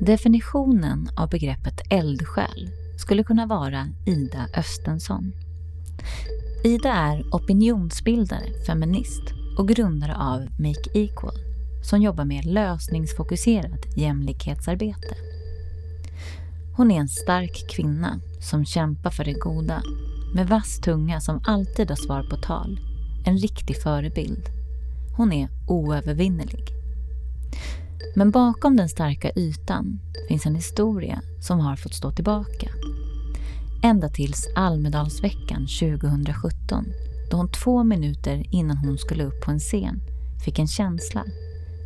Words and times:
Definitionen 0.00 1.08
av 1.16 1.28
begreppet 1.28 1.80
eldsjäl 1.90 2.70
skulle 2.98 3.24
kunna 3.24 3.46
vara 3.46 3.88
Ida 4.06 4.46
Östensson. 4.56 5.32
Ida 6.64 6.92
är 6.92 7.24
opinionsbildare, 7.32 8.64
feminist 8.66 9.22
och 9.58 9.68
grundare 9.68 10.16
av 10.16 10.40
Make 10.40 10.90
Equal 10.94 11.38
som 11.82 12.02
jobbar 12.02 12.24
med 12.24 12.44
lösningsfokuserat 12.44 13.96
jämlikhetsarbete. 13.96 15.16
Hon 16.76 16.90
är 16.90 17.00
en 17.00 17.08
stark 17.08 17.70
kvinna 17.70 18.20
som 18.40 18.64
kämpar 18.64 19.10
för 19.10 19.24
det 19.24 19.32
goda 19.32 19.82
med 20.34 20.48
vass 20.48 20.80
tunga 20.80 21.20
som 21.20 21.40
alltid 21.44 21.88
har 21.88 21.96
svar 21.96 22.22
på 22.22 22.36
tal. 22.36 22.80
En 23.24 23.38
riktig 23.38 23.82
förebild. 23.82 24.48
Hon 25.16 25.32
är 25.32 25.48
oövervinnerlig. 25.68 26.64
Men 28.16 28.30
bakom 28.30 28.76
den 28.76 28.88
starka 28.88 29.30
ytan 29.36 30.00
finns 30.28 30.46
en 30.46 30.54
historia 30.54 31.22
som 31.40 31.60
har 31.60 31.76
fått 31.76 31.94
stå 31.94 32.12
tillbaka. 32.12 32.70
Ända 33.82 34.08
tills 34.08 34.48
Almedalsveckan 34.54 35.66
2017 35.80 36.84
då 37.30 37.36
hon 37.36 37.48
två 37.48 37.84
minuter 37.84 38.42
innan 38.50 38.76
hon 38.76 38.98
skulle 38.98 39.24
upp 39.24 39.40
på 39.44 39.50
en 39.50 39.58
scen 39.58 40.00
fick 40.44 40.58
en 40.58 40.68
känsla. 40.68 41.24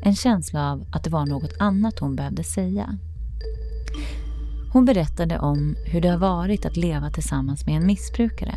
En 0.02 0.14
känsla 0.14 0.72
av 0.72 0.86
att 0.92 1.04
det 1.04 1.10
var 1.10 1.26
något 1.26 1.52
annat 1.58 1.98
hon 1.98 2.16
behövde 2.16 2.44
säga. 2.44 2.98
Hon 4.72 4.84
berättade 4.84 5.38
om 5.38 5.76
hur 5.84 6.00
det 6.00 6.08
har 6.08 6.18
varit 6.18 6.66
att 6.66 6.76
leva 6.76 7.10
tillsammans 7.10 7.66
med 7.66 7.76
en 7.76 7.86
missbrukare. 7.86 8.54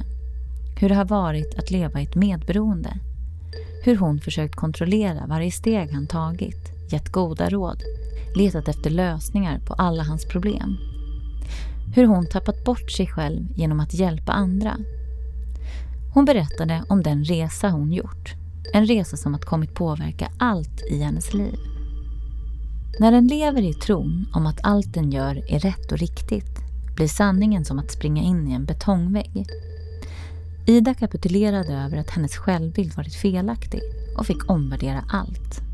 Hur 0.80 0.90
det 0.90 0.96
har 0.96 1.05
varit 1.05 1.55
att 1.60 1.72
leva 1.72 2.02
i 2.02 2.04
ett 2.04 2.16
medberoende. 2.16 2.98
Hur 3.84 3.96
hon 3.96 4.20
försökt 4.20 4.55
kontrollera 4.55 5.27
varje 5.27 5.52
steg 5.52 5.91
han 5.91 6.08
tagit, 6.08 6.75
gett 6.90 7.12
goda 7.12 7.50
råd, 7.50 7.84
letat 8.36 8.68
efter 8.68 8.90
lösningar 8.90 9.60
på 9.60 9.74
alla 9.74 10.04
hans 10.04 10.26
problem. 10.26 10.78
Hur 11.96 12.05
hon 12.05 12.27
tappat 12.27 12.64
bort 12.64 12.92
sig 12.92 13.08
själv 13.08 13.48
genom 13.55 13.80
att 13.80 13.94
hjälpa 13.94 14.32
andra. 14.32 14.77
Hon 16.14 16.26
berättade 16.26 16.84
om 16.90 17.04
den 17.04 17.24
resa 17.24 17.70
hon 17.70 17.92
gjort. 17.92 18.34
En 18.74 18.86
resa 18.86 19.18
som 19.18 19.34
har 19.34 19.42
kommit 19.42 19.74
påverka 19.74 20.32
allt 20.40 20.82
i 20.90 21.00
hennes 21.00 21.34
liv. 21.34 21.55
När 22.99 23.12
den 23.12 23.27
lever 23.27 23.62
i 23.62 23.74
tron 23.74 24.26
om 24.34 24.46
att 24.46 24.60
allt 24.64 24.94
den 24.94 25.12
gör 25.12 25.52
är 25.52 25.60
rätt 25.60 25.92
och 25.92 25.98
riktigt 25.98 26.60
blir 26.96 27.08
sanningen 27.08 27.66
som 27.66 27.80
att 27.80 27.92
springa 27.92 28.24
in 28.24 28.48
i 28.48 28.54
en 28.54 28.66
betongvägg. 28.66 29.46
Ida 30.66 30.94
kapitulerade 30.94 31.74
över 31.74 31.98
att 31.98 32.10
hennes 32.10 32.38
självbild 32.38 32.96
varit 32.96 33.16
felaktig 33.16 33.82
och 34.18 34.26
fick 34.26 34.49
omvärdera 34.49 35.04
allt. 35.10 35.65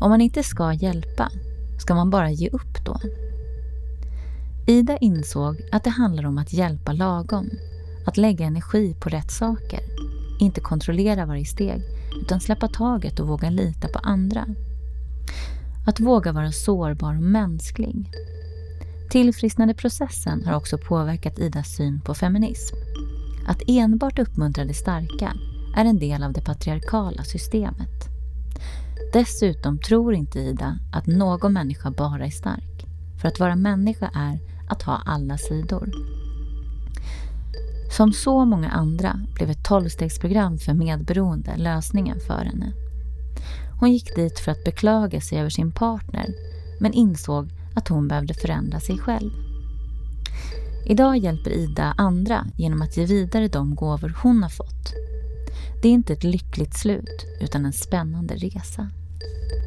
Om 0.00 0.10
man 0.10 0.20
inte 0.20 0.42
ska 0.42 0.72
hjälpa, 0.72 1.30
ska 1.78 1.94
man 1.94 2.10
bara 2.10 2.30
ge 2.30 2.48
upp 2.48 2.84
då? 2.84 3.00
Ida 4.66 4.96
insåg 4.96 5.60
att 5.72 5.84
det 5.84 5.90
handlar 5.90 6.26
om 6.26 6.38
att 6.38 6.52
hjälpa 6.52 6.92
lagom, 6.92 7.50
att 8.06 8.16
lägga 8.16 8.46
energi 8.46 8.94
på 9.00 9.08
rätt 9.08 9.30
saker, 9.30 9.80
inte 10.40 10.60
kontrollera 10.60 11.26
varje 11.26 11.44
steg, 11.44 11.82
utan 12.22 12.40
släppa 12.40 12.68
taget 12.68 13.20
och 13.20 13.28
våga 13.28 13.50
lita 13.50 13.88
på 13.88 13.98
andra. 13.98 14.46
Att 15.86 16.00
våga 16.00 16.32
vara 16.32 16.52
sårbar 16.52 17.16
och 17.16 17.22
mänsklig. 17.22 18.10
Tillfrisknandeprocessen 19.10 20.44
har 20.46 20.56
också 20.56 20.78
påverkat 20.78 21.38
Idas 21.38 21.68
syn 21.76 22.00
på 22.00 22.14
feminism. 22.14 22.76
Att 23.46 23.62
enbart 23.66 24.18
uppmuntra 24.18 24.64
det 24.64 24.74
starka 24.74 25.32
är 25.76 25.84
en 25.84 25.98
del 25.98 26.22
av 26.22 26.32
det 26.32 26.40
patriarkala 26.40 27.24
systemet. 27.24 28.13
Dessutom 29.14 29.78
tror 29.78 30.14
inte 30.14 30.38
Ida 30.38 30.78
att 30.92 31.06
någon 31.06 31.52
människa 31.52 31.90
bara 31.90 32.26
är 32.26 32.30
stark. 32.30 32.86
För 33.20 33.28
att 33.28 33.40
vara 33.40 33.56
människa 33.56 34.10
är 34.14 34.38
att 34.68 34.82
ha 34.82 35.02
alla 35.06 35.38
sidor. 35.38 35.90
Som 37.96 38.12
så 38.12 38.44
många 38.44 38.70
andra 38.70 39.20
blev 39.34 39.50
ett 39.50 39.64
tolvstegsprogram 39.64 40.58
för 40.58 40.74
medberoende 40.74 41.56
lösningen 41.56 42.20
för 42.20 42.44
henne. 42.44 42.72
Hon 43.80 43.92
gick 43.92 44.16
dit 44.16 44.38
för 44.38 44.52
att 44.52 44.64
beklaga 44.64 45.20
sig 45.20 45.38
över 45.38 45.50
sin 45.50 45.72
partner 45.72 46.26
men 46.80 46.92
insåg 46.92 47.48
att 47.74 47.88
hon 47.88 48.08
behövde 48.08 48.34
förändra 48.34 48.80
sig 48.80 48.98
själv. 48.98 49.30
Idag 50.86 51.16
hjälper 51.18 51.50
Ida 51.50 51.94
andra 51.96 52.46
genom 52.56 52.82
att 52.82 52.96
ge 52.96 53.04
vidare 53.04 53.48
de 53.48 53.74
gåvor 53.74 54.16
hon 54.22 54.42
har 54.42 54.50
fått. 54.50 54.92
Det 55.82 55.88
är 55.88 55.92
inte 55.92 56.12
ett 56.12 56.24
lyckligt 56.24 56.74
slut 56.74 57.24
utan 57.40 57.64
en 57.66 57.72
spännande 57.72 58.34
resa. 58.34 58.90
Thank 59.24 59.52
you. 59.52 59.63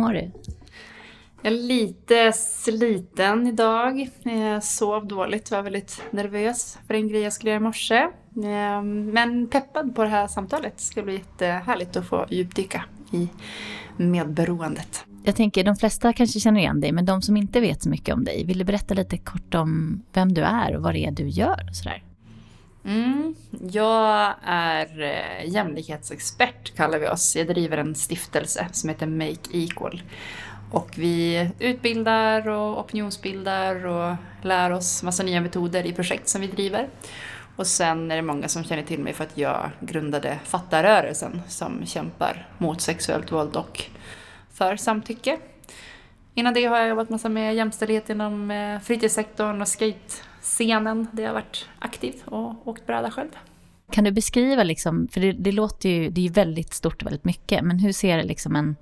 Mår 0.00 0.12
du? 0.12 0.30
Jag 1.42 1.52
är 1.52 1.56
lite 1.56 2.32
sliten 2.32 3.46
idag. 3.46 4.08
Jag 4.22 4.64
sov 4.64 5.06
dåligt, 5.06 5.50
var 5.50 5.62
väldigt 5.62 6.02
nervös 6.10 6.78
för 6.86 6.94
en 6.94 7.08
grej 7.08 7.20
jag 7.20 7.32
skulle 7.32 7.50
göra 7.50 7.60
i 7.60 7.62
morse. 7.62 8.06
Ehm, 8.44 9.10
men 9.10 9.46
peppad 9.46 9.94
på 9.94 10.02
det 10.02 10.08
här 10.08 10.26
samtalet. 10.26 10.76
Det 10.76 10.82
ska 10.82 11.02
bli 11.02 11.14
jättehärligt 11.14 11.96
att 11.96 12.06
få 12.06 12.26
djupdyka 12.30 12.84
i 13.12 13.28
medberoendet. 13.96 15.04
Jag 15.24 15.36
tänker 15.36 15.64
de 15.64 15.76
flesta 15.76 16.12
kanske 16.12 16.40
känner 16.40 16.60
igen 16.60 16.80
dig, 16.80 16.92
men 16.92 17.04
de 17.04 17.22
som 17.22 17.36
inte 17.36 17.60
vet 17.60 17.82
så 17.82 17.88
mycket 17.88 18.14
om 18.14 18.24
dig, 18.24 18.44
vill 18.44 18.58
du 18.58 18.64
berätta 18.64 18.94
lite 18.94 19.18
kort 19.18 19.54
om 19.54 20.02
vem 20.12 20.34
du 20.34 20.42
är 20.42 20.76
och 20.76 20.82
vad 20.82 20.94
det 20.94 21.06
är 21.06 21.10
du 21.10 21.28
gör 21.28 21.66
och 21.68 21.76
sådär? 21.76 22.02
Mm, 22.84 23.34
jag 23.72 24.34
är 24.42 25.00
eh, 25.00 25.50
jämlikhetsexpert 25.50 26.76
kallar 26.76 26.98
vi 26.98 27.08
oss. 27.08 27.36
Jag 27.36 27.46
driver 27.46 27.78
en 27.78 27.94
stiftelse 27.94 28.66
som 28.72 28.88
heter 28.88 29.06
Make 29.06 29.50
Equal. 29.52 30.02
Och 30.70 30.90
vi 30.94 31.50
utbildar 31.58 32.48
och 32.48 32.80
opinionsbildar 32.80 33.86
och 33.86 34.14
lär 34.42 34.70
oss 34.70 35.02
massa 35.02 35.22
nya 35.22 35.40
metoder 35.40 35.86
i 35.86 35.92
projekt 35.92 36.28
som 36.28 36.40
vi 36.40 36.46
driver. 36.46 36.88
Och 37.56 37.66
sen 37.66 38.10
är 38.10 38.16
det 38.16 38.22
många 38.22 38.48
som 38.48 38.64
känner 38.64 38.82
till 38.82 39.00
mig 39.00 39.12
för 39.12 39.24
att 39.24 39.38
jag 39.38 39.70
grundade 39.80 40.38
Fattarörelsen 40.44 41.42
som 41.48 41.86
kämpar 41.86 42.48
mot 42.58 42.80
sexuellt 42.80 43.32
våld 43.32 43.56
och 43.56 43.84
för 44.52 44.76
samtycke. 44.76 45.38
Innan 46.34 46.54
det 46.54 46.64
har 46.64 46.78
jag 46.78 46.88
jobbat 46.88 47.10
massa 47.10 47.28
med 47.28 47.54
jämställdhet 47.54 48.10
inom 48.10 48.50
eh, 48.50 48.80
fritidssektorn 48.80 49.62
och 49.62 49.68
skate 49.68 50.14
scenen 50.40 51.06
där 51.12 51.22
jag 51.22 51.30
har 51.30 51.34
varit 51.34 51.68
aktiv 51.78 52.14
och 52.24 52.68
åkt 52.68 52.86
bräda 52.86 53.10
själv. 53.10 53.30
Kan 53.90 54.04
du 54.04 54.10
beskriva, 54.10 54.62
liksom, 54.62 55.08
för 55.08 55.20
det, 55.20 55.32
det 55.32 55.52
låter 55.52 55.88
ju, 55.88 56.10
det 56.10 56.20
är 56.20 56.22
ju 56.22 56.32
väldigt 56.32 56.74
stort 56.74 57.02
och 57.02 57.06
väldigt 57.06 57.24
mycket, 57.24 57.64
men 57.64 57.78
hur 57.78 57.92
ser 57.92 58.22
liksom 58.22 58.56
en, 58.56 58.76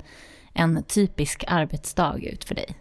en 0.52 0.82
typisk 0.82 1.44
arbetsdag 1.48 2.18
ut 2.22 2.44
för 2.44 2.54
dig? 2.54 2.76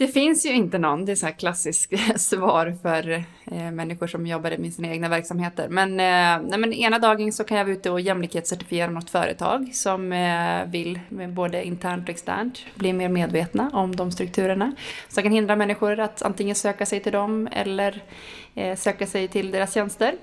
Det 0.00 0.08
finns 0.08 0.46
ju 0.46 0.52
inte 0.52 0.78
någon, 0.78 1.04
det 1.04 1.12
är 1.12 1.16
så 1.16 1.26
här 1.26 1.32
klassiskt 1.32 1.92
svar 2.20 2.76
för 2.82 3.24
eh, 3.44 3.70
människor 3.70 4.06
som 4.06 4.26
jobbar 4.26 4.58
med 4.58 4.74
sina 4.74 4.88
egna 4.88 5.08
verksamheter. 5.08 5.68
Men, 5.68 5.90
eh, 5.90 6.48
nej, 6.48 6.58
men 6.58 6.72
ena 6.72 6.98
dagen 6.98 7.32
så 7.32 7.44
kan 7.44 7.58
jag 7.58 7.64
vara 7.64 7.74
ute 7.74 7.90
och 7.90 8.00
jämlikhetscertifiera 8.00 8.90
något 8.90 9.10
företag 9.10 9.70
som 9.74 10.12
eh, 10.12 10.64
vill, 10.66 11.00
både 11.28 11.64
internt 11.64 12.02
och 12.02 12.10
externt, 12.10 12.58
bli 12.74 12.92
mer 12.92 13.08
medvetna 13.08 13.70
om 13.72 13.96
de 13.96 14.12
strukturerna. 14.12 14.72
Som 15.08 15.22
kan 15.22 15.32
hindra 15.32 15.56
människor 15.56 16.00
att 16.00 16.22
antingen 16.22 16.56
söka 16.56 16.86
sig 16.86 17.00
till 17.00 17.12
dem 17.12 17.48
eller 17.52 18.02
eh, 18.54 18.76
söka 18.76 19.06
sig 19.06 19.28
till 19.28 19.50
deras 19.50 19.74
tjänster. 19.74 20.14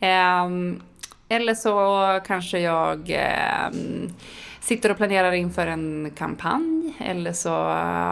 Ehm, 0.00 0.82
eller 1.28 1.54
så 1.54 2.20
kanske 2.26 2.58
jag 2.58 3.10
ehm, 3.10 4.12
sitter 4.60 4.90
och 4.90 4.96
planerar 4.96 5.32
inför 5.32 5.66
en 5.66 6.10
kampanj 6.16 6.94
eller 6.98 7.32
så 7.32 7.50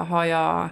har 0.09 0.25
jag 0.25 0.69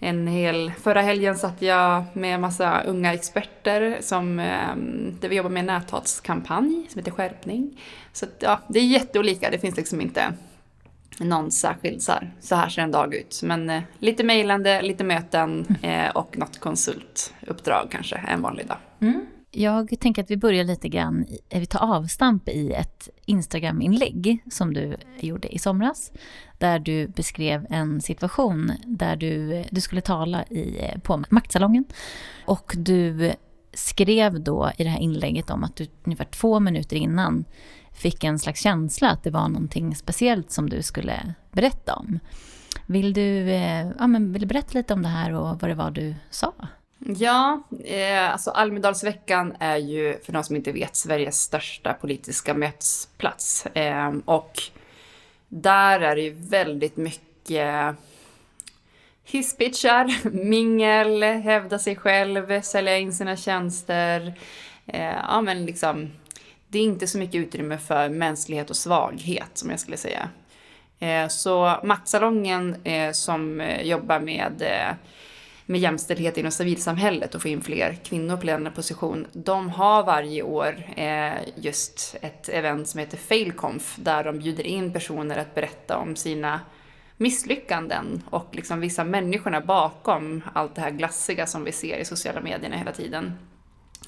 en 0.00 0.26
hel, 0.26 0.72
förra 0.82 1.02
helgen 1.02 1.36
satt 1.36 1.62
jag 1.62 2.04
med 2.12 2.40
massa 2.40 2.82
unga 2.82 3.14
experter 3.14 3.98
som, 4.00 4.38
ehm, 4.38 5.18
där 5.20 5.28
vi 5.28 5.36
jobbar 5.36 5.50
med 5.50 5.60
en 5.60 5.66
näthatskampanj 5.66 6.86
som 6.88 6.98
heter 6.98 7.10
Skärpning. 7.10 7.80
Så 8.12 8.24
att, 8.24 8.34
ja, 8.38 8.60
det 8.68 8.78
är 8.78 8.86
jätteolika, 8.86 9.50
det 9.50 9.58
finns 9.58 9.76
liksom 9.76 10.00
inte 10.00 10.32
någon 11.20 11.50
särskild 11.50 12.02
så 12.02 12.12
här, 12.12 12.30
så 12.40 12.54
här 12.54 12.68
ser 12.68 12.82
en 12.82 12.90
dag 12.90 13.14
ut. 13.14 13.40
Men 13.42 13.70
eh, 13.70 13.82
lite 13.98 14.24
mejlande, 14.24 14.82
lite 14.82 15.04
möten 15.04 15.76
eh, 15.82 16.10
och 16.10 16.38
något 16.38 16.60
konsultuppdrag 16.60 17.88
kanske 17.90 18.16
en 18.16 18.42
vanlig 18.42 18.66
dag. 18.66 18.78
Mm. 19.00 19.26
Jag 19.50 20.00
tänker 20.00 20.22
att 20.22 20.30
vi 20.30 20.36
börjar 20.36 20.64
lite 20.64 20.88
grann, 20.88 21.26
eh, 21.48 21.60
vi 21.60 21.66
tar 21.66 21.94
avstamp 21.96 22.48
i 22.48 22.72
ett 22.72 23.08
Instagram-inlägg 23.24 24.38
som 24.50 24.74
du 24.74 24.96
gjorde 25.20 25.54
i 25.54 25.58
somras. 25.58 26.12
Där 26.58 26.78
du 26.78 27.08
beskrev 27.08 27.66
en 27.70 28.00
situation 28.00 28.72
där 28.84 29.16
du, 29.16 29.54
eh, 29.54 29.66
du 29.70 29.80
skulle 29.80 30.00
tala 30.00 30.44
i, 30.44 30.78
eh, 30.80 31.00
på 31.00 31.22
maktsalongen. 31.30 31.84
Och 32.46 32.74
du 32.76 33.32
skrev 33.72 34.40
då 34.40 34.70
i 34.78 34.84
det 34.84 34.90
här 34.90 35.00
inlägget 35.00 35.50
om 35.50 35.64
att 35.64 35.76
du 35.76 35.86
ungefär 36.04 36.24
två 36.24 36.60
minuter 36.60 36.96
innan 36.96 37.44
fick 37.92 38.24
en 38.24 38.38
slags 38.38 38.62
känsla 38.62 39.10
att 39.10 39.24
det 39.24 39.30
var 39.30 39.48
någonting 39.48 39.96
speciellt 39.96 40.50
som 40.50 40.70
du 40.70 40.82
skulle 40.82 41.34
berätta 41.52 41.94
om. 41.94 42.18
Vill 42.86 43.12
du, 43.12 43.50
ja, 43.98 44.06
men 44.06 44.32
vill 44.32 44.42
du 44.42 44.46
berätta 44.46 44.78
lite 44.78 44.94
om 44.94 45.02
det 45.02 45.08
här 45.08 45.32
och 45.32 45.60
vad 45.60 45.70
det 45.70 45.74
var 45.74 45.90
du 45.90 46.14
sa? 46.30 46.52
Ja, 46.98 47.62
eh, 47.84 48.32
alltså 48.32 48.50
Almedalsveckan 48.50 49.56
är 49.60 49.76
ju, 49.76 50.18
för 50.24 50.32
de 50.32 50.44
som 50.44 50.56
inte 50.56 50.72
vet, 50.72 50.96
Sveriges 50.96 51.40
största 51.40 51.92
politiska 51.92 52.54
mötesplats. 52.54 53.66
Eh, 53.66 54.14
och 54.24 54.62
där 55.48 56.00
är 56.00 56.16
det 56.16 56.22
ju 56.22 56.30
väldigt 56.30 56.96
mycket 56.96 57.96
hisspitchar, 59.24 60.30
mingel, 60.44 61.22
hävda 61.22 61.78
sig 61.78 61.96
själv, 61.96 62.62
sälja 62.62 62.98
in 62.98 63.12
sina 63.12 63.36
tjänster. 63.36 64.34
Eh, 64.86 65.14
ja, 65.28 65.40
men 65.40 65.66
liksom, 65.66 66.10
det 66.68 66.78
är 66.78 66.82
inte 66.82 67.06
så 67.06 67.18
mycket 67.18 67.34
utrymme 67.34 67.78
för 67.78 68.08
mänsklighet 68.08 68.70
och 68.70 68.76
svaghet 68.76 69.50
som 69.54 69.70
jag 69.70 69.80
skulle 69.80 69.96
säga. 69.96 70.28
Eh, 70.98 71.28
så 71.28 71.80
Maktsalongen 71.84 72.76
eh, 72.84 73.12
som 73.12 73.60
eh, 73.60 73.82
jobbar 73.82 74.20
med 74.20 74.62
eh, 74.62 74.94
med 75.70 75.80
jämställdhet 75.80 76.38
inom 76.38 76.52
civilsamhället 76.52 77.34
och 77.34 77.42
få 77.42 77.48
in 77.48 77.62
fler 77.62 77.98
kvinnor 78.04 78.36
på 78.36 78.46
ledande 78.46 78.70
position. 78.70 79.26
De 79.32 79.70
har 79.70 80.02
varje 80.02 80.42
år 80.42 80.74
eh, 80.96 81.32
just 81.56 82.16
ett 82.20 82.48
event 82.48 82.88
som 82.88 83.00
heter 83.00 83.16
Failconf 83.16 83.96
där 83.96 84.24
de 84.24 84.38
bjuder 84.38 84.66
in 84.66 84.92
personer 84.92 85.38
att 85.38 85.54
berätta 85.54 85.96
om 85.96 86.16
sina 86.16 86.60
misslyckanden 87.16 88.22
och 88.30 88.48
liksom 88.52 88.80
vissa 88.80 89.04
människorna 89.04 89.60
bakom 89.60 90.42
allt 90.52 90.74
det 90.74 90.80
här 90.80 90.90
glassiga 90.90 91.46
som 91.46 91.64
vi 91.64 91.72
ser 91.72 91.98
i 91.98 92.04
sociala 92.04 92.40
medierna 92.40 92.76
hela 92.76 92.92
tiden. 92.92 93.32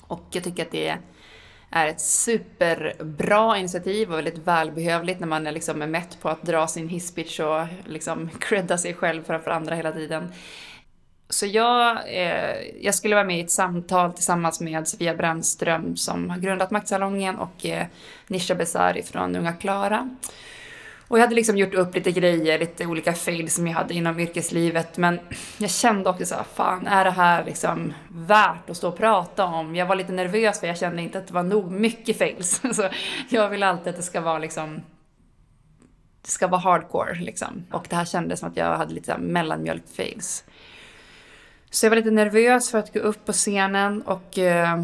Och 0.01 0.27
jag 0.31 0.45
tycker 0.45 0.63
att 0.63 0.73
det 0.73 0.99
är 1.71 1.87
ett 1.87 2.01
superbra 2.01 3.59
initiativ 3.59 4.13
och 4.13 4.19
väldigt 4.19 4.39
välbehövligt 4.39 5.21
när 5.21 5.27
man 5.27 5.47
är 5.47 5.53
liksom 5.53 5.79
mätt 5.79 6.21
på 6.21 6.29
att 6.29 6.43
dra 6.43 6.67
sin 6.67 6.89
hisspitch 6.89 7.41
och 7.41 7.67
liksom 7.87 8.31
credda 8.41 8.79
sig 8.79 8.95
själv 8.95 9.25
framför 9.25 9.51
andra 9.51 9.75
hela 9.75 9.93
tiden. 9.93 10.33
Så 11.31 11.47
jag, 11.47 11.99
eh, 12.07 12.57
jag 12.81 12.95
skulle 12.95 13.15
vara 13.15 13.25
med 13.25 13.39
i 13.39 13.41
ett 13.41 13.51
samtal 13.51 14.13
tillsammans 14.13 14.61
med 14.61 14.89
Sofia 14.89 15.15
Brännström 15.15 15.97
som 15.97 16.31
har 16.31 16.39
grundat 16.39 16.71
Maktsalongen 16.71 17.37
och 17.37 17.67
eh, 17.67 17.87
Nisha 18.27 18.55
Besari 18.55 19.03
från 19.03 19.37
Unga 19.37 19.53
Klara. 19.53 20.17
Och 21.09 21.19
jag 21.19 21.23
hade 21.23 21.35
liksom 21.35 21.57
gjort 21.57 21.75
upp 21.75 21.95
lite 21.95 22.13
grejer, 22.13 22.59
lite 22.59 22.87
olika 22.87 23.13
fails 23.13 23.55
som 23.55 23.67
jag 23.67 23.75
hade 23.75 23.95
inom 23.95 24.21
yrkeslivet. 24.21 24.97
Men 24.97 25.21
jag 25.59 25.71
kände 25.71 26.11
också 26.11 26.27
så 26.27 26.35
här, 26.35 26.45
fan 26.55 26.87
är 26.87 27.05
det 27.05 27.11
här 27.11 27.45
liksom 27.45 27.95
värt 28.09 28.71
att 28.71 28.77
stå 28.77 28.89
och 28.89 28.97
prata 28.97 29.45
om? 29.45 29.77
Jag 29.77 29.87
var 29.87 29.97
lite 29.97 30.13
nervös 30.13 30.61
för 30.61 30.67
jag 30.67 30.79
kände 30.79 31.03
inte 31.03 31.19
att 31.19 31.27
det 31.27 31.35
var 31.35 31.43
nog 31.43 31.71
mycket 31.71 32.19
fails. 32.19 32.61
Så 32.73 32.89
jag 33.29 33.49
vill 33.49 33.63
alltid 33.63 33.89
att 33.89 33.97
det 33.97 34.03
ska 34.03 34.21
vara 34.21 34.39
liksom 34.39 34.83
det 36.23 36.31
ska 36.31 36.47
vara 36.47 36.61
hardcore 36.61 37.15
liksom. 37.15 37.65
Och 37.73 37.87
det 37.89 37.97
här 37.97 38.05
kändes 38.05 38.41
som 38.41 38.49
att 38.49 38.57
jag 38.57 38.77
hade 38.77 38.95
lite 38.95 39.17
mellanmjölk-fails. 39.19 40.45
Så 41.71 41.87
jag 41.87 41.91
var 41.91 41.97
lite 41.97 42.11
nervös 42.11 42.71
för 42.71 42.79
att 42.79 42.95
gå 42.95 43.01
upp 43.01 43.25
på 43.25 43.33
scenen 43.33 44.03
och 44.03 44.39
eh, 44.39 44.83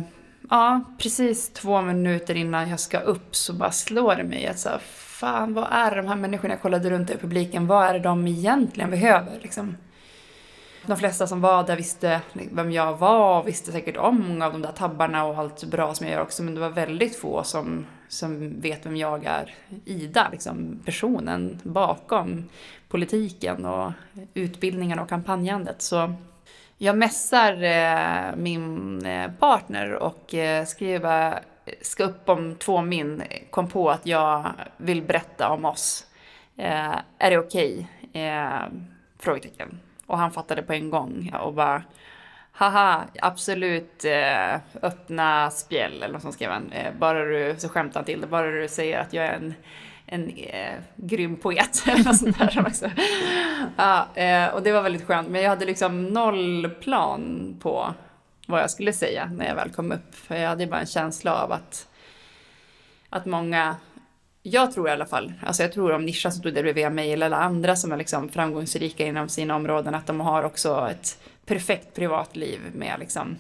ja, 0.51 0.81
precis 0.99 1.49
två 1.49 1.83
minuter 1.83 2.35
innan 2.35 2.71
jag 2.71 2.81
ska 2.81 2.99
upp 2.99 3.37
så 3.37 3.53
bara 3.53 3.71
slår 3.71 4.15
det 4.15 4.25
mig 4.25 4.47
att 4.47 4.59
så 4.59 4.69
här, 4.69 4.79
fan 5.19 5.55
vad 5.55 5.67
är 5.71 5.97
de 5.97 6.07
här 6.07 6.17
människorna 6.17 6.55
jag 6.55 6.63
kollade 6.63 6.91
runt 6.91 7.11
i 7.11 7.17
publiken, 7.17 7.67
vad 7.67 7.87
är 7.87 7.93
det 7.93 7.99
de 7.99 8.27
egentligen 8.27 8.91
behöver 8.91 9.39
liksom? 9.43 9.77
De 10.87 10.97
flesta 10.97 11.27
som 11.27 11.41
var 11.41 11.67
där 11.67 11.77
visste 11.77 12.21
liksom, 12.33 12.57
vem 12.57 12.73
jag 12.73 12.97
var 12.97 13.41
och 13.41 13.49
visste 13.49 13.73
säkert 13.73 13.97
om 13.97 14.29
många 14.29 14.47
av 14.47 14.53
de 14.53 14.63
där 14.63 14.73
tabbarna 14.73 15.25
och 15.25 15.39
allt 15.39 15.65
bra 15.65 15.95
som 15.95 16.07
jag 16.07 16.15
gör 16.15 16.23
också, 16.23 16.43
men 16.43 16.55
det 16.55 16.61
var 16.61 16.71
väldigt 16.71 17.17
få 17.17 17.43
som, 17.43 17.87
som 18.09 18.61
vet 18.61 18.87
vem 18.87 18.97
jag 18.97 19.25
är. 19.25 19.55
Ida, 19.85 20.29
liksom 20.33 20.81
personen 20.85 21.61
bakom 21.63 22.45
politiken 22.89 23.65
och 23.65 23.93
utbildningen 24.35 24.99
och 24.99 25.09
kampanjandet. 25.09 25.83
Så 25.83 26.15
jag 26.79 26.99
messar 26.99 27.63
eh, 27.63 28.37
min 28.37 29.07
eh, 29.07 29.31
partner 29.31 29.93
och 29.93 30.35
eh, 30.35 30.65
skriver 30.65 31.41
ska 31.81 32.05
upp 32.05 32.29
om 32.29 32.55
två 32.55 32.83
min, 32.83 33.23
kom 33.51 33.69
på 33.69 33.91
att 33.91 34.07
jag 34.07 34.53
vill 34.77 35.03
berätta 35.03 35.51
om 35.51 35.65
oss. 35.65 36.07
Eh, 36.57 36.95
är 37.19 37.31
det 37.31 37.39
okej? 37.39 37.89
Okay? 38.11 38.23
Eh, 38.23 38.63
frågetecken. 39.19 39.81
Och 40.07 40.19
han 40.19 40.33
fattade 40.33 40.63
på 40.63 40.73
en 40.73 40.91
gång 40.91 41.35
och 41.41 41.55
bara 41.55 41.83
Haha, 42.53 43.05
absolut 43.23 44.05
eh, 44.05 44.55
öppna 44.83 45.51
spjäll 45.51 46.03
eller 46.03 46.13
något 46.13 46.23
sånt 46.23 46.35
skrev 46.35 46.51
han. 46.51 46.73
Eh, 46.73 46.95
bara 46.95 47.25
du, 47.25 47.55
så 47.59 47.69
skämtar 47.69 48.01
han 48.01 48.05
till 48.05 48.21
det, 48.21 48.27
bara 48.27 48.51
du 48.51 48.69
säger 48.69 49.01
att 49.01 49.13
jag 49.13 49.27
är 49.27 49.33
en 49.33 49.55
en 50.07 50.31
eh, 50.31 50.75
grym 50.97 51.37
poet 51.37 51.83
eller 51.87 52.05
något 52.05 52.17
sånt 52.17 52.39
där. 52.39 52.65
Också. 52.67 52.91
Ja, 53.77 54.09
eh, 54.15 54.49
och 54.49 54.63
det 54.63 54.73
var 54.73 54.83
väldigt 54.83 55.07
skönt, 55.07 55.29
men 55.29 55.43
jag 55.43 55.51
hade 55.51 55.65
liksom 55.65 56.07
noll 56.07 56.71
plan 56.81 57.57
på 57.61 57.95
vad 58.47 58.61
jag 58.61 58.71
skulle 58.71 58.93
säga 58.93 59.31
när 59.35 59.49
jag 59.49 59.55
väl 59.55 59.71
kom 59.71 59.93
upp. 59.93 60.15
För 60.15 60.37
jag 60.37 60.49
hade 60.49 60.67
bara 60.67 60.81
en 60.81 60.87
känsla 60.87 61.35
av 61.35 61.53
att, 61.53 61.89
att 63.11 63.27
många, 63.27 63.77
jag 64.43 64.73
tror 64.73 64.89
i 64.89 64.93
alla 64.93 65.07
fall, 65.07 65.33
alltså 65.43 65.63
jag 65.63 65.73
tror 65.73 65.93
om 65.93 66.05
Nisha 66.05 66.31
som 66.31 66.41
stod 66.41 66.55
där 66.55 66.63
bredvid 66.63 66.93
mig 66.93 67.13
eller 67.13 67.27
alla 67.27 67.37
andra 67.37 67.77
som 67.77 67.93
är 67.93 67.97
liksom 67.97 68.29
framgångsrika 68.29 69.07
inom 69.07 69.29
sina 69.29 69.57
områden, 69.57 69.95
att 69.95 70.07
de 70.07 70.21
har 70.21 70.43
också 70.43 70.89
ett 70.91 71.19
perfekt 71.47 71.95
privatliv 71.95 72.61
med 72.75 72.97
liksom 73.01 73.37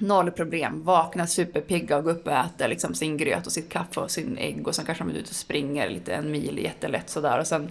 noll 0.00 0.30
problem, 0.30 0.84
vaknar 0.84 1.26
superpigga 1.26 1.96
och 1.96 2.04
går 2.04 2.10
upp 2.10 2.26
och 2.26 2.32
äter 2.32 2.68
liksom 2.68 2.94
sin 2.94 3.16
gröt 3.16 3.46
och 3.46 3.52
sitt 3.52 3.68
kaffe 3.68 4.00
och 4.00 4.10
sin 4.10 4.38
ägg 4.38 4.68
och 4.68 4.74
sen 4.74 4.84
kanske 4.84 5.04
de 5.04 5.10
är 5.10 5.14
ute 5.14 5.30
och 5.30 5.36
springer 5.36 5.88
lite 5.90 6.14
en 6.14 6.30
mil 6.30 6.58
jättelätt 6.58 7.10
sådär 7.10 7.38
och 7.38 7.46
sen 7.46 7.70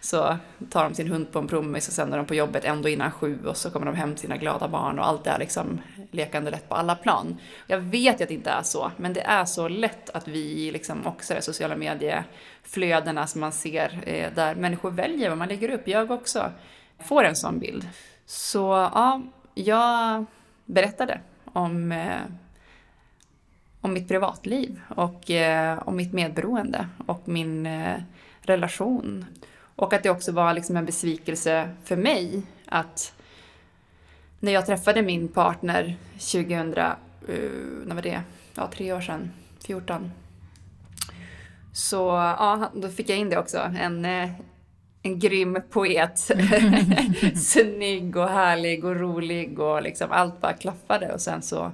så 0.00 0.36
tar 0.70 0.84
de 0.84 0.94
sin 0.94 1.08
hund 1.08 1.32
på 1.32 1.38
en 1.38 1.48
promis 1.48 1.88
och 1.88 1.94
sen 1.94 2.12
är 2.12 2.16
de 2.16 2.26
på 2.26 2.34
jobbet 2.34 2.64
ändå 2.64 2.88
innan 2.88 3.10
sju 3.10 3.38
och 3.46 3.56
så 3.56 3.70
kommer 3.70 3.86
de 3.86 3.94
hem 3.94 4.14
till 4.14 4.20
sina 4.20 4.36
glada 4.36 4.68
barn 4.68 4.98
och 4.98 5.06
allt 5.06 5.26
är 5.26 5.38
liksom 5.38 5.80
lekande 6.10 6.50
lätt 6.50 6.68
på 6.68 6.74
alla 6.74 6.94
plan. 6.94 7.36
Jag 7.66 7.78
vet 7.78 8.20
ju 8.20 8.22
att 8.22 8.28
det 8.28 8.34
inte 8.34 8.50
är 8.50 8.62
så, 8.62 8.90
men 8.96 9.12
det 9.12 9.20
är 9.20 9.44
så 9.44 9.68
lätt 9.68 10.10
att 10.10 10.28
vi 10.28 10.70
liksom 10.70 11.06
också 11.06 11.34
det 11.34 11.42
sociala 11.42 11.76
medieflödena 11.76 13.26
som 13.26 13.40
man 13.40 13.52
ser 13.52 14.02
eh, 14.06 14.32
där 14.34 14.54
människor 14.54 14.90
väljer 14.90 15.28
vad 15.28 15.38
man 15.38 15.48
lägger 15.48 15.70
upp. 15.70 15.88
Jag 15.88 16.10
också 16.10 16.52
får 16.98 17.24
en 17.24 17.36
sån 17.36 17.58
bild. 17.58 17.88
Så 18.26 18.90
ja, 18.94 19.22
jag 19.54 20.24
berättade 20.64 21.20
om, 21.52 21.92
eh, 21.92 22.20
om 23.80 23.92
mitt 23.92 24.08
privatliv 24.08 24.80
och 24.88 25.30
eh, 25.30 25.78
om 25.88 25.96
mitt 25.96 26.12
medberoende 26.12 26.88
och 27.06 27.28
min 27.28 27.66
eh, 27.66 28.02
relation. 28.40 29.24
Och 29.76 29.92
att 29.92 30.02
det 30.02 30.10
också 30.10 30.32
var 30.32 30.52
liksom 30.52 30.76
en 30.76 30.86
besvikelse 30.86 31.70
för 31.84 31.96
mig 31.96 32.42
att 32.66 33.14
när 34.40 34.52
jag 34.52 34.66
träffade 34.66 35.02
min 35.02 35.28
partner 35.28 35.96
2000, 36.12 36.78
eh, 36.78 36.94
när 37.84 37.94
var 37.94 38.02
det? 38.02 38.22
Ja, 38.54 38.70
tre 38.74 38.92
år 38.92 39.00
sedan, 39.00 39.30
14. 39.66 40.12
Så 41.72 41.96
ja, 42.38 42.70
då 42.74 42.88
fick 42.88 43.08
jag 43.08 43.18
in 43.18 43.30
det 43.30 43.38
också. 43.38 43.58
En, 43.58 44.04
eh, 44.04 44.30
en 45.08 45.18
grym 45.18 45.58
poet. 45.70 46.18
Snygg 47.34 48.16
och 48.16 48.28
härlig 48.28 48.84
och 48.84 48.96
rolig 48.96 49.58
och 49.58 49.82
liksom 49.82 50.12
allt 50.12 50.40
bara 50.40 50.52
klaffade. 50.52 51.12
Och 51.12 51.20
sen 51.20 51.42
så 51.42 51.72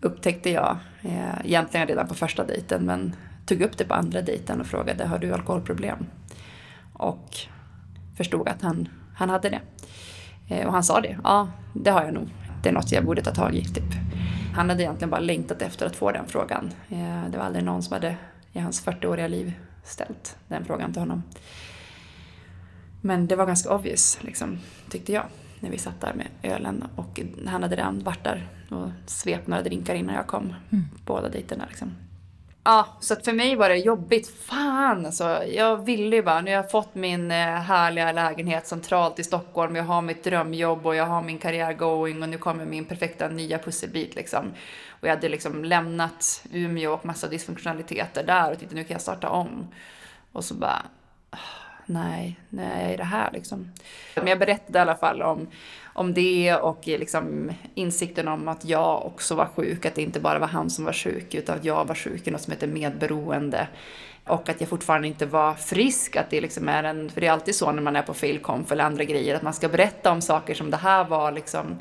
upptäckte 0.00 0.50
jag, 0.50 0.76
eh, 1.02 1.44
egentligen 1.44 1.86
redan 1.86 2.08
på 2.08 2.14
första 2.14 2.44
dejten, 2.44 2.86
men 2.86 3.16
tog 3.46 3.62
upp 3.62 3.78
det 3.78 3.84
på 3.84 3.94
andra 3.94 4.22
dejten 4.22 4.60
och 4.60 4.66
frågade 4.66 5.06
har 5.06 5.18
du 5.18 5.32
alkoholproblem? 5.32 6.06
Och 6.92 7.36
förstod 8.16 8.48
att 8.48 8.62
han, 8.62 8.88
han 9.14 9.30
hade 9.30 9.48
det. 9.48 9.60
Eh, 10.48 10.66
och 10.66 10.72
han 10.72 10.84
sa 10.84 11.00
det, 11.00 11.18
ja 11.24 11.48
det 11.74 11.90
har 11.90 12.04
jag 12.04 12.14
nog. 12.14 12.28
Det 12.62 12.68
är 12.68 12.72
något 12.72 12.92
jag 12.92 13.04
borde 13.04 13.22
ta 13.22 13.30
tag 13.30 13.54
i. 13.54 13.64
Typ. 13.64 13.94
Han 14.54 14.68
hade 14.68 14.82
egentligen 14.82 15.10
bara 15.10 15.20
längtat 15.20 15.62
efter 15.62 15.86
att 15.86 15.96
få 15.96 16.12
den 16.12 16.26
frågan. 16.26 16.70
Eh, 16.88 17.30
det 17.30 17.38
var 17.38 17.44
aldrig 17.44 17.64
någon 17.64 17.82
som 17.82 17.92
hade 17.92 18.16
i 18.52 18.58
hans 18.58 18.86
40-åriga 18.86 19.28
liv 19.28 19.52
ställt 19.84 20.36
den 20.48 20.64
frågan 20.64 20.92
till 20.92 21.00
honom. 21.00 21.22
Men 23.00 23.26
det 23.26 23.36
var 23.36 23.46
ganska 23.46 23.70
obvious, 23.70 24.18
liksom, 24.20 24.58
tyckte 24.90 25.12
jag, 25.12 25.24
när 25.60 25.70
vi 25.70 25.78
satt 25.78 26.00
där 26.00 26.14
med 26.14 26.26
ölen. 26.42 26.84
Och 26.96 27.20
han 27.46 27.62
hade 27.62 27.76
redan 27.76 28.02
varit 28.04 28.24
där 28.24 28.48
och 28.70 28.88
svept 29.06 29.46
några 29.46 29.62
drinkar 29.62 29.94
innan 29.94 30.14
jag 30.14 30.26
kom. 30.26 30.54
Mm. 30.70 30.84
Båda 31.04 31.28
dejterna 31.28 31.64
liksom. 31.68 31.96
Ja, 32.64 32.86
så 33.00 33.14
att 33.14 33.24
för 33.24 33.32
mig 33.32 33.56
var 33.56 33.68
det 33.68 33.76
jobbigt. 33.76 34.28
Fan 34.28 35.06
alltså. 35.06 35.44
Jag 35.44 35.84
ville 35.84 36.16
ju 36.16 36.22
bara, 36.22 36.40
nu 36.40 36.50
har 36.50 36.56
jag 36.56 36.70
fått 36.70 36.94
min 36.94 37.30
eh, 37.30 37.36
härliga 37.36 38.12
lägenhet 38.12 38.66
centralt 38.66 39.18
i 39.18 39.24
Stockholm. 39.24 39.76
Jag 39.76 39.84
har 39.84 40.02
mitt 40.02 40.24
drömjobb 40.24 40.86
och 40.86 40.94
jag 40.94 41.06
har 41.06 41.22
min 41.22 41.38
karriär 41.38 41.72
going 41.72 42.22
och 42.22 42.28
nu 42.28 42.38
kommer 42.38 42.64
min 42.64 42.84
perfekta 42.84 43.28
nya 43.28 43.58
pusselbit 43.58 44.14
liksom. 44.14 44.52
Och 44.88 45.08
jag 45.08 45.14
hade 45.14 45.28
liksom 45.28 45.64
lämnat 45.64 46.46
Umeå 46.52 46.92
och 46.92 47.06
massa 47.06 47.28
dysfunktionaliteter 47.28 48.24
där 48.24 48.52
och 48.52 48.58
tänkte 48.58 48.76
nu 48.76 48.84
kan 48.84 48.94
jag 48.94 49.00
starta 49.00 49.28
om. 49.28 49.68
Och 50.32 50.44
så 50.44 50.54
bara, 50.54 50.82
nej, 51.88 52.40
nej, 52.48 52.96
det 52.96 53.04
här 53.04 53.30
liksom? 53.32 53.72
Men 54.14 54.26
jag 54.26 54.38
berättade 54.38 54.78
i 54.78 54.82
alla 54.82 54.96
fall 54.96 55.22
om, 55.22 55.48
om 55.84 56.14
det 56.14 56.54
och 56.54 56.86
liksom 56.86 57.52
insikten 57.74 58.28
om 58.28 58.48
att 58.48 58.64
jag 58.64 59.06
också 59.06 59.34
var 59.34 59.46
sjuk, 59.56 59.86
att 59.86 59.94
det 59.94 60.02
inte 60.02 60.20
bara 60.20 60.38
var 60.38 60.46
han 60.46 60.70
som 60.70 60.84
var 60.84 60.92
sjuk, 60.92 61.34
utan 61.34 61.58
att 61.58 61.64
jag 61.64 61.84
var 61.84 61.94
sjuk 61.94 62.26
i 62.26 62.30
något 62.30 62.40
som 62.40 62.50
heter 62.50 62.66
medberoende. 62.66 63.68
Och 64.24 64.48
att 64.48 64.60
jag 64.60 64.70
fortfarande 64.70 65.08
inte 65.08 65.26
var 65.26 65.54
frisk, 65.54 66.16
att 66.16 66.30
det 66.30 66.40
liksom 66.40 66.68
är 66.68 66.84
en, 66.84 67.10
för 67.10 67.20
det 67.20 67.26
är 67.26 67.32
alltid 67.32 67.54
så 67.54 67.72
när 67.72 67.82
man 67.82 67.96
är 67.96 68.02
på 68.02 68.14
failconf 68.14 68.72
eller 68.72 68.84
andra 68.84 69.04
grejer, 69.04 69.34
att 69.34 69.42
man 69.42 69.54
ska 69.54 69.68
berätta 69.68 70.12
om 70.12 70.20
saker 70.20 70.54
som 70.54 70.70
det 70.70 70.76
här 70.76 71.04
var 71.04 71.32
liksom 71.32 71.78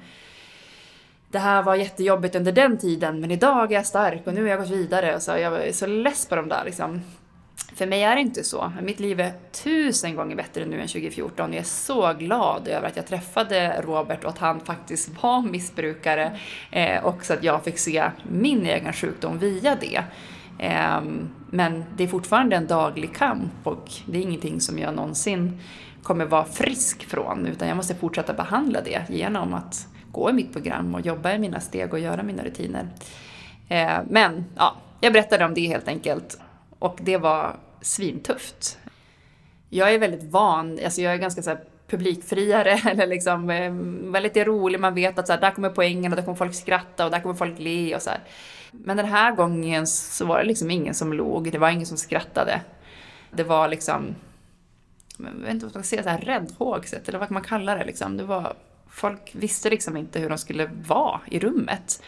det 1.31 1.39
här 1.39 1.63
var 1.63 1.75
jättejobbigt 1.75 2.35
under 2.35 2.51
den 2.51 2.77
tiden 2.77 3.19
men 3.19 3.31
idag 3.31 3.71
är 3.71 3.75
jag 3.75 3.85
stark 3.85 4.27
och 4.27 4.33
nu 4.33 4.41
har 4.41 4.49
jag 4.49 4.59
gått 4.59 4.69
vidare. 4.69 5.19
Så 5.19 5.31
jag 5.31 5.67
är 5.67 5.71
så 5.71 5.85
less 5.85 6.25
på 6.25 6.35
de 6.35 6.49
där 6.49 6.65
liksom 6.65 7.01
för 7.75 7.87
mig 7.87 8.03
är 8.03 8.15
det 8.15 8.21
inte 8.21 8.43
så. 8.43 8.71
Mitt 8.81 8.99
liv 8.99 9.19
är 9.19 9.33
tusen 9.63 10.15
gånger 10.15 10.35
bättre 10.35 10.65
nu 10.65 10.81
än 10.81 10.87
2014. 10.87 11.53
Jag 11.53 11.59
är 11.59 11.65
så 11.65 12.13
glad 12.13 12.67
över 12.67 12.87
att 12.87 12.95
jag 12.95 13.07
träffade 13.07 13.81
Robert 13.81 14.23
och 14.23 14.29
att 14.29 14.37
han 14.37 14.59
faktiskt 14.59 15.09
var 15.23 15.41
missbrukare 15.41 16.39
eh, 16.71 17.05
och 17.05 17.25
så 17.25 17.33
att 17.33 17.43
jag 17.43 17.63
fick 17.63 17.77
se 17.77 18.11
min 18.29 18.65
egen 18.65 18.93
sjukdom 18.93 19.39
via 19.39 19.75
det. 19.75 20.03
Eh, 20.59 21.01
men 21.49 21.83
det 21.97 22.03
är 22.03 22.07
fortfarande 22.07 22.55
en 22.55 22.67
daglig 22.67 23.15
kamp 23.15 23.53
och 23.63 23.91
det 24.05 24.17
är 24.17 24.21
ingenting 24.21 24.61
som 24.61 24.79
jag 24.79 24.93
någonsin 24.93 25.61
kommer 26.03 26.25
vara 26.25 26.45
frisk 26.45 27.09
från 27.09 27.45
utan 27.45 27.67
jag 27.67 27.77
måste 27.77 27.95
fortsätta 27.95 28.33
behandla 28.33 28.81
det 28.81 29.01
genom 29.09 29.53
att 29.53 29.87
gå 30.11 30.29
i 30.29 30.33
mitt 30.33 30.53
program 30.53 30.95
och 30.95 31.01
jobba 31.01 31.33
i 31.33 31.39
mina 31.39 31.59
steg 31.59 31.93
och 31.93 31.99
göra 31.99 32.23
mina 32.23 32.43
rutiner. 32.43 32.87
Eh, 33.67 33.97
men 34.09 34.45
ja, 34.55 34.75
jag 35.01 35.13
berättade 35.13 35.45
om 35.45 35.53
det 35.53 35.67
helt 35.67 35.87
enkelt 35.87 36.39
och 36.79 36.99
det 37.01 37.17
var 37.17 37.55
svintufft. 37.81 38.77
Jag 39.69 39.93
är 39.93 39.99
väldigt 39.99 40.23
van, 40.23 40.79
alltså 40.83 41.01
jag 41.01 41.13
är 41.13 41.17
ganska 41.17 41.41
så 41.41 41.57
publikfriare 41.87 42.71
eller 42.91 43.07
liksom 43.07 43.49
ehm, 43.49 44.11
väldigt 44.11 44.37
rolig. 44.37 44.79
Man 44.79 44.95
vet 44.95 45.19
att 45.19 45.27
så 45.27 45.33
här, 45.33 45.41
där 45.41 45.51
kommer 45.51 45.69
poängen 45.69 46.11
och 46.11 46.15
där 46.15 46.23
kommer 46.23 46.37
folk 46.37 46.55
skratta 46.55 47.05
och 47.05 47.11
där 47.11 47.19
kommer 47.19 47.35
folk 47.35 47.59
le 47.59 47.95
och 47.95 48.01
så 48.01 48.09
här. 48.09 48.19
Men 48.71 48.97
den 48.97 49.05
här 49.05 49.31
gången 49.31 49.87
så 49.87 50.25
var 50.25 50.39
det 50.39 50.45
liksom 50.45 50.71
ingen 50.71 50.93
som 50.93 51.13
log, 51.13 51.51
det 51.51 51.57
var 51.57 51.69
ingen 51.69 51.85
som 51.85 51.97
skrattade. 51.97 52.61
Det 53.31 53.43
var 53.43 53.67
liksom, 53.67 54.15
jag 55.17 55.31
vet 55.31 55.51
inte 55.51 55.65
vad 55.65 55.75
man 55.75 55.83
ska 55.83 55.89
säga, 55.89 56.03
så 56.03 56.09
här 56.09 56.21
räddhågset 56.21 57.09
eller 57.09 57.19
vad 57.19 57.31
man 57.31 57.43
kallar 57.43 57.77
det 57.77 57.85
liksom. 57.85 58.17
Det 58.17 58.23
var, 58.23 58.53
folk 58.89 59.31
visste 59.31 59.69
liksom 59.69 59.97
inte 59.97 60.19
hur 60.19 60.29
de 60.29 60.37
skulle 60.37 60.69
vara 60.87 61.19
i 61.25 61.39
rummet. 61.39 62.03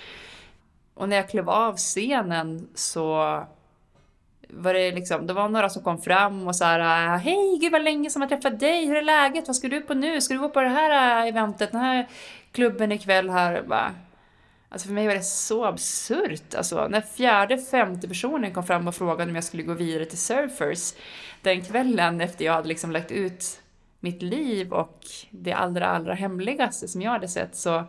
Och 0.94 1.10
när 1.10 1.16
jag 1.16 1.30
klev 1.30 1.50
av 1.50 1.78
scenen 1.78 2.68
så 2.76 3.44
var 4.50 4.74
det 4.74 4.92
liksom, 4.92 5.28
det 5.28 5.34
var 5.34 5.50
några 5.50 5.70
som 5.70 5.84
kom 5.84 6.02
fram 6.02 6.48
och 6.48 6.56
sa 6.56 6.78
äh, 6.78 7.18
hej 7.18 7.58
gud 7.62 7.72
vad 7.72 7.84
länge 7.84 8.10
som 8.10 8.22
jag 8.22 8.30
träffat 8.30 8.60
dig, 8.60 8.86
hur 8.86 8.96
är 8.96 9.02
läget, 9.02 9.48
vad 9.48 9.56
ska 9.56 9.68
du 9.68 9.82
på 9.82 9.94
nu, 9.94 10.22
ska 10.22 10.34
du 10.34 10.40
gå 10.40 10.50
på 10.50 10.62
det 10.62 10.70
här 10.70 11.22
äh, 11.22 11.30
eventet, 11.30 11.72
den 11.72 11.82
här 11.82 12.08
klubben 12.52 12.92
ikväll 12.92 13.30
här, 13.30 13.62
bara. 13.62 13.96
Alltså 14.70 14.88
för 14.88 14.94
mig 14.94 15.08
var 15.08 15.16
det 15.16 15.24
så 15.24 15.66
absurt. 15.66 16.56
Alltså 16.56 16.88
när 16.88 17.02
fjärde, 17.02 17.58
femte 17.58 18.08
personen 18.08 18.54
kom 18.54 18.64
fram 18.64 18.88
och 18.88 18.96
frågade 18.96 19.30
om 19.30 19.36
jag 19.36 19.44
skulle 19.44 19.64
gå 19.64 19.74
vidare 19.74 20.06
till 20.06 20.18
Surfers 20.18 20.94
den 21.42 21.62
kvällen 21.62 22.22
efter 22.22 22.46
jag 22.46 22.54
hade 22.54 22.68
liksom 22.68 22.92
lagt 22.92 23.12
ut 23.12 23.62
mitt 24.00 24.22
liv 24.22 24.74
och 24.74 25.00
det 25.30 25.54
allra, 25.54 25.88
allra 25.88 26.14
hemligaste 26.14 26.88
som 26.88 27.02
jag 27.02 27.12
hade 27.12 27.28
sett 27.28 27.56
så 27.56 27.84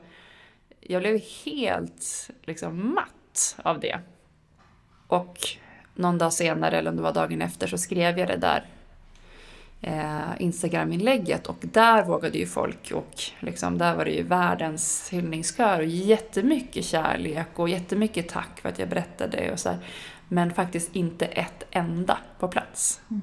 jag 0.80 1.02
blev 1.02 1.20
helt 1.44 2.30
liksom 2.42 2.94
matt 2.94 3.56
av 3.62 3.80
det. 3.80 4.00
Och 5.06 5.38
någon 6.00 6.18
dag 6.18 6.32
senare, 6.32 6.78
eller 6.78 6.90
om 6.90 6.96
det 6.96 7.02
var 7.02 7.12
dagen 7.12 7.42
efter, 7.42 7.66
så 7.66 7.78
skrev 7.78 8.18
jag 8.18 8.28
det 8.28 8.36
där 8.36 8.64
eh, 9.80 10.42
Instagram-inlägget 10.42 11.46
och 11.46 11.58
där 11.60 12.04
vågade 12.04 12.38
ju 12.38 12.46
folk 12.46 12.92
och 12.94 13.14
liksom, 13.40 13.78
där 13.78 13.96
var 13.96 14.04
det 14.04 14.10
ju 14.10 14.22
världens 14.22 15.08
hyllningskör 15.12 15.78
och 15.78 15.86
jättemycket 15.86 16.84
kärlek 16.84 17.48
och 17.54 17.68
jättemycket 17.68 18.28
tack 18.28 18.60
för 18.60 18.68
att 18.68 18.78
jag 18.78 18.88
berättade 18.88 19.52
och 19.52 19.58
så 19.58 19.68
här. 19.68 19.78
Men 20.28 20.54
faktiskt 20.54 20.96
inte 20.96 21.26
ett 21.26 21.66
enda 21.70 22.18
på 22.38 22.48
plats. 22.48 23.00
Mm. 23.10 23.22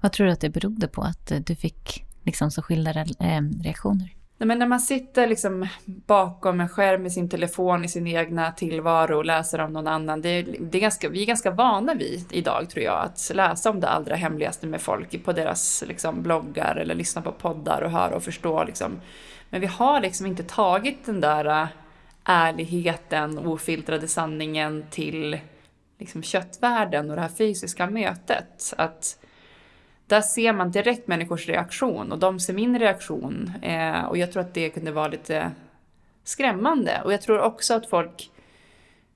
Vad 0.00 0.12
tror 0.12 0.26
du 0.26 0.32
att 0.32 0.40
det 0.40 0.50
berodde 0.50 0.88
på 0.88 1.02
att 1.02 1.32
du 1.46 1.54
fick 1.54 2.04
liksom 2.24 2.50
så 2.50 2.62
skilda 2.62 2.90
eh, 2.90 3.42
reaktioner? 3.62 4.17
Nej, 4.40 4.46
men 4.46 4.58
när 4.58 4.66
man 4.66 4.80
sitter 4.80 5.26
liksom 5.26 5.68
bakom 5.84 6.60
en 6.60 6.68
skärm 6.68 7.02
med 7.02 7.12
sin 7.12 7.28
telefon 7.28 7.84
i 7.84 7.88
sin 7.88 8.06
egna 8.06 8.52
tillvaro 8.52 9.16
och 9.16 9.24
läser 9.24 9.60
om 9.60 9.72
någon 9.72 9.86
annan. 9.86 10.22
Det 10.22 10.42
det 10.42 10.78
är 10.78 10.82
ganska, 10.82 11.08
vi 11.08 11.22
är 11.22 11.26
ganska 11.26 11.50
vana 11.50 11.94
vid 11.94 12.24
idag 12.30 12.70
tror 12.70 12.84
jag 12.84 13.04
att 13.04 13.30
läsa 13.34 13.70
om 13.70 13.80
det 13.80 13.88
allra 13.88 14.16
hemligaste 14.16 14.66
med 14.66 14.80
folk 14.80 15.24
på 15.24 15.32
deras 15.32 15.84
liksom, 15.88 16.22
bloggar 16.22 16.76
eller 16.76 16.94
lyssna 16.94 17.22
på 17.22 17.32
poddar 17.32 17.82
och 17.82 17.90
höra 17.90 18.16
och 18.16 18.22
förstå. 18.22 18.64
Liksom. 18.64 19.00
Men 19.50 19.60
vi 19.60 19.66
har 19.66 20.00
liksom 20.00 20.26
inte 20.26 20.42
tagit 20.42 21.06
den 21.06 21.20
där 21.20 21.62
äh, 21.62 21.68
ärligheten, 22.24 23.38
ofiltrade 23.38 24.08
sanningen 24.08 24.84
till 24.90 25.38
liksom, 25.98 26.22
köttvärlden 26.22 27.10
och 27.10 27.16
det 27.16 27.22
här 27.22 27.28
fysiska 27.28 27.86
mötet. 27.90 28.74
Att 28.76 29.18
där 30.08 30.20
ser 30.20 30.52
man 30.52 30.70
direkt 30.70 31.08
människors 31.08 31.48
reaktion 31.48 32.12
och 32.12 32.18
de 32.18 32.40
ser 32.40 32.52
min 32.52 32.78
reaktion. 32.78 33.52
Eh, 33.62 34.04
och 34.04 34.18
jag 34.18 34.32
tror 34.32 34.42
att 34.42 34.54
det 34.54 34.70
kunde 34.70 34.92
vara 34.92 35.08
lite 35.08 35.50
skrämmande. 36.24 37.00
Och 37.04 37.12
jag 37.12 37.22
tror 37.22 37.40
också 37.40 37.74
att 37.74 37.90
folk 37.90 38.30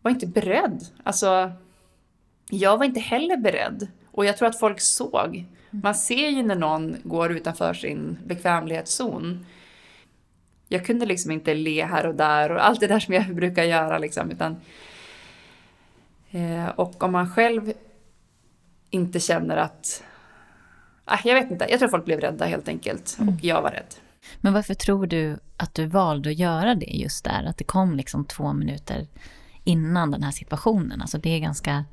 var 0.02 0.10
inte 0.10 0.26
beredd. 0.26 0.86
Alltså, 1.02 1.52
jag 2.50 2.78
var 2.78 2.84
inte 2.84 3.00
heller 3.00 3.36
beredd. 3.36 3.88
Och 4.10 4.24
jag 4.24 4.36
tror 4.36 4.48
att 4.48 4.58
folk 4.58 4.80
såg. 4.80 5.44
Man 5.70 5.94
ser 5.94 6.28
ju 6.28 6.42
när 6.42 6.54
någon 6.54 6.96
går 7.04 7.32
utanför 7.32 7.74
sin 7.74 8.18
bekvämlighetszon. 8.24 9.46
Jag 10.68 10.86
kunde 10.86 11.06
liksom 11.06 11.30
inte 11.30 11.54
le 11.54 11.84
här 11.84 12.06
och 12.06 12.14
där 12.14 12.52
och 12.52 12.66
allt 12.66 12.80
det 12.80 12.86
där 12.86 13.00
som 13.00 13.14
jag 13.14 13.34
brukar 13.34 13.64
göra 13.64 13.98
liksom. 13.98 14.30
Utan, 14.30 14.56
eh, 16.30 16.68
och 16.68 17.02
om 17.02 17.12
man 17.12 17.30
själv 17.30 17.72
inte 18.90 19.20
känner 19.20 19.56
att 19.56 20.02
jag 21.24 21.34
vet 21.34 21.50
inte, 21.50 21.66
jag 21.70 21.78
tror 21.78 21.88
folk 21.88 22.04
blev 22.04 22.20
rädda 22.20 22.44
helt 22.44 22.68
enkelt. 22.68 23.16
Mm. 23.20 23.34
Och 23.34 23.44
jag 23.44 23.62
var 23.62 23.70
rädd. 23.70 23.94
Men 24.40 24.52
varför 24.52 24.74
tror 24.74 25.06
du 25.06 25.38
att 25.56 25.74
du 25.74 25.86
valde 25.86 26.30
att 26.30 26.38
göra 26.38 26.74
det 26.74 26.86
just 26.86 27.24
där? 27.24 27.44
Att 27.44 27.58
det 27.58 27.64
kom 27.64 27.96
liksom 27.96 28.24
två 28.24 28.52
minuter 28.52 29.06
innan 29.64 30.10
den 30.10 30.22
här 30.22 30.30
situationen. 30.30 31.00
Alltså 31.00 31.18
det 31.18 31.30
är 31.30 31.38
ganska... 31.38 31.84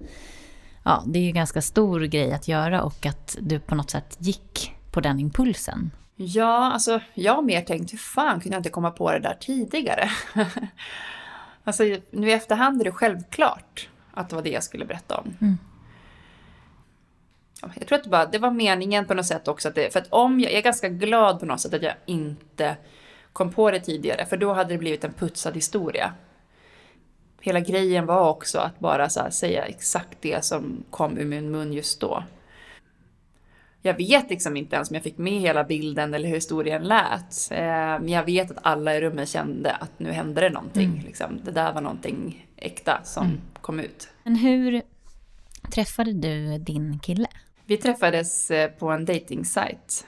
Ja, 0.83 1.03
det 1.05 1.19
är 1.19 1.23
ju 1.23 1.31
ganska 1.31 1.61
stor 1.61 1.99
grej 1.99 2.33
att 2.33 2.47
göra 2.47 2.83
och 2.83 3.05
att 3.05 3.37
du 3.39 3.59
på 3.59 3.75
något 3.75 3.89
sätt 3.89 4.17
gick 4.19 4.75
på 4.91 5.01
den 5.01 5.19
impulsen. 5.19 5.91
Ja, 6.15 6.71
alltså 6.71 6.99
jag 7.13 7.35
har 7.35 7.41
mer 7.41 7.61
tänkt 7.61 7.93
hur 7.93 7.97
fan 7.97 8.39
kunde 8.39 8.55
jag 8.55 8.59
inte 8.59 8.69
komma 8.69 8.91
på 8.91 9.11
det 9.11 9.19
där 9.19 9.37
tidigare? 9.39 10.09
alltså 11.63 11.83
nu 12.11 12.29
i 12.29 12.33
efterhand 12.33 12.81
är 12.81 12.85
det 12.85 12.91
självklart 12.91 13.89
att 14.13 14.29
det 14.29 14.35
var 14.35 14.43
det 14.43 14.49
jag 14.49 14.63
skulle 14.63 14.85
berätta 14.85 15.17
om. 15.17 15.33
Mm. 15.41 15.57
Jag 17.61 17.87
tror 17.87 17.97
att 17.97 18.03
det, 18.03 18.09
bara, 18.09 18.25
det 18.25 18.37
var 18.37 18.51
meningen 18.51 19.05
på 19.05 19.13
något 19.13 19.25
sätt 19.25 19.47
också. 19.47 19.67
Att 19.67 19.75
det, 19.75 19.93
för 19.93 19.99
att 19.99 20.07
om 20.09 20.39
jag, 20.39 20.51
jag 20.51 20.57
är 20.57 20.63
ganska 20.63 20.89
glad 20.89 21.39
på 21.39 21.45
något 21.45 21.61
sätt 21.61 21.73
att 21.73 21.83
jag 21.83 21.93
inte 22.05 22.77
kom 23.33 23.51
på 23.51 23.71
det 23.71 23.79
tidigare. 23.79 24.25
För 24.25 24.37
då 24.37 24.53
hade 24.53 24.73
det 24.73 24.77
blivit 24.77 25.03
en 25.03 25.13
putsad 25.13 25.55
historia. 25.55 26.13
Hela 27.41 27.59
grejen 27.59 28.05
var 28.05 28.29
också 28.29 28.59
att 28.59 28.79
bara 28.79 29.09
säga 29.09 29.65
exakt 29.65 30.17
det 30.21 30.45
som 30.45 30.83
kom 30.89 31.17
ur 31.17 31.25
min 31.25 31.51
mun 31.51 31.73
just 31.73 32.01
då. 32.01 32.23
Jag 33.81 33.93
vet 33.93 34.29
liksom 34.29 34.57
inte 34.57 34.75
ens 34.75 34.89
om 34.89 34.93
jag 34.93 35.03
fick 35.03 35.17
med 35.17 35.41
hela 35.41 35.63
bilden 35.63 36.13
eller 36.13 36.27
hur 36.27 36.35
historien 36.35 36.83
lät. 36.83 37.51
Eh, 37.51 37.57
men 37.99 38.09
jag 38.09 38.23
vet 38.23 38.51
att 38.51 38.57
alla 38.61 38.95
i 38.95 39.01
rummet 39.01 39.29
kände 39.29 39.71
att 39.71 39.99
nu 39.99 40.11
hände 40.11 40.41
det 40.41 40.49
någonting. 40.49 40.89
Mm. 40.89 41.05
Liksom. 41.05 41.41
Det 41.43 41.51
där 41.51 41.73
var 41.73 41.81
någonting 41.81 42.47
äkta 42.55 42.99
som 43.03 43.25
mm. 43.25 43.41
kom 43.61 43.79
ut. 43.79 44.09
Men 44.23 44.35
hur 44.35 44.81
träffade 45.71 46.13
du 46.13 46.57
din 46.57 46.99
kille? 46.99 47.27
Vi 47.69 47.77
träffades 47.77 48.51
eh, 48.51 48.69
på 48.69 48.89
en 48.91 49.05
dating 49.05 49.43
-site. 49.43 50.03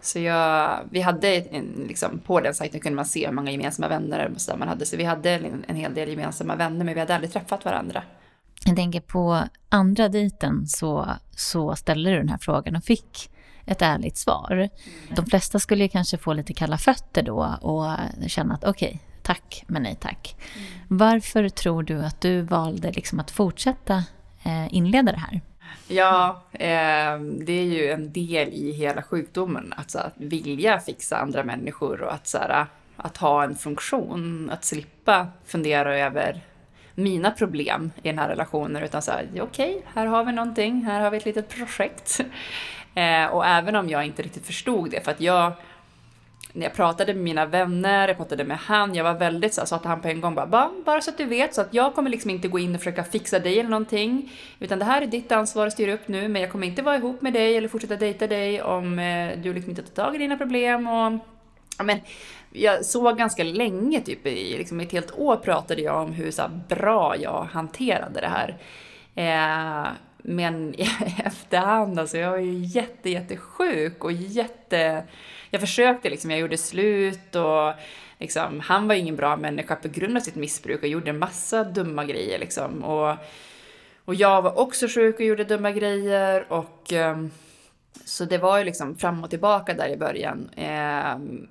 Så 0.00 0.18
jag, 0.18 0.80
vi 0.90 1.00
hade 1.00 1.28
en, 1.28 1.84
liksom, 1.88 2.18
på 2.18 2.40
den 2.40 2.54
sajten 2.54 2.80
kunde 2.80 2.96
man 2.96 3.04
se 3.04 3.26
hur 3.26 3.34
många 3.34 3.50
gemensamma 3.50 3.88
vänner 3.88 4.32
så 4.36 4.56
man 4.56 4.68
hade. 4.68 4.86
Så 4.86 4.96
vi 4.96 5.04
hade 5.04 5.30
en, 5.30 5.64
en 5.68 5.76
hel 5.76 5.94
del 5.94 6.08
gemensamma 6.08 6.56
vänner, 6.56 6.84
men 6.84 6.94
vi 6.94 7.00
hade 7.00 7.14
aldrig 7.14 7.32
träffat 7.32 7.64
varandra. 7.64 8.02
Jag 8.64 8.76
tänker 8.76 9.00
på 9.00 9.42
andra 9.68 10.08
dejten 10.08 10.66
så, 10.66 11.08
så 11.36 11.76
ställde 11.76 12.10
du 12.10 12.16
den 12.16 12.28
här 12.28 12.38
frågan 12.38 12.76
och 12.76 12.84
fick 12.84 13.30
ett 13.66 13.82
ärligt 13.82 14.16
svar. 14.16 14.52
Mm. 14.52 14.70
De 15.16 15.26
flesta 15.26 15.58
skulle 15.58 15.88
kanske 15.88 16.18
få 16.18 16.32
lite 16.32 16.54
kalla 16.54 16.78
fötter 16.78 17.22
då 17.22 17.56
och 17.60 17.96
känna 18.30 18.54
att 18.54 18.64
okej, 18.64 18.88
okay, 18.88 18.98
tack 19.22 19.64
men 19.66 19.82
nej 19.82 19.96
tack. 20.00 20.36
Mm. 20.56 20.98
Varför 20.98 21.48
tror 21.48 21.82
du 21.82 22.04
att 22.04 22.20
du 22.20 22.40
valde 22.40 22.92
liksom 22.92 23.20
att 23.20 23.30
fortsätta 23.30 24.04
eh, 24.42 24.74
inleda 24.74 25.12
det 25.12 25.18
här? 25.18 25.40
Ja, 25.88 26.42
eh, 26.52 27.18
det 27.18 27.52
är 27.52 27.64
ju 27.64 27.90
en 27.90 28.12
del 28.12 28.48
i 28.48 28.72
hela 28.72 29.02
sjukdomen, 29.02 29.74
att, 29.76 29.90
så, 29.90 29.98
att 29.98 30.14
vilja 30.16 30.80
fixa 30.80 31.16
andra 31.16 31.44
människor 31.44 32.02
och 32.02 32.14
att, 32.14 32.26
så 32.26 32.38
här, 32.38 32.66
att 32.96 33.16
ha 33.16 33.44
en 33.44 33.54
funktion, 33.54 34.50
att 34.50 34.64
slippa 34.64 35.26
fundera 35.46 35.98
över 35.98 36.40
mina 36.94 37.30
problem 37.30 37.90
i 38.02 38.08
den 38.08 38.18
här 38.18 38.28
relationen, 38.28 38.82
utan 38.82 39.02
så 39.02 39.10
här, 39.10 39.28
okej, 39.40 39.42
okay, 39.42 39.82
här 39.94 40.06
har 40.06 40.24
vi 40.24 40.32
någonting, 40.32 40.82
här 40.82 41.00
har 41.00 41.10
vi 41.10 41.16
ett 41.16 41.24
litet 41.26 41.48
projekt. 41.48 42.20
Eh, 42.94 43.26
och 43.26 43.46
även 43.46 43.76
om 43.76 43.88
jag 43.88 44.06
inte 44.06 44.22
riktigt 44.22 44.46
förstod 44.46 44.90
det, 44.90 45.04
för 45.04 45.10
att 45.10 45.20
jag 45.20 45.52
när 46.56 46.62
jag 46.62 46.74
pratade 46.74 47.14
med 47.14 47.22
mina 47.22 47.46
vänner, 47.46 48.08
jag 48.08 48.16
pratade 48.16 48.44
med 48.44 48.58
han, 48.58 48.94
jag 48.94 49.04
var 49.04 49.14
väldigt 49.14 49.54
så 49.54 49.60
här, 49.60 49.66
sa 49.66 49.78
till 49.78 49.88
han 49.88 50.00
på 50.00 50.08
en 50.08 50.20
gång 50.20 50.34
bara, 50.34 50.46
bara, 50.46 50.70
bara 50.84 51.00
så 51.00 51.10
att 51.10 51.18
du 51.18 51.24
vet 51.24 51.54
så 51.54 51.60
att 51.60 51.74
jag 51.74 51.94
kommer 51.94 52.10
liksom 52.10 52.30
inte 52.30 52.48
gå 52.48 52.58
in 52.58 52.74
och 52.74 52.80
försöka 52.80 53.04
fixa 53.04 53.38
dig 53.38 53.60
eller 53.60 53.70
någonting. 53.70 54.32
Utan 54.58 54.78
det 54.78 54.84
här 54.84 55.02
är 55.02 55.06
ditt 55.06 55.32
ansvar 55.32 55.66
att 55.66 55.72
styra 55.72 55.92
upp 55.92 56.08
nu, 56.08 56.28
men 56.28 56.42
jag 56.42 56.52
kommer 56.52 56.66
inte 56.66 56.82
vara 56.82 56.96
ihop 56.96 57.22
med 57.22 57.32
dig 57.32 57.56
eller 57.56 57.68
fortsätta 57.68 57.96
dejta 57.96 58.26
dig 58.26 58.62
om 58.62 58.98
eh, 58.98 59.38
du 59.38 59.54
liksom 59.54 59.70
inte 59.70 59.82
tar 59.82 60.04
tag 60.04 60.14
i 60.14 60.18
dina 60.18 60.36
problem 60.36 60.86
och 60.88 61.12
ja, 61.78 61.84
men 61.84 62.00
jag 62.52 62.84
såg 62.84 63.18
ganska 63.18 63.44
länge, 63.44 64.00
typ 64.00 64.26
i 64.26 64.58
liksom 64.58 64.80
ett 64.80 64.92
helt 64.92 65.18
år 65.18 65.36
pratade 65.36 65.82
jag 65.82 66.02
om 66.02 66.12
hur 66.12 66.30
så 66.30 66.42
bra 66.68 67.16
jag 67.16 67.48
hanterade 67.52 68.20
det 68.20 68.28
här. 68.28 68.58
Eh, 69.14 69.92
men 70.26 70.74
i 70.80 70.88
efterhand, 71.24 71.98
alltså 71.98 72.18
jag 72.18 72.30
var 72.30 72.38
ju 72.38 72.64
jätte, 72.64 73.10
jättesjuk 73.10 74.04
och 74.04 74.12
jätte 74.12 75.04
jag 75.54 75.60
försökte 75.60 76.10
liksom, 76.10 76.30
jag 76.30 76.40
gjorde 76.40 76.58
slut 76.58 77.34
och 77.34 77.72
liksom, 78.18 78.60
han 78.60 78.88
var 78.88 78.94
ingen 78.94 79.16
bra 79.16 79.36
människa 79.36 79.76
på 79.76 79.88
grund 79.88 80.16
av 80.16 80.20
sitt 80.20 80.34
missbruk 80.34 80.82
och 80.82 80.88
gjorde 80.88 81.10
en 81.10 81.18
massa 81.18 81.64
dumma 81.64 82.04
grejer 82.04 82.38
liksom. 82.38 82.84
Och, 82.84 83.16
och 84.04 84.14
jag 84.14 84.42
var 84.42 84.58
också 84.58 84.88
sjuk 84.88 85.14
och 85.14 85.26
gjorde 85.26 85.44
dumma 85.44 85.72
grejer 85.72 86.52
och 86.52 86.92
um, 86.92 87.30
så 88.04 88.24
det 88.24 88.38
var 88.38 88.58
ju 88.58 88.64
liksom 88.64 88.96
fram 88.96 89.24
och 89.24 89.30
tillbaka 89.30 89.74
där 89.74 89.88
i 89.88 89.96
början. 89.96 90.50
Um, 91.16 91.48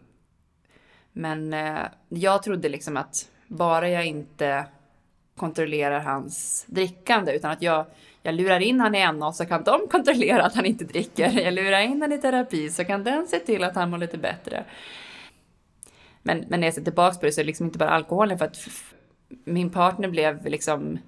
men 1.12 1.54
uh, 1.54 1.86
jag 2.10 2.44
trodde 2.44 2.70
liksom 2.70 2.98
att 2.98 3.30
bara 3.48 3.90
jag 3.90 4.06
inte 4.06 4.66
kontrollerar 5.36 6.00
hans 6.00 6.66
drickande 6.68 7.32
utan 7.32 7.52
att 7.52 7.62
jag 7.62 7.86
jag 8.24 8.36
lurar 8.36 8.60
in 8.60 8.80
han 8.80 8.96
i 8.96 9.12
NA 9.12 9.34
så 9.34 9.46
kan 9.46 9.64
de 9.64 9.88
kontrollera 9.92 10.44
att 10.44 10.56
han 10.56 10.66
inte 10.66 10.86
dricker. 10.86 11.40
Jag 11.40 11.54
lurar 11.54 11.82
in 11.82 12.02
han 12.02 12.12
i 12.12 12.18
terapi 12.18 12.70
så 12.70 12.86
kan 12.86 13.04
den 13.04 13.28
se 13.28 13.40
till 13.40 13.64
att 13.64 13.76
han 13.76 13.90
mår 13.90 13.98
lite 13.98 14.18
bättre. 14.18 14.64
Men, 16.22 16.46
men 16.48 16.60
när 16.60 16.68
jag 16.68 16.74
ser 16.74 16.82
tillbaka 16.82 17.20
på 17.20 17.26
det 17.26 17.32
så 17.32 17.42
är 17.42 17.44
det 17.44 17.48
liksom 17.48 17.66
inte 17.66 17.78
bara 17.78 17.90
alkoholen 17.90 18.38
för 18.38 18.46
att 18.46 18.58
min 19.44 19.70
partner 19.70 20.08
blev 20.08 20.46
liksom 20.46 21.00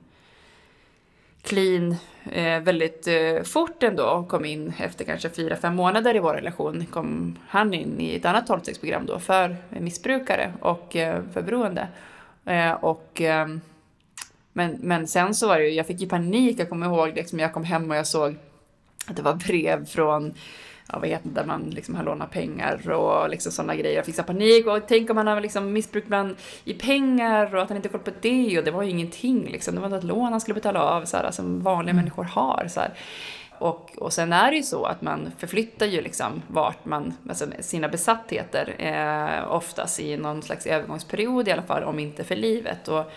clean 1.41 1.95
eh, 2.31 2.59
väldigt 2.59 3.07
eh, 3.07 3.43
fort 3.43 3.83
ändå 3.83 4.03
och 4.03 4.27
kom 4.27 4.45
in 4.45 4.73
efter 4.79 5.05
kanske 5.05 5.29
fyra, 5.29 5.55
fem 5.55 5.75
månader 5.75 6.15
i 6.15 6.19
vår 6.19 6.33
relation 6.33 6.85
kom 6.85 7.39
han 7.47 7.73
in 7.73 7.99
i 7.99 8.15
ett 8.15 8.25
annat 8.25 8.47
tolvstegsprogram 8.47 9.05
då 9.05 9.19
för 9.19 9.55
missbrukare 9.69 10.53
och 10.59 10.95
eh, 10.95 11.23
för 11.33 11.41
beroende. 11.41 11.87
Eh, 12.45 12.71
och 12.71 13.21
ehm, 13.21 13.61
men, 14.57 14.77
men 14.81 15.07
sen 15.07 15.35
så 15.35 15.47
var 15.47 15.59
det 15.59 15.67
ju, 15.67 15.73
jag 15.73 15.87
fick 15.87 16.01
ju 16.01 16.07
panik, 16.07 16.59
jag 16.59 16.69
kommer 16.69 16.85
ihåg 16.85 17.15
liksom, 17.15 17.39
jag 17.39 17.53
kom 17.53 17.63
hem 17.63 17.91
och 17.91 17.97
jag 17.97 18.07
såg 18.07 18.35
att 19.07 19.15
det 19.15 19.21
var 19.21 19.33
brev 19.33 19.85
från 19.85 20.33
ja, 20.91 20.99
vad 20.99 21.09
heter 21.09 21.29
det, 21.29 21.35
där 21.35 21.45
man 21.45 21.63
liksom 21.69 21.95
har 21.95 22.03
lånat 22.03 22.31
pengar 22.31 22.89
och 22.91 23.29
liksom 23.29 23.51
sådana 23.51 23.75
grejer. 23.75 23.95
Jag 23.95 24.05
fick 24.05 24.15
så 24.15 24.23
panik 24.23 24.67
och 24.67 24.79
tänk 24.87 25.09
om 25.09 25.17
han 25.17 25.27
har 25.27 25.41
liksom 25.41 25.73
missbruk 25.73 26.07
bland, 26.07 26.35
i 26.63 26.73
pengar 26.73 27.55
och 27.55 27.61
att 27.61 27.69
han 27.69 27.75
inte 27.77 27.89
koll 27.89 27.99
på 27.99 28.11
det 28.21 28.57
och 28.57 28.65
det 28.65 28.71
var 28.71 28.83
ju 28.83 28.89
ingenting 28.89 29.49
liksom. 29.51 29.75
Det 29.75 29.81
var 29.81 29.97
ett 29.97 30.03
lån 30.03 30.31
han 30.31 30.41
skulle 30.41 30.55
betala 30.55 30.79
av 30.79 31.05
så 31.05 31.17
här, 31.17 31.31
som 31.31 31.61
vanliga 31.61 31.91
mm. 31.91 31.95
människor 31.95 32.23
har. 32.23 32.67
Så 32.69 32.79
här. 32.79 32.93
Och, 33.57 33.97
och 33.97 34.13
sen 34.13 34.33
är 34.33 34.51
det 34.51 34.57
ju 34.57 34.63
så 34.63 34.85
att 34.85 35.01
man 35.01 35.31
förflyttar 35.37 35.85
ju 35.85 36.01
liksom 36.01 36.41
vart 36.47 36.85
man, 36.85 37.13
alltså 37.29 37.45
sina 37.59 37.87
besattheter 37.87 38.75
eh, 38.77 39.51
oftast 39.51 39.99
i 39.99 40.17
någon 40.17 40.41
slags 40.41 40.65
övergångsperiod 40.65 41.47
i 41.47 41.51
alla 41.51 41.61
fall, 41.61 41.83
om 41.83 41.99
inte 41.99 42.23
för 42.23 42.35
livet. 42.35 42.87
Och, 42.87 43.11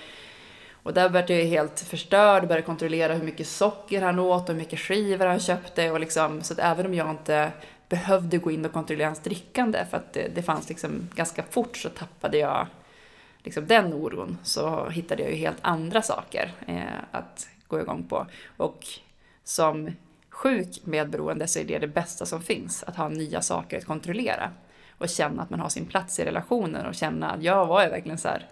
och 0.88 0.95
där 0.95 1.09
vart 1.09 1.30
jag 1.30 1.45
helt 1.45 1.80
förstörd, 1.80 2.49
började 2.49 2.66
kontrollera 2.66 3.14
hur 3.14 3.25
mycket 3.25 3.47
socker 3.47 4.02
han 4.02 4.18
åt 4.18 4.42
och 4.42 4.54
hur 4.54 4.61
mycket 4.61 4.78
skivor 4.78 5.26
han 5.26 5.40
köpte. 5.40 5.90
Och 5.90 6.00
liksom, 6.00 6.42
så 6.42 6.52
att 6.52 6.59
även 6.59 6.87
om 6.87 6.95
jag 6.95 7.11
inte 7.11 7.52
behövde 7.88 8.38
gå 8.38 8.50
in 8.50 8.64
och 8.64 8.73
kontrollera 8.73 9.09
hans 9.09 9.21
drickande, 9.21 9.85
för 9.90 9.97
att 9.97 10.12
det, 10.12 10.28
det 10.35 10.42
fanns 10.42 10.68
liksom 10.68 11.09
ganska 11.14 11.42
fort 11.42 11.76
så 11.76 11.88
tappade 11.88 12.38
jag 12.38 12.66
liksom 13.42 13.66
den 13.66 13.92
oron, 13.92 14.38
så 14.42 14.88
hittade 14.88 15.22
jag 15.22 15.31
ju 15.31 15.37
helt 15.37 15.59
andra 15.61 16.03
saker 16.03 16.53
eh, 16.66 16.83
att 17.11 17.48
gå 17.66 17.81
igång 17.81 18.07
på. 18.09 18.27
Och 18.57 18.87
som 19.44 19.90
sjuk 20.31 20.81
medberoende 20.85 21.46
så 21.46 21.59
är 21.59 21.64
det 21.64 21.79
det 21.79 21.88
bästa 21.88 22.27
som 22.27 22.42
finns, 22.42 22.83
att 22.83 22.96
ha 22.96 23.09
nya 23.09 23.42
saker 23.42 23.79
att 23.79 23.87
kontrollera. 23.87 24.51
Och 24.98 25.09
känna 25.09 25.42
att 25.42 25.51
man 25.51 25.61
har 25.61 25.68
sin 25.68 25.87
plats 25.87 26.18
i 26.18 26.24
relationen 26.24 26.87
och 26.87 26.94
känna 26.94 27.31
att 27.31 27.42
jag 27.42 27.66
var 27.66 27.85
ju 27.85 27.90
verkligen 27.90 28.18
så 28.18 28.29
här, 28.29 28.46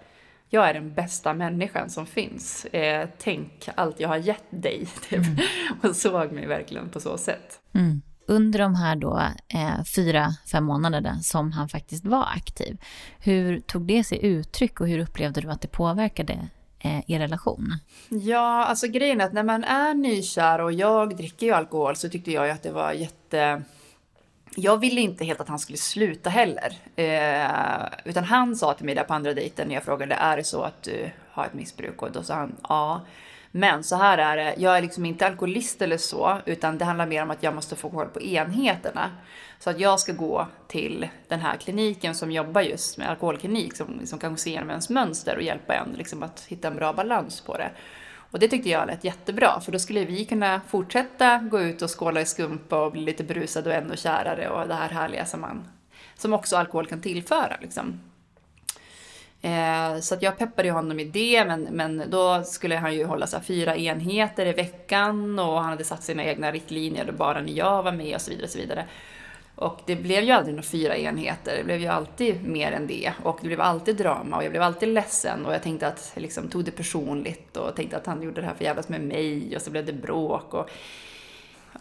jag 0.48 0.68
är 0.68 0.74
den 0.74 0.94
bästa 0.94 1.34
människan 1.34 1.90
som 1.90 2.06
finns. 2.06 2.64
Eh, 2.64 3.08
tänk 3.18 3.68
allt 3.74 4.00
jag 4.00 4.08
har 4.08 4.16
gett 4.16 4.44
dig. 4.50 4.86
Typ. 5.08 5.26
Mm. 5.26 5.36
Och 5.82 5.96
såg 5.96 6.32
mig 6.32 6.46
verkligen 6.46 6.88
på 6.88 7.00
så 7.00 7.18
sätt. 7.18 7.60
Mm. 7.74 8.02
Under 8.28 8.58
de 8.58 8.74
här 8.74 8.96
då, 8.96 9.20
eh, 9.48 9.84
fyra, 9.84 10.34
fem 10.52 10.64
månaderna 10.64 11.20
som 11.20 11.52
han 11.52 11.68
faktiskt 11.68 12.04
var 12.04 12.24
aktiv, 12.36 12.78
hur 13.18 13.60
tog 13.60 13.86
det 13.86 14.04
sig 14.04 14.26
uttryck 14.26 14.80
och 14.80 14.88
hur 14.88 14.98
upplevde 14.98 15.40
du 15.40 15.50
att 15.50 15.60
det 15.60 15.68
påverkade 15.68 16.48
eh, 16.78 17.10
er 17.10 17.18
relation? 17.18 17.78
Ja, 18.08 18.64
alltså 18.64 18.86
grejen 18.86 19.20
är 19.20 19.24
att 19.24 19.32
när 19.32 19.42
man 19.42 19.64
är 19.64 19.94
nykär 19.94 20.60
och 20.60 20.72
jag 20.72 21.16
dricker 21.16 21.46
ju 21.46 21.52
alkohol 21.52 21.96
så 21.96 22.08
tyckte 22.08 22.30
jag 22.30 22.46
ju 22.46 22.52
att 22.52 22.62
det 22.62 22.72
var 22.72 22.92
jätte 22.92 23.62
jag 24.58 24.76
ville 24.76 25.00
inte 25.00 25.24
helt 25.24 25.40
att 25.40 25.48
han 25.48 25.58
skulle 25.58 25.78
sluta 25.78 26.30
heller. 26.30 26.72
Eh, 26.96 27.86
utan 28.04 28.24
han 28.24 28.56
sa 28.56 28.74
till 28.74 28.86
mig 28.86 28.94
där 28.94 29.04
på 29.04 29.14
andra 29.14 29.34
dejten 29.34 29.68
när 29.68 29.74
jag 29.74 29.84
frågade, 29.84 30.14
är 30.14 30.36
det 30.36 30.44
så 30.44 30.62
att 30.62 30.82
du 30.82 31.10
har 31.30 31.44
ett 31.44 31.54
missbruk? 31.54 32.02
Och 32.02 32.12
då 32.12 32.22
sa 32.22 32.34
han, 32.34 32.56
ja. 32.68 33.00
Men 33.50 33.84
så 33.84 33.96
här 33.96 34.18
är 34.18 34.36
det, 34.36 34.54
jag 34.58 34.76
är 34.76 34.82
liksom 34.82 35.04
inte 35.04 35.26
alkoholist 35.26 35.82
eller 35.82 35.98
så, 35.98 36.38
utan 36.46 36.78
det 36.78 36.84
handlar 36.84 37.06
mer 37.06 37.22
om 37.22 37.30
att 37.30 37.42
jag 37.42 37.54
måste 37.54 37.76
få 37.76 37.90
koll 37.90 38.08
på 38.08 38.22
enheterna. 38.22 39.10
Så 39.58 39.70
att 39.70 39.80
jag 39.80 40.00
ska 40.00 40.12
gå 40.12 40.46
till 40.66 41.08
den 41.28 41.40
här 41.40 41.56
kliniken 41.56 42.14
som 42.14 42.32
jobbar 42.32 42.60
just 42.60 42.98
med 42.98 43.10
alkoholklinik, 43.10 43.76
som, 43.76 44.06
som 44.06 44.18
kan 44.18 44.36
se 44.36 44.50
igenom 44.50 44.70
ens 44.70 44.90
mönster 44.90 45.36
och 45.36 45.42
hjälpa 45.42 45.74
en 45.74 45.92
liksom, 45.96 46.22
att 46.22 46.44
hitta 46.48 46.68
en 46.68 46.76
bra 46.76 46.92
balans 46.92 47.40
på 47.40 47.56
det. 47.56 47.70
Och 48.30 48.38
det 48.38 48.48
tyckte 48.48 48.70
jag 48.70 48.86
lät 48.86 49.04
jättebra, 49.04 49.60
för 49.60 49.72
då 49.72 49.78
skulle 49.78 50.04
vi 50.04 50.24
kunna 50.24 50.60
fortsätta 50.68 51.38
gå 51.38 51.60
ut 51.60 51.82
och 51.82 52.00
skåla 52.00 52.20
i 52.20 52.26
skumpa 52.26 52.84
och 52.84 52.92
bli 52.92 53.00
lite 53.00 53.24
berusade 53.24 53.70
och 53.70 53.76
ännu 53.76 53.96
kärare 53.96 54.48
och 54.48 54.68
det 54.68 54.74
här 54.74 54.88
härliga 54.88 55.24
som, 55.26 55.40
man, 55.40 55.68
som 56.14 56.32
också 56.32 56.56
alkohol 56.56 56.86
kan 56.86 57.00
tillföra. 57.00 57.56
Liksom. 57.60 58.00
Eh, 59.42 60.00
så 60.00 60.14
att 60.14 60.22
jag 60.22 60.38
peppade 60.38 60.70
honom 60.70 61.00
i 61.00 61.04
det, 61.04 61.44
men, 61.44 61.62
men 61.62 62.10
då 62.10 62.42
skulle 62.44 62.76
han 62.76 62.94
ju 62.94 63.04
hålla 63.04 63.26
så 63.26 63.40
fyra 63.40 63.76
enheter 63.76 64.46
i 64.46 64.52
veckan 64.52 65.38
och 65.38 65.60
han 65.60 65.70
hade 65.70 65.84
satt 65.84 66.02
sina 66.02 66.24
egna 66.24 66.52
riktlinjer 66.52 67.08
och 67.08 67.14
bara 67.14 67.40
när 67.40 67.52
jag 67.52 67.82
var 67.82 67.92
med 67.92 68.14
och 68.14 68.20
så 68.20 68.30
vidare. 68.30 68.44
Och 68.44 68.50
så 68.50 68.58
vidare. 68.58 68.86
Och 69.56 69.80
det 69.86 69.96
blev 69.96 70.24
ju 70.24 70.30
aldrig 70.30 70.54
några 70.54 70.68
fyra 70.68 70.96
enheter, 70.96 71.56
det 71.56 71.64
blev 71.64 71.80
ju 71.80 71.86
alltid 71.86 72.44
mer 72.44 72.72
än 72.72 72.86
det. 72.86 73.12
Och 73.22 73.38
det 73.40 73.46
blev 73.46 73.60
alltid 73.60 73.96
drama 73.96 74.36
och 74.36 74.44
jag 74.44 74.50
blev 74.50 74.62
alltid 74.62 74.88
ledsen 74.88 75.46
och 75.46 75.54
jag 75.54 75.62
tänkte 75.62 75.88
att 75.88 76.12
jag 76.14 76.22
liksom 76.22 76.48
tog 76.48 76.64
det 76.64 76.70
personligt 76.70 77.56
och 77.56 77.76
tänkte 77.76 77.96
att 77.96 78.06
han 78.06 78.22
gjorde 78.22 78.40
det 78.40 78.46
här 78.46 78.54
för 78.54 78.64
jävlas 78.64 78.88
med 78.88 79.00
mig 79.00 79.56
och 79.56 79.62
så 79.62 79.70
blev 79.70 79.86
det 79.86 79.92
bråk. 79.92 80.54
Och... 80.54 80.70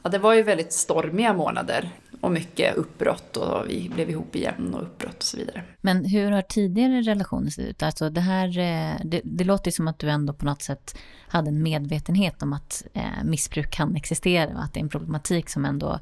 Ja, 0.04 0.10
det 0.10 0.18
var 0.18 0.34
ju 0.34 0.44
väldigt 0.44 0.74
stormiga 0.74 1.34
månader 1.34 1.90
och 2.22 2.32
mycket 2.32 2.76
uppbrott 2.76 3.38
och 3.38 3.70
vi 3.70 3.92
blev 3.96 4.10
ihop 4.10 4.36
igen 4.36 4.74
och 4.74 4.82
uppbrott 4.82 5.18
och 5.18 5.24
så 5.24 5.38
vidare. 5.38 5.64
Men 5.82 6.06
hur 6.06 6.32
har 6.32 6.42
tidigare 6.42 7.02
relationer 7.02 7.50
sett 7.50 7.66
ut? 7.66 7.84
Alltså 7.84 8.10
det 8.10 8.22
här, 8.22 8.48
eh, 8.48 9.06
det, 9.06 9.22
det 9.24 9.44
låter 9.44 9.72
som 9.72 9.88
att 9.88 10.00
du 10.00 10.10
ändå 10.10 10.34
på 10.34 10.46
något 10.46 10.62
sätt 10.62 10.98
hade 11.28 11.50
en 11.50 11.64
medvetenhet 11.64 12.44
om 12.44 12.54
att 12.54 12.84
eh, 12.94 13.24
missbruk 13.24 13.72
kan 13.72 13.96
existera 13.96 14.54
och 14.54 14.64
att 14.64 14.74
det 14.74 14.80
är 14.80 14.84
en 14.84 14.90
problematik 14.90 15.50
som 15.50 15.66
ändå 15.66 16.00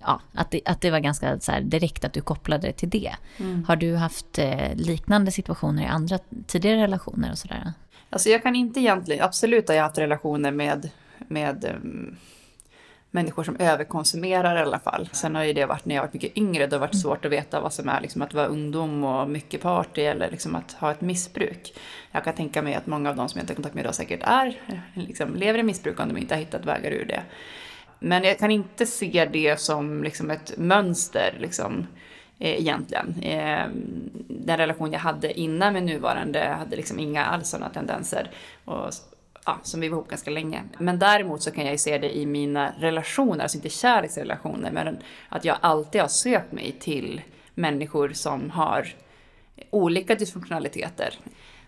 ja, 0.00 0.20
att, 0.34 0.50
det, 0.50 0.60
att 0.64 0.80
det 0.80 0.90
var 0.90 1.00
ganska 1.00 1.40
så 1.40 1.52
direkt 1.62 2.04
att 2.04 2.12
du 2.12 2.20
kopplade 2.20 2.66
det 2.66 2.72
till 2.72 2.90
det. 2.90 3.16
Mm. 3.36 3.64
Har 3.64 3.76
du 3.76 3.96
haft 3.96 4.38
eh, 4.38 4.74
liknande 4.74 5.30
situationer 5.30 5.82
i 5.82 5.86
andra 5.86 6.18
tidigare 6.46 6.82
relationer 6.82 7.30
och 7.30 7.38
sådär? 7.38 7.72
Alltså 8.10 8.28
jag 8.28 8.42
kan 8.42 8.56
inte 8.56 8.80
egentligen, 8.80 9.24
absolut 9.24 9.68
har 9.68 9.74
jag 9.74 9.82
haft 9.82 9.98
relationer 9.98 10.50
med, 10.50 10.90
med 11.28 11.64
um, 11.82 12.16
människor 13.10 13.44
som 13.44 13.56
överkonsumerar 13.56 14.56
i 14.56 14.60
alla 14.60 14.78
fall. 14.78 15.08
Sen 15.12 15.34
har 15.34 15.44
ju 15.44 15.52
det 15.52 15.66
varit 15.66 15.84
när 15.84 15.94
jag 15.94 16.02
var 16.02 16.10
mycket 16.12 16.36
yngre, 16.36 16.66
då 16.66 16.76
har 16.76 16.80
det 16.80 16.86
varit 16.86 17.00
svårt 17.00 17.24
att 17.24 17.32
veta 17.32 17.60
vad 17.60 17.72
som 17.72 17.88
är 17.88 18.00
liksom 18.00 18.22
att 18.22 18.34
vara 18.34 18.46
ungdom 18.46 19.04
och 19.04 19.30
mycket 19.30 19.60
party 19.60 20.02
eller 20.02 20.30
liksom 20.30 20.54
att 20.54 20.72
ha 20.72 20.90
ett 20.90 21.00
missbruk. 21.00 21.74
Jag 22.12 22.24
kan 22.24 22.34
tänka 22.34 22.62
mig 22.62 22.74
att 22.74 22.86
många 22.86 23.10
av 23.10 23.16
de 23.16 23.28
som 23.28 23.40
jag 23.40 23.48
har 23.48 23.54
kontakt 23.54 23.74
med 23.74 23.82
idag 23.82 23.94
säkert 23.94 24.20
är, 24.22 24.60
liksom, 24.94 25.34
lever 25.34 25.58
i 25.58 25.62
missbruk 25.62 26.00
om 26.00 26.08
de 26.08 26.16
inte 26.16 26.34
har 26.34 26.40
hittat 26.40 26.64
vägar 26.64 26.90
ur 26.90 27.04
det. 27.04 27.22
Men 28.06 28.24
jag 28.24 28.38
kan 28.38 28.50
inte 28.50 28.86
se 28.86 29.28
det 29.32 29.60
som 29.60 30.04
liksom 30.04 30.30
ett 30.30 30.56
mönster 30.56 31.36
liksom, 31.40 31.86
eh, 32.38 32.60
egentligen. 32.60 33.22
Eh, 33.22 33.66
den 34.28 34.56
relation 34.56 34.92
jag 34.92 35.00
hade 35.00 35.40
innan 35.40 35.72
med 35.72 35.82
nuvarande 35.82 36.40
hade 36.40 36.76
liksom 36.76 36.98
inga 36.98 37.24
alls 37.24 37.48
sådana 37.48 37.68
tendenser. 37.68 38.30
Och 38.64 38.90
ja, 39.46 39.58
som 39.62 39.80
vi 39.80 39.88
var 39.88 39.96
ihop 39.96 40.08
ganska 40.08 40.30
länge. 40.30 40.62
Men 40.78 40.98
däremot 40.98 41.42
så 41.42 41.50
kan 41.50 41.64
jag 41.64 41.72
ju 41.72 41.78
se 41.78 41.98
det 41.98 42.16
i 42.16 42.26
mina 42.26 42.72
relationer, 42.78 43.42
alltså 43.42 43.58
inte 43.58 43.68
kärleksrelationer, 43.68 44.70
men 44.70 44.98
att 45.28 45.44
jag 45.44 45.56
alltid 45.60 46.00
har 46.00 46.08
sökt 46.08 46.52
mig 46.52 46.76
till 46.80 47.20
människor 47.54 48.12
som 48.12 48.50
har 48.50 48.88
olika 49.70 50.14
dysfunktionaliteter. 50.14 51.14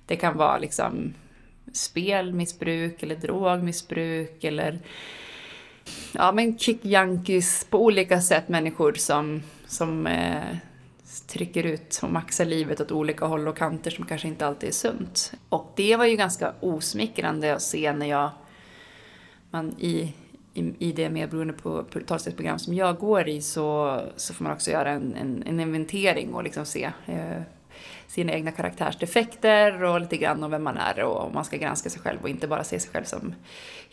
Det 0.06 0.16
kan 0.16 0.36
vara 0.36 0.58
liksom 0.58 1.14
spelmissbruk 1.72 3.02
eller 3.02 3.16
drogmissbruk 3.16 4.44
eller 4.44 4.78
ja, 6.12 6.32
men 6.32 6.58
kick-junkies 6.58 7.66
på 7.70 7.84
olika 7.84 8.20
sätt. 8.20 8.48
Människor 8.48 8.92
som, 8.92 9.42
som 9.66 10.06
eh, 10.06 10.56
trycker 11.26 11.64
ut 11.64 12.00
och 12.02 12.10
maxar 12.10 12.44
livet 12.44 12.80
åt 12.80 12.92
olika 12.92 13.24
håll 13.24 13.48
och 13.48 13.56
kanter 13.56 13.90
som 13.90 14.06
kanske 14.06 14.28
inte 14.28 14.46
alltid 14.46 14.68
är 14.68 14.72
sunt. 14.72 15.32
Och 15.48 15.72
det 15.76 15.96
var 15.96 16.04
ju 16.04 16.16
ganska 16.16 16.52
osmickrande 16.60 17.54
att 17.54 17.62
se 17.62 17.92
när 17.92 18.06
jag 18.06 18.30
man 19.50 19.74
i, 19.78 20.14
i, 20.54 20.74
i 20.78 20.92
det 20.92 21.10
medberoende 21.10 21.52
på 21.52 21.84
talstödsprogram 22.06 22.58
som 22.58 22.74
jag 22.74 22.96
går 22.96 23.28
i 23.28 23.42
så, 23.42 24.00
så 24.16 24.34
får 24.34 24.44
man 24.44 24.52
också 24.52 24.70
göra 24.70 24.90
en, 24.90 25.16
en, 25.16 25.42
en 25.46 25.60
inventering 25.60 26.34
och 26.34 26.44
liksom 26.44 26.66
se 26.66 26.90
eh, 27.06 27.42
sina 28.06 28.32
egna 28.32 28.52
karaktärsdefekter 28.52 29.82
och 29.82 30.00
lite 30.00 30.16
grann 30.16 30.44
om 30.44 30.50
vem 30.50 30.64
man 30.64 30.76
är 30.76 31.02
och 31.02 31.24
om 31.24 31.34
man 31.34 31.44
ska 31.44 31.56
granska 31.56 31.90
sig 31.90 32.00
själv 32.00 32.18
och 32.22 32.28
inte 32.28 32.48
bara 32.48 32.64
se 32.64 32.80
sig 32.80 32.90
själv 32.90 33.04
som 33.04 33.34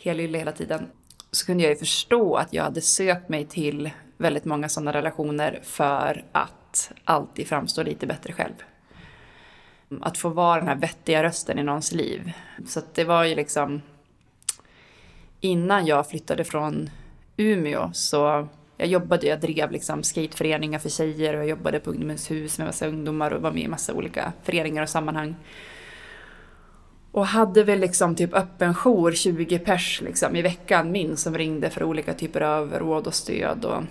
helylle 0.02 0.38
hela 0.38 0.52
tiden. 0.52 0.86
Så 1.36 1.46
kunde 1.46 1.62
jag 1.62 1.70
ju 1.70 1.76
förstå 1.76 2.36
att 2.36 2.52
jag 2.52 2.62
hade 2.62 2.80
sökt 2.80 3.28
mig 3.28 3.46
till 3.46 3.90
väldigt 4.16 4.44
många 4.44 4.68
sådana 4.68 4.92
relationer 4.92 5.60
för 5.62 6.24
att 6.32 6.92
alltid 7.04 7.48
framstå 7.48 7.82
lite 7.82 8.06
bättre 8.06 8.32
själv. 8.32 8.54
Att 10.00 10.18
få 10.18 10.28
vara 10.28 10.58
den 10.58 10.68
här 10.68 10.76
vettiga 10.76 11.22
rösten 11.22 11.58
i 11.58 11.62
någons 11.62 11.92
liv. 11.92 12.32
Så 12.66 12.80
det 12.94 13.04
var 13.04 13.24
ju 13.24 13.34
liksom... 13.34 13.82
Innan 15.40 15.86
jag 15.86 16.08
flyttade 16.10 16.44
från 16.44 16.90
Umeå 17.36 17.90
så 17.92 18.48
jag 18.76 18.88
jobbade, 18.88 19.26
jag 19.26 19.40
drev 19.40 19.70
liksom 19.70 20.02
skateföreningar 20.02 20.78
för 20.78 20.88
tjejer 20.88 21.34
och 21.34 21.40
jag 21.40 21.48
jobbade 21.48 21.80
på 21.80 21.90
Ungdomens 21.90 22.30
hus 22.30 22.58
med 22.58 22.66
massa 22.66 22.86
ungdomar 22.86 23.30
och 23.30 23.42
var 23.42 23.52
med 23.52 23.62
i 23.62 23.68
massa 23.68 23.94
olika 23.94 24.32
föreningar 24.42 24.82
och 24.82 24.88
sammanhang. 24.88 25.34
Och 27.16 27.26
hade 27.26 27.64
väl 27.64 27.80
liksom 27.80 28.14
typ 28.14 28.34
öppen 28.34 28.74
jour, 28.74 29.12
20 29.12 29.58
pers 29.58 30.00
liksom 30.04 30.36
i 30.36 30.42
veckan 30.42 30.92
min 30.92 31.16
som 31.16 31.38
ringde 31.38 31.70
för 31.70 31.82
olika 31.82 32.14
typer 32.14 32.40
av 32.40 32.72
råd 32.72 33.06
och 33.06 33.14
stöd. 33.14 33.64
Och 33.64 33.82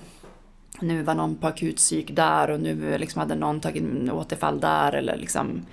nu 0.79 1.03
var 1.03 1.15
någon 1.15 1.35
på 1.35 1.47
akutpsyk 1.47 2.15
där 2.15 2.49
och 2.49 2.59
nu 2.59 2.97
liksom 2.97 3.19
hade 3.19 3.35
någon 3.35 3.59
tagit 3.59 4.11
återfall 4.11 4.59
där 4.59 4.93
eller 4.93 5.17
liksom 5.17 5.65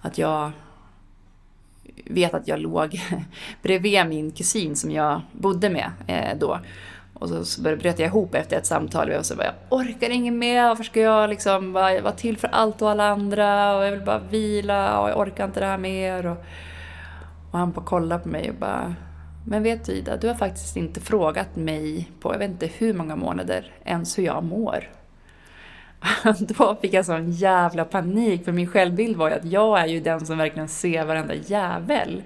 att 0.00 0.18
jag 0.18 0.50
vet 2.04 2.34
att 2.34 2.48
jag 2.48 2.60
låg 2.60 3.00
bredvid 3.62 4.06
min 4.06 4.30
kusin 4.30 4.76
som 4.76 4.90
jag 4.90 5.20
bodde 5.32 5.70
med 5.70 5.90
eh, 6.06 6.38
då. 6.38 6.60
Och 7.14 7.28
så, 7.28 7.44
så 7.44 7.62
bröt 7.62 7.98
jag 7.98 8.08
ihop 8.08 8.34
efter 8.34 8.56
ett 8.56 8.66
samtal 8.66 9.10
och 9.10 9.26
så 9.26 9.36
bara, 9.36 9.44
jag 9.46 9.54
orkar 9.68 10.10
inget 10.10 10.34
mer, 10.34 10.68
varför 10.68 10.84
ska 10.84 11.00
jag 11.00 11.30
liksom 11.30 11.72
vara, 11.72 12.00
vara 12.00 12.14
till 12.14 12.36
för 12.36 12.48
allt 12.48 12.82
och 12.82 12.90
alla 12.90 13.08
andra 13.08 13.76
och 13.76 13.84
jag 13.84 13.90
vill 13.90 14.04
bara 14.04 14.18
vila 14.18 15.00
och 15.00 15.10
jag 15.10 15.18
orkar 15.18 15.44
inte 15.44 15.60
det 15.60 15.66
här 15.66 15.78
mer. 15.78 16.26
Och, 16.26 16.44
och 17.50 17.58
han 17.58 17.72
bara 17.72 17.84
kollade 17.84 18.22
på 18.22 18.28
mig 18.28 18.50
och 18.50 18.56
bara, 18.56 18.94
men 19.46 19.62
vet 19.62 19.84
du 19.84 19.92
Ida, 19.92 20.16
du 20.16 20.28
har 20.28 20.34
faktiskt 20.34 20.76
inte 20.76 21.00
frågat 21.00 21.56
mig 21.56 22.10
på 22.20 22.34
jag 22.34 22.38
vet 22.38 22.50
inte 22.50 22.66
hur 22.66 22.94
många 22.94 23.16
månader 23.16 23.72
ens 23.84 24.18
hur 24.18 24.24
jag 24.24 24.44
mår. 24.44 24.88
Då 26.38 26.76
fick 26.82 26.92
jag 26.92 27.06
sån 27.06 27.30
jävla 27.30 27.84
panik 27.84 28.44
för 28.44 28.52
min 28.52 28.66
självbild 28.66 29.16
var 29.16 29.28
ju 29.28 29.34
att 29.34 29.44
jag 29.44 29.80
är 29.80 29.86
ju 29.86 30.00
den 30.00 30.26
som 30.26 30.38
verkligen 30.38 30.68
ser 30.68 31.04
varenda 31.04 31.34
jävel. 31.34 32.22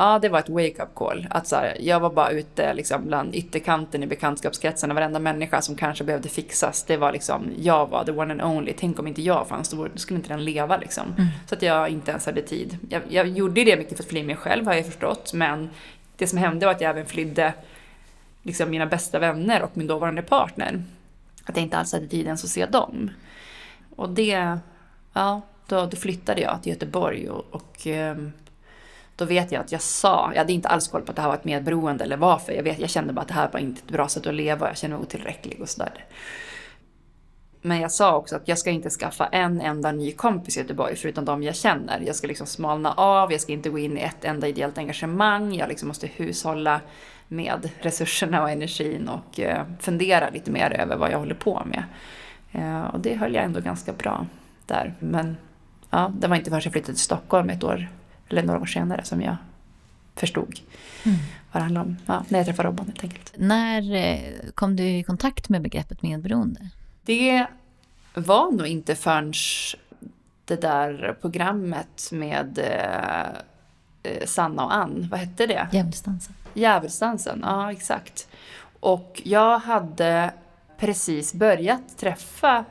Ja, 0.00 0.18
det 0.18 0.28
var 0.28 0.38
ett 0.38 0.48
wake-up 0.48 0.94
call. 0.94 1.26
Att 1.30 1.46
så 1.46 1.56
här, 1.56 1.76
jag 1.80 2.00
var 2.00 2.10
bara 2.10 2.30
ute 2.30 2.74
liksom, 2.74 3.06
bland 3.06 3.34
ytterkanten 3.34 4.02
i 4.02 4.06
bekantskapskretsen 4.06 4.94
varenda 4.94 5.18
människa 5.18 5.62
som 5.62 5.76
kanske 5.76 6.04
behövde 6.04 6.28
fixas, 6.28 6.82
det 6.82 6.96
var 6.96 7.12
liksom, 7.12 7.50
jag 7.58 7.86
var 7.86 8.04
the 8.04 8.12
one 8.12 8.32
and 8.32 8.42
only. 8.42 8.72
Tänk 8.78 8.98
om 8.98 9.06
inte 9.06 9.22
jag 9.22 9.48
fanns, 9.48 9.70
då 9.70 9.88
skulle 9.94 10.18
inte 10.18 10.28
den 10.28 10.44
leva 10.44 10.76
liksom. 10.76 11.04
Mm. 11.18 11.26
Så 11.46 11.54
att 11.54 11.62
jag 11.62 11.88
inte 11.88 12.10
ens 12.10 12.26
hade 12.26 12.42
tid. 12.42 12.78
Jag, 12.88 13.02
jag 13.08 13.28
gjorde 13.28 13.64
det 13.64 13.76
mycket 13.76 13.96
för 13.96 14.04
att 14.04 14.10
fly 14.10 14.22
mig 14.22 14.36
själv 14.36 14.66
har 14.66 14.74
jag 14.74 14.86
förstått, 14.86 15.32
men 15.34 15.70
det 16.16 16.26
som 16.26 16.38
hände 16.38 16.66
var 16.66 16.72
att 16.72 16.80
jag 16.80 16.90
även 16.90 17.06
flydde 17.06 17.52
liksom, 18.42 18.70
mina 18.70 18.86
bästa 18.86 19.18
vänner 19.18 19.62
och 19.62 19.70
min 19.74 19.86
dåvarande 19.86 20.22
partner. 20.22 20.82
Att 21.44 21.56
jag 21.56 21.62
inte 21.62 21.78
alls 21.78 21.92
hade 21.92 22.06
tid 22.06 22.26
ens 22.26 22.44
att 22.44 22.50
se 22.50 22.66
dem. 22.66 23.10
Och 23.96 24.10
det, 24.10 24.58
ja, 25.12 25.40
då, 25.66 25.86
då 25.86 25.96
flyttade 25.96 26.40
jag 26.40 26.62
till 26.62 26.72
Göteborg 26.72 27.30
och, 27.30 27.44
och 27.50 27.86
ehm, 27.86 28.32
då 29.18 29.24
vet 29.24 29.52
jag 29.52 29.60
att 29.60 29.72
jag 29.72 29.82
sa, 29.82 30.30
jag 30.32 30.38
hade 30.38 30.52
inte 30.52 30.68
alls 30.68 30.88
koll 30.88 31.02
på 31.02 31.10
att 31.10 31.16
det 31.16 31.22
här 31.22 31.28
var 31.28 31.34
ett 31.34 31.44
medberoende 31.44 32.04
eller 32.04 32.16
varför. 32.16 32.52
Jag, 32.52 32.62
vet, 32.62 32.78
jag 32.78 32.90
kände 32.90 33.12
bara 33.12 33.20
att 33.20 33.28
det 33.28 33.34
här 33.34 33.50
var 33.52 33.60
inte 33.60 33.80
ett 33.86 33.92
bra 33.92 34.08
sätt 34.08 34.26
att 34.26 34.34
leva, 34.34 34.68
jag 34.68 34.76
kände 34.76 34.96
mig 34.96 35.02
otillräcklig 35.02 35.60
och 35.60 35.68
sådär. 35.68 36.04
Men 37.62 37.80
jag 37.80 37.92
sa 37.92 38.16
också 38.16 38.36
att 38.36 38.48
jag 38.48 38.58
ska 38.58 38.70
inte 38.70 38.90
skaffa 38.90 39.26
en 39.26 39.60
enda 39.60 39.92
ny 39.92 40.12
kompis 40.12 40.56
i 40.56 40.60
Göteborg 40.60 40.96
förutom 40.96 41.24
de 41.24 41.42
jag 41.42 41.56
känner. 41.56 42.02
Jag 42.06 42.16
ska 42.16 42.26
liksom 42.26 42.46
smalna 42.46 42.92
av, 42.92 43.32
jag 43.32 43.40
ska 43.40 43.52
inte 43.52 43.70
gå 43.70 43.78
in 43.78 43.98
i 43.98 44.00
ett 44.00 44.24
enda 44.24 44.48
ideellt 44.48 44.78
engagemang. 44.78 45.54
Jag 45.54 45.68
liksom 45.68 45.88
måste 45.88 46.06
hushålla 46.06 46.80
med 47.28 47.70
resurserna 47.80 48.42
och 48.42 48.50
energin 48.50 49.08
och 49.08 49.40
eh, 49.40 49.66
fundera 49.80 50.30
lite 50.30 50.50
mer 50.50 50.80
över 50.80 50.96
vad 50.96 51.10
jag 51.10 51.18
håller 51.18 51.34
på 51.34 51.62
med. 51.66 51.84
Eh, 52.52 52.84
och 52.94 53.00
det 53.00 53.14
höll 53.14 53.34
jag 53.34 53.44
ändå 53.44 53.60
ganska 53.60 53.92
bra 53.92 54.26
där. 54.66 54.94
Men 54.98 55.36
ja, 55.90 56.12
det 56.18 56.28
var 56.28 56.36
inte 56.36 56.50
förrän 56.50 56.62
jag 56.64 56.72
flyttade 56.72 56.92
till 56.92 57.04
Stockholm 57.04 57.50
ett 57.50 57.64
år 57.64 57.88
eller 58.28 58.42
några 58.42 58.60
år 58.60 58.66
senare 58.66 59.04
som 59.04 59.22
jag 59.22 59.36
förstod 60.14 60.60
mm. 61.04 61.18
vad 61.52 61.60
det 61.60 61.64
handlade 61.64 61.86
om. 61.86 61.96
Ja, 62.06 62.24
när 62.28 62.38
jag 62.38 62.46
träffade 62.46 62.68
Robban 62.68 62.86
helt 62.86 63.04
enkelt. 63.04 63.32
När 63.36 63.94
eh, 63.94 64.50
kom 64.54 64.76
du 64.76 64.84
i 64.84 65.02
kontakt 65.02 65.48
med 65.48 65.62
begreppet 65.62 66.02
medberoende? 66.02 66.68
Det 67.04 67.46
var 68.14 68.52
nog 68.52 68.66
inte 68.66 68.94
förrän 68.94 69.32
det 70.44 70.60
där 70.60 71.16
programmet 71.20 72.08
med 72.12 72.58
eh, 72.58 74.12
eh, 74.12 74.26
Sanna 74.26 74.64
och 74.64 74.74
Ann, 74.74 75.08
vad 75.10 75.20
hette 75.20 75.46
det? 75.46 75.68
Djävulsdansen. 75.72 76.34
Djävulsdansen, 76.54 77.40
ja 77.42 77.72
exakt. 77.72 78.28
Och 78.80 79.22
jag 79.24 79.58
hade 79.58 80.30
precis 80.78 81.34
börjat 81.34 81.98
träffa 81.98 82.64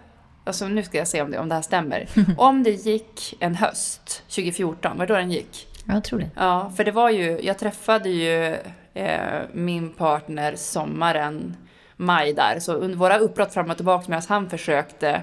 Alltså 0.47 0.67
nu 0.67 0.83
ska 0.83 0.97
jag 0.97 1.07
se 1.07 1.21
om 1.21 1.31
det, 1.31 1.39
om 1.39 1.49
det 1.49 1.55
här 1.55 1.61
stämmer. 1.61 2.07
om 2.37 2.63
det 2.63 2.71
gick 2.71 3.35
en 3.39 3.55
höst, 3.55 4.23
2014, 4.27 4.97
var 4.97 5.07
då 5.07 5.13
den 5.13 5.31
gick? 5.31 5.67
Jag 5.85 6.03
tror 6.03 6.19
det. 6.19 6.29
Ja, 6.35 6.71
för 6.77 6.83
det 6.83 6.91
var 6.91 7.09
ju, 7.09 7.39
jag 7.43 7.57
träffade 7.57 8.09
ju 8.09 8.57
eh, 8.93 9.41
min 9.53 9.93
partner 9.93 10.55
sommaren, 10.55 11.57
maj 11.95 12.33
där. 12.33 12.59
Så 12.59 12.73
under 12.73 12.97
våra 12.97 13.17
uppbrott 13.17 13.53
fram 13.53 13.69
och 13.69 13.75
tillbaka 13.75 14.05
medan 14.07 14.23
han 14.29 14.49
försökte 14.49 15.21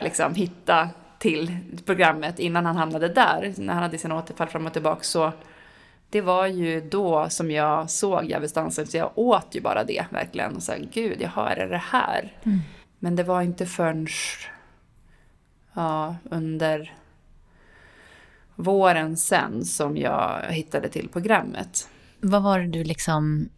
liksom 0.00 0.34
hitta 0.34 0.88
till 1.18 1.56
programmet 1.84 2.38
innan 2.38 2.66
han 2.66 2.76
hamnade 2.76 3.08
där, 3.08 3.54
när 3.56 3.74
han 3.74 3.82
hade 3.82 3.98
sina 3.98 4.16
återfall 4.18 4.48
fram 4.48 4.66
och 4.66 4.72
tillbaka. 4.72 5.02
Så 5.02 5.32
det 6.10 6.20
var 6.20 6.46
ju 6.46 6.80
då 6.80 7.26
som 7.28 7.50
jag 7.50 7.90
såg 7.90 8.24
Djävulsdansen, 8.24 8.86
så 8.86 8.96
jag 8.96 9.12
åt 9.14 9.46
ju 9.50 9.60
bara 9.60 9.84
det 9.84 10.04
verkligen. 10.10 10.56
Och 10.56 10.62
sa, 10.62 10.72
gud, 10.92 11.22
är 11.36 11.56
det 11.56 11.66
det 11.66 11.82
här? 11.90 12.32
Mm. 12.42 12.58
Men 13.06 13.16
det 13.16 13.22
var 13.22 13.42
inte 13.42 13.66
förrän 13.66 14.06
ja, 15.74 16.16
under 16.24 16.94
våren 18.54 19.16
sen 19.16 19.64
som 19.64 19.96
jag 19.96 20.42
hittade 20.50 20.88
till 20.88 21.08
programmet. 21.08 21.88
Vad 22.20 22.42
var 22.42 22.58
det 22.58 22.66
du 22.66 22.84
liksom 22.84 23.48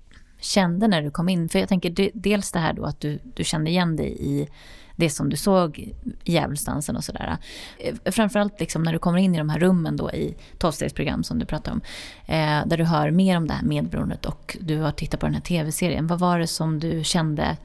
kände 0.40 0.88
när 0.88 1.02
du 1.02 1.10
kom 1.10 1.28
in? 1.28 1.48
För 1.48 1.58
jag 1.58 1.68
tänker 1.68 2.10
dels 2.14 2.52
det 2.52 2.58
här 2.58 2.72
då 2.72 2.84
att 2.84 3.00
du, 3.00 3.18
du 3.34 3.44
kände 3.44 3.70
igen 3.70 3.96
dig 3.96 4.16
i 4.20 4.48
det 4.96 5.10
som 5.10 5.30
du 5.30 5.36
såg 5.36 5.78
i 5.78 5.94
Djävulsdansen 6.24 6.96
och 6.96 7.04
sådär. 7.04 7.36
Eh, 7.78 8.12
framförallt 8.12 8.60
liksom 8.60 8.82
när 8.82 8.92
du 8.92 8.98
kommer 8.98 9.18
in 9.18 9.34
i 9.34 9.38
de 9.38 9.48
här 9.48 9.58
rummen 9.58 9.96
då 9.96 10.10
i 10.10 10.36
tolvstegsprogram 10.58 11.24
som 11.24 11.38
du 11.38 11.46
pratar 11.46 11.72
om. 11.72 11.80
Eh, 12.26 12.66
där 12.66 12.76
du 12.76 12.84
hör 12.84 13.10
mer 13.10 13.36
om 13.36 13.46
det 13.46 13.54
här 13.54 13.66
medberoendet 13.66 14.26
och 14.26 14.56
du 14.60 14.78
har 14.78 14.92
tittat 14.92 15.20
på 15.20 15.26
den 15.26 15.34
här 15.34 15.42
tv-serien. 15.42 16.06
Vad 16.06 16.18
var 16.18 16.38
det 16.38 16.46
som 16.46 16.80
du 16.80 17.04
kände 17.04 17.56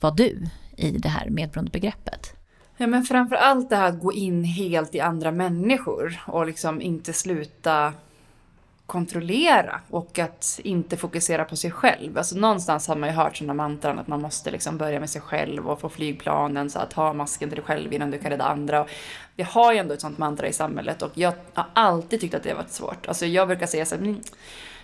var 0.00 0.10
du 0.10 0.48
i 0.78 0.90
det 0.90 1.08
här 1.08 1.30
medberoendebegreppet? 1.30 2.32
Ja 2.76 2.86
men 2.86 3.02
framför 3.02 3.36
allt 3.36 3.70
det 3.70 3.76
här 3.76 3.88
att 3.88 4.00
gå 4.00 4.12
in 4.12 4.44
helt 4.44 4.94
i 4.94 5.00
andra 5.00 5.32
människor 5.32 6.20
och 6.26 6.46
liksom 6.46 6.82
inte 6.82 7.12
sluta 7.12 7.92
kontrollera 8.88 9.80
och 9.90 10.18
att 10.18 10.60
inte 10.64 10.96
fokusera 10.96 11.44
på 11.44 11.56
sig 11.56 11.70
själv. 11.70 12.18
Alltså 12.18 12.36
någonstans 12.36 12.88
har 12.88 12.96
man 12.96 13.08
ju 13.08 13.14
hört 13.14 13.36
sådana 13.36 13.54
mantran 13.54 13.98
att 13.98 14.06
man 14.06 14.22
måste 14.22 14.50
liksom 14.50 14.78
börja 14.78 15.00
med 15.00 15.10
sig 15.10 15.20
själv 15.20 15.68
och 15.68 15.80
få 15.80 15.88
flygplanen, 15.88 16.70
så 16.70 16.78
att 16.78 16.92
ha 16.92 17.12
masken 17.12 17.48
till 17.48 17.56
dig 17.56 17.64
själv 17.64 17.92
innan 17.92 18.10
du 18.10 18.18
kan 18.18 18.30
rädda 18.30 18.44
andra. 18.44 18.86
vi 19.36 19.42
har 19.42 19.72
ju 19.72 19.78
ändå 19.78 19.94
ett 19.94 20.00
sånt 20.00 20.18
mantra 20.18 20.48
i 20.48 20.52
samhället 20.52 21.02
och 21.02 21.10
jag 21.14 21.32
har 21.54 21.66
alltid 21.74 22.20
tyckt 22.20 22.34
att 22.34 22.42
det 22.42 22.48
har 22.48 22.56
varit 22.56 22.72
svårt. 22.72 23.08
Alltså 23.08 23.26
jag 23.26 23.48
brukar 23.48 23.66
säga 23.66 23.86
så 23.86 23.94
här, 23.94 24.02
mm, 24.02 24.20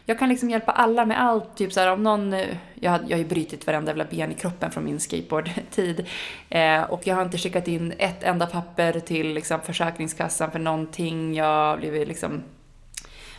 jag 0.07 0.19
kan 0.19 0.29
liksom 0.29 0.51
hjälpa 0.51 0.73
alla 0.73 1.05
med 1.05 1.23
allt. 1.23 1.57
Typ 1.57 1.73
så 1.73 1.81
här, 1.81 1.93
om 1.93 2.03
någon, 2.03 2.33
eh, 2.33 2.57
jag, 2.75 2.91
har, 2.91 3.01
jag 3.09 3.17
har 3.17 3.23
ju 3.23 3.29
brutit 3.29 3.67
varenda 3.67 3.91
jävla 3.91 4.05
ben 4.05 4.33
i 4.33 4.35
kroppen 4.35 4.71
från 4.71 4.85
min 4.85 5.01
skateboardtid. 5.01 6.07
Eh, 6.49 6.83
och 6.83 7.07
jag 7.07 7.15
har 7.15 7.23
inte 7.23 7.39
skickat 7.39 7.69
in 7.69 7.95
ett 7.99 8.23
enda 8.23 8.47
papper 8.47 9.01
till 9.01 9.35
liksom, 9.35 9.61
Försäkringskassan 9.61 10.51
för 10.51 10.59
någonting. 10.59 11.35
Jag 11.35 11.45
har 11.45 11.77
blivit 11.77 12.09
liksom 12.09 12.43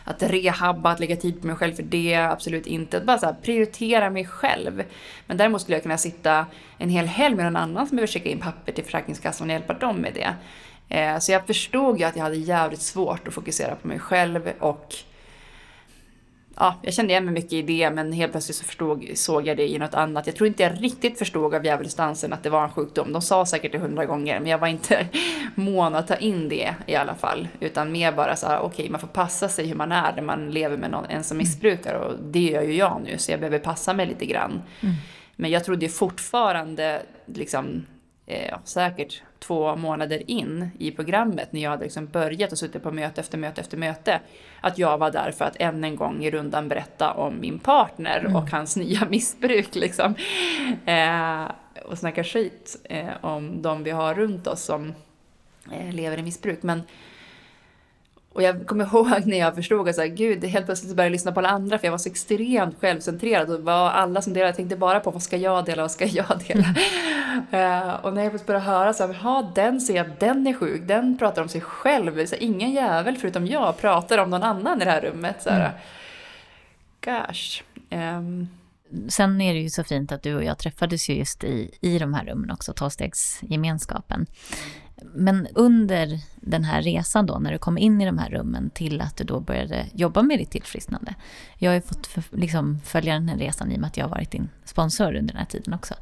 att 0.04 0.22
rehabba, 0.22 0.90
att 0.90 1.00
lägga 1.00 1.16
tid 1.16 1.40
på 1.40 1.46
mig 1.46 1.56
själv 1.56 1.74
för 1.74 1.82
det, 1.82 2.14
absolut 2.14 2.66
inte. 2.66 2.96
Att 2.96 3.04
bara 3.04 3.18
så 3.18 3.26
här, 3.26 3.36
prioritera 3.42 4.10
mig 4.10 4.26
själv. 4.26 4.82
Men 5.26 5.36
däremot 5.36 5.60
skulle 5.60 5.76
jag 5.76 5.82
kunna 5.82 5.98
sitta 5.98 6.46
en 6.78 6.88
hel 6.88 7.06
helg 7.06 7.34
med 7.34 7.44
någon 7.44 7.56
annan 7.56 7.86
som 7.86 7.96
behöver 7.96 8.12
skicka 8.12 8.28
in 8.28 8.40
papper 8.40 8.72
till 8.72 8.84
Försäkringskassan 8.84 9.46
och 9.46 9.52
hjälpa 9.52 9.74
dem 9.74 9.96
med 9.96 10.14
det. 10.14 10.34
Eh, 10.88 11.18
så 11.18 11.32
jag 11.32 11.46
förstod 11.46 11.98
ju 11.98 12.04
att 12.04 12.16
jag 12.16 12.22
hade 12.22 12.36
jävligt 12.36 12.82
svårt 12.82 13.28
att 13.28 13.34
fokusera 13.34 13.74
på 13.74 13.88
mig 13.88 13.98
själv 13.98 14.52
och 14.58 14.94
ja, 16.56 16.74
jag 16.82 16.94
kände 16.94 17.12
igen 17.12 17.24
mig 17.24 17.34
mycket 17.34 17.52
i 17.52 17.62
det 17.62 17.90
men 17.90 18.12
helt 18.12 18.32
plötsligt 18.32 18.56
så 18.56 18.64
förstod, 18.64 19.04
såg 19.14 19.46
jag 19.46 19.56
det 19.56 19.68
i 19.68 19.78
något 19.78 19.94
annat. 19.94 20.26
Jag 20.26 20.36
tror 20.36 20.46
inte 20.46 20.62
jag 20.62 20.82
riktigt 20.82 21.18
förstod 21.18 21.54
av 21.54 21.64
djävulsdansen 21.64 22.32
att 22.32 22.42
det 22.42 22.50
var 22.50 22.64
en 22.64 22.70
sjukdom. 22.70 23.12
De 23.12 23.22
sa 23.22 23.46
säkert 23.46 23.72
det 23.72 23.78
hundra 23.78 24.04
gånger 24.04 24.40
men 24.40 24.48
jag 24.48 24.58
var 24.58 24.68
inte 24.68 25.06
mån 25.54 25.94
att 25.94 26.08
ta 26.08 26.16
in 26.16 26.48
det 26.48 26.74
i 26.86 26.94
alla 26.94 27.14
fall. 27.14 27.48
Utan 27.60 27.92
mer 27.92 28.12
bara 28.12 28.36
så 28.36 28.46
här, 28.46 28.58
okej 28.58 28.68
okay, 28.68 28.90
man 28.90 29.00
får 29.00 29.08
passa 29.08 29.48
sig 29.48 29.66
hur 29.66 29.74
man 29.74 29.92
är 29.92 30.12
när 30.12 30.22
man 30.22 30.50
lever 30.50 30.76
med 30.76 30.90
någon, 30.90 31.04
en 31.04 31.24
som 31.24 31.38
missbrukare 31.38 31.98
och 31.98 32.18
det 32.18 32.40
gör 32.40 32.62
ju 32.62 32.74
jag 32.74 33.00
nu 33.04 33.18
så 33.18 33.30
jag 33.30 33.40
behöver 33.40 33.58
passa 33.58 33.94
mig 33.94 34.06
lite 34.06 34.26
grann. 34.26 34.62
Mm. 34.80 34.94
Men 35.36 35.50
jag 35.50 35.64
trodde 35.64 35.88
fortfarande 35.88 37.02
liksom 37.26 37.86
eh, 38.26 38.58
säkert 38.64 39.22
två 39.38 39.76
månader 39.76 40.30
in 40.30 40.70
i 40.78 40.90
programmet 40.90 41.52
när 41.52 41.60
jag 41.60 41.70
hade 41.70 41.82
liksom 41.82 42.06
börjat 42.06 42.52
och 42.52 42.58
suttit 42.58 42.82
på 42.82 42.90
möte 42.90 43.20
efter 43.20 43.38
möte 43.38 43.60
efter 43.60 43.76
möte. 43.76 44.20
Att 44.60 44.78
jag 44.78 44.98
var 44.98 45.10
där 45.10 45.30
för 45.30 45.44
att 45.44 45.56
än 45.56 45.84
en 45.84 45.96
gång 45.96 46.24
i 46.24 46.30
rundan 46.30 46.68
berätta 46.68 47.12
om 47.12 47.40
min 47.40 47.58
partner 47.58 48.18
mm. 48.18 48.36
och 48.36 48.50
hans 48.50 48.76
nya 48.76 49.06
missbruk. 49.10 49.74
Liksom. 49.74 50.14
Eh, 50.86 51.44
och 51.84 51.98
snacka 51.98 52.24
skit 52.24 52.76
eh, 52.84 53.24
om 53.24 53.62
de 53.62 53.82
vi 53.82 53.90
har 53.90 54.14
runt 54.14 54.46
oss 54.46 54.62
som 54.62 54.94
eh, 55.72 55.94
lever 55.94 56.18
i 56.18 56.22
missbruk. 56.22 56.62
Men 56.62 56.82
och 58.36 58.42
jag 58.42 58.66
kommer 58.66 58.84
ihåg 58.84 59.26
när 59.26 59.38
jag 59.38 59.54
förstod 59.54 59.88
att 59.88 60.08
gud, 60.08 60.44
helt 60.44 60.66
plötsligt 60.66 60.96
började 60.96 61.08
jag 61.08 61.12
lyssna 61.12 61.32
på 61.32 61.40
alla 61.40 61.48
andra 61.48 61.78
för 61.78 61.86
jag 61.86 61.92
var 61.92 61.98
så 61.98 62.08
extremt 62.08 62.80
självcentrerad 62.80 63.50
och 63.50 63.60
var 63.60 63.90
alla 63.90 64.22
som 64.22 64.32
delade 64.32 64.52
tänkte 64.52 64.76
bara 64.76 65.00
på 65.00 65.10
vad 65.10 65.22
ska 65.22 65.36
jag 65.36 65.64
dela, 65.64 65.82
vad 65.82 65.90
ska 65.90 66.06
jag 66.06 66.40
dela? 66.48 66.74
Mm. 67.52 67.88
uh, 67.88 67.94
och 68.04 68.14
när 68.14 68.22
jag 68.22 68.32
plötsligt 68.32 68.46
började 68.46 68.66
höra 68.66 68.92
så 68.92 69.06
här, 69.06 69.18
ja 69.22 69.52
den 69.54 69.80
ser 69.80 69.96
jag, 69.96 70.06
den 70.18 70.46
är 70.46 70.54
sjuk, 70.54 70.82
den 70.84 71.18
pratar 71.18 71.42
om 71.42 71.48
sig 71.48 71.60
själv, 71.60 72.26
så 72.26 72.34
här, 72.34 72.42
ingen 72.42 72.72
jävel 72.72 73.16
förutom 73.16 73.46
jag 73.46 73.78
pratar 73.78 74.18
om 74.18 74.30
någon 74.30 74.42
annan 74.42 74.82
i 74.82 74.84
det 74.84 74.90
här 74.90 75.00
rummet. 75.00 75.42
Så 75.42 75.50
här, 75.50 75.72
mm. 77.04 77.24
Gosh. 77.26 77.62
Um, 77.90 78.48
Sen 79.08 79.40
är 79.40 79.54
det 79.54 79.60
ju 79.60 79.70
så 79.70 79.84
fint 79.84 80.12
att 80.12 80.22
du 80.22 80.34
och 80.34 80.44
jag 80.44 80.58
träffades 80.58 81.08
ju 81.08 81.14
just 81.14 81.44
i, 81.44 81.70
i 81.80 81.98
de 81.98 82.14
här 82.14 82.24
rummen 82.24 82.50
också, 82.50 82.72
tolvstegsgemenskapen. 82.72 84.26
Men 85.02 85.48
under 85.54 86.20
den 86.36 86.64
här 86.64 86.82
resan 86.82 87.26
då, 87.26 87.38
när 87.38 87.52
du 87.52 87.58
kom 87.58 87.78
in 87.78 88.00
i 88.00 88.06
de 88.06 88.18
här 88.18 88.30
rummen 88.30 88.70
till 88.70 89.00
att 89.00 89.16
du 89.16 89.24
då 89.24 89.40
började 89.40 89.86
jobba 89.94 90.22
med 90.22 90.38
ditt 90.38 90.50
tillfrisknande. 90.50 91.14
Jag 91.58 91.70
har 91.70 91.74
ju 91.74 91.80
fått 91.80 92.06
för, 92.06 92.24
liksom, 92.30 92.80
följa 92.84 93.14
den 93.14 93.28
här 93.28 93.38
resan 93.38 93.72
i 93.72 93.76
och 93.76 93.80
med 93.80 93.88
att 93.88 93.96
jag 93.96 94.04
har 94.04 94.10
varit 94.10 94.30
din 94.30 94.48
sponsor 94.64 95.06
under 95.06 95.34
den 95.34 95.36
här 95.36 95.44
tiden 95.44 95.74
också. 95.74 95.94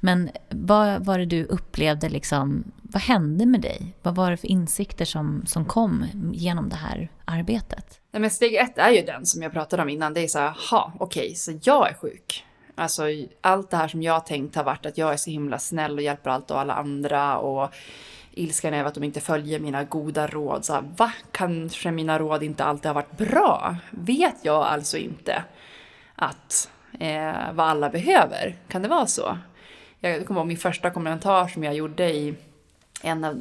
Men 0.00 0.30
vad 0.48 1.04
var 1.04 1.18
det 1.18 1.26
du 1.26 1.44
upplevde, 1.44 2.08
liksom, 2.08 2.64
vad 2.82 3.02
hände 3.02 3.46
med 3.46 3.60
dig? 3.60 3.94
Vad 4.02 4.14
var 4.14 4.30
det 4.30 4.36
för 4.36 4.48
insikter 4.48 5.04
som, 5.04 5.42
som 5.46 5.64
kom 5.64 6.04
genom 6.32 6.68
det 6.68 6.76
här 6.76 7.10
arbetet? 7.24 8.00
Nej, 8.12 8.20
men 8.20 8.30
steg 8.30 8.54
ett 8.54 8.78
är 8.78 8.90
ju 8.90 9.02
den 9.02 9.26
som 9.26 9.42
jag 9.42 9.52
pratade 9.52 9.82
om 9.82 9.88
innan. 9.88 10.14
Det 10.14 10.20
är 10.20 10.28
så 10.28 10.38
här, 10.38 10.56
ha, 10.70 10.92
okej, 10.98 11.22
okay, 11.22 11.34
så 11.34 11.52
jag 11.62 11.90
är 11.90 11.94
sjuk. 11.94 12.44
Alltså 12.74 13.02
allt 13.40 13.70
det 13.70 13.76
här 13.76 13.88
som 13.88 14.02
jag 14.02 14.12
har 14.12 14.20
tänkt 14.20 14.56
har 14.56 14.64
varit 14.64 14.86
att 14.86 14.98
jag 14.98 15.12
är 15.12 15.16
så 15.16 15.30
himla 15.30 15.58
snäll 15.58 15.94
och 15.94 16.02
hjälper 16.02 16.30
allt 16.30 16.50
och 16.50 16.60
alla 16.60 16.74
andra 16.74 17.38
och 17.38 17.74
ilskan 18.38 18.74
över 18.74 18.88
att 18.88 18.94
de 18.94 19.04
inte 19.04 19.20
följer 19.20 19.58
mina 19.58 19.84
goda 19.84 20.26
råd. 20.26 20.64
Så 20.64 20.72
här, 20.72 20.84
va? 20.96 21.12
Kanske 21.32 21.90
mina 21.90 22.18
råd 22.18 22.42
inte 22.42 22.64
alltid 22.64 22.86
har 22.86 22.94
varit 22.94 23.16
bra? 23.16 23.76
Vet 23.90 24.36
jag 24.42 24.62
alltså 24.62 24.96
inte 24.96 25.44
att 26.14 26.70
eh, 27.00 27.52
vad 27.52 27.66
alla 27.66 27.90
behöver? 27.90 28.56
Kan 28.68 28.82
det 28.82 28.88
vara 28.88 29.06
så? 29.06 29.38
Jag 30.00 30.26
kommer 30.26 30.40
ihåg 30.40 30.48
min 30.48 30.56
första 30.56 30.90
kommentar 30.90 31.48
som 31.48 31.64
jag 31.64 31.74
gjorde 31.74 32.10
i 32.10 32.34
en 33.02 33.24
av 33.24 33.34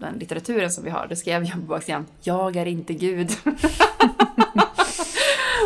den 0.00 0.14
litteraturen 0.18 0.70
som 0.70 0.84
vi 0.84 0.90
har. 0.90 1.06
Då 1.06 1.16
skrev 1.16 1.44
jag 1.44 1.52
på 1.52 1.58
baksidan, 1.58 2.06
jag 2.22 2.56
är 2.56 2.66
inte 2.66 2.94
Gud. 2.94 3.30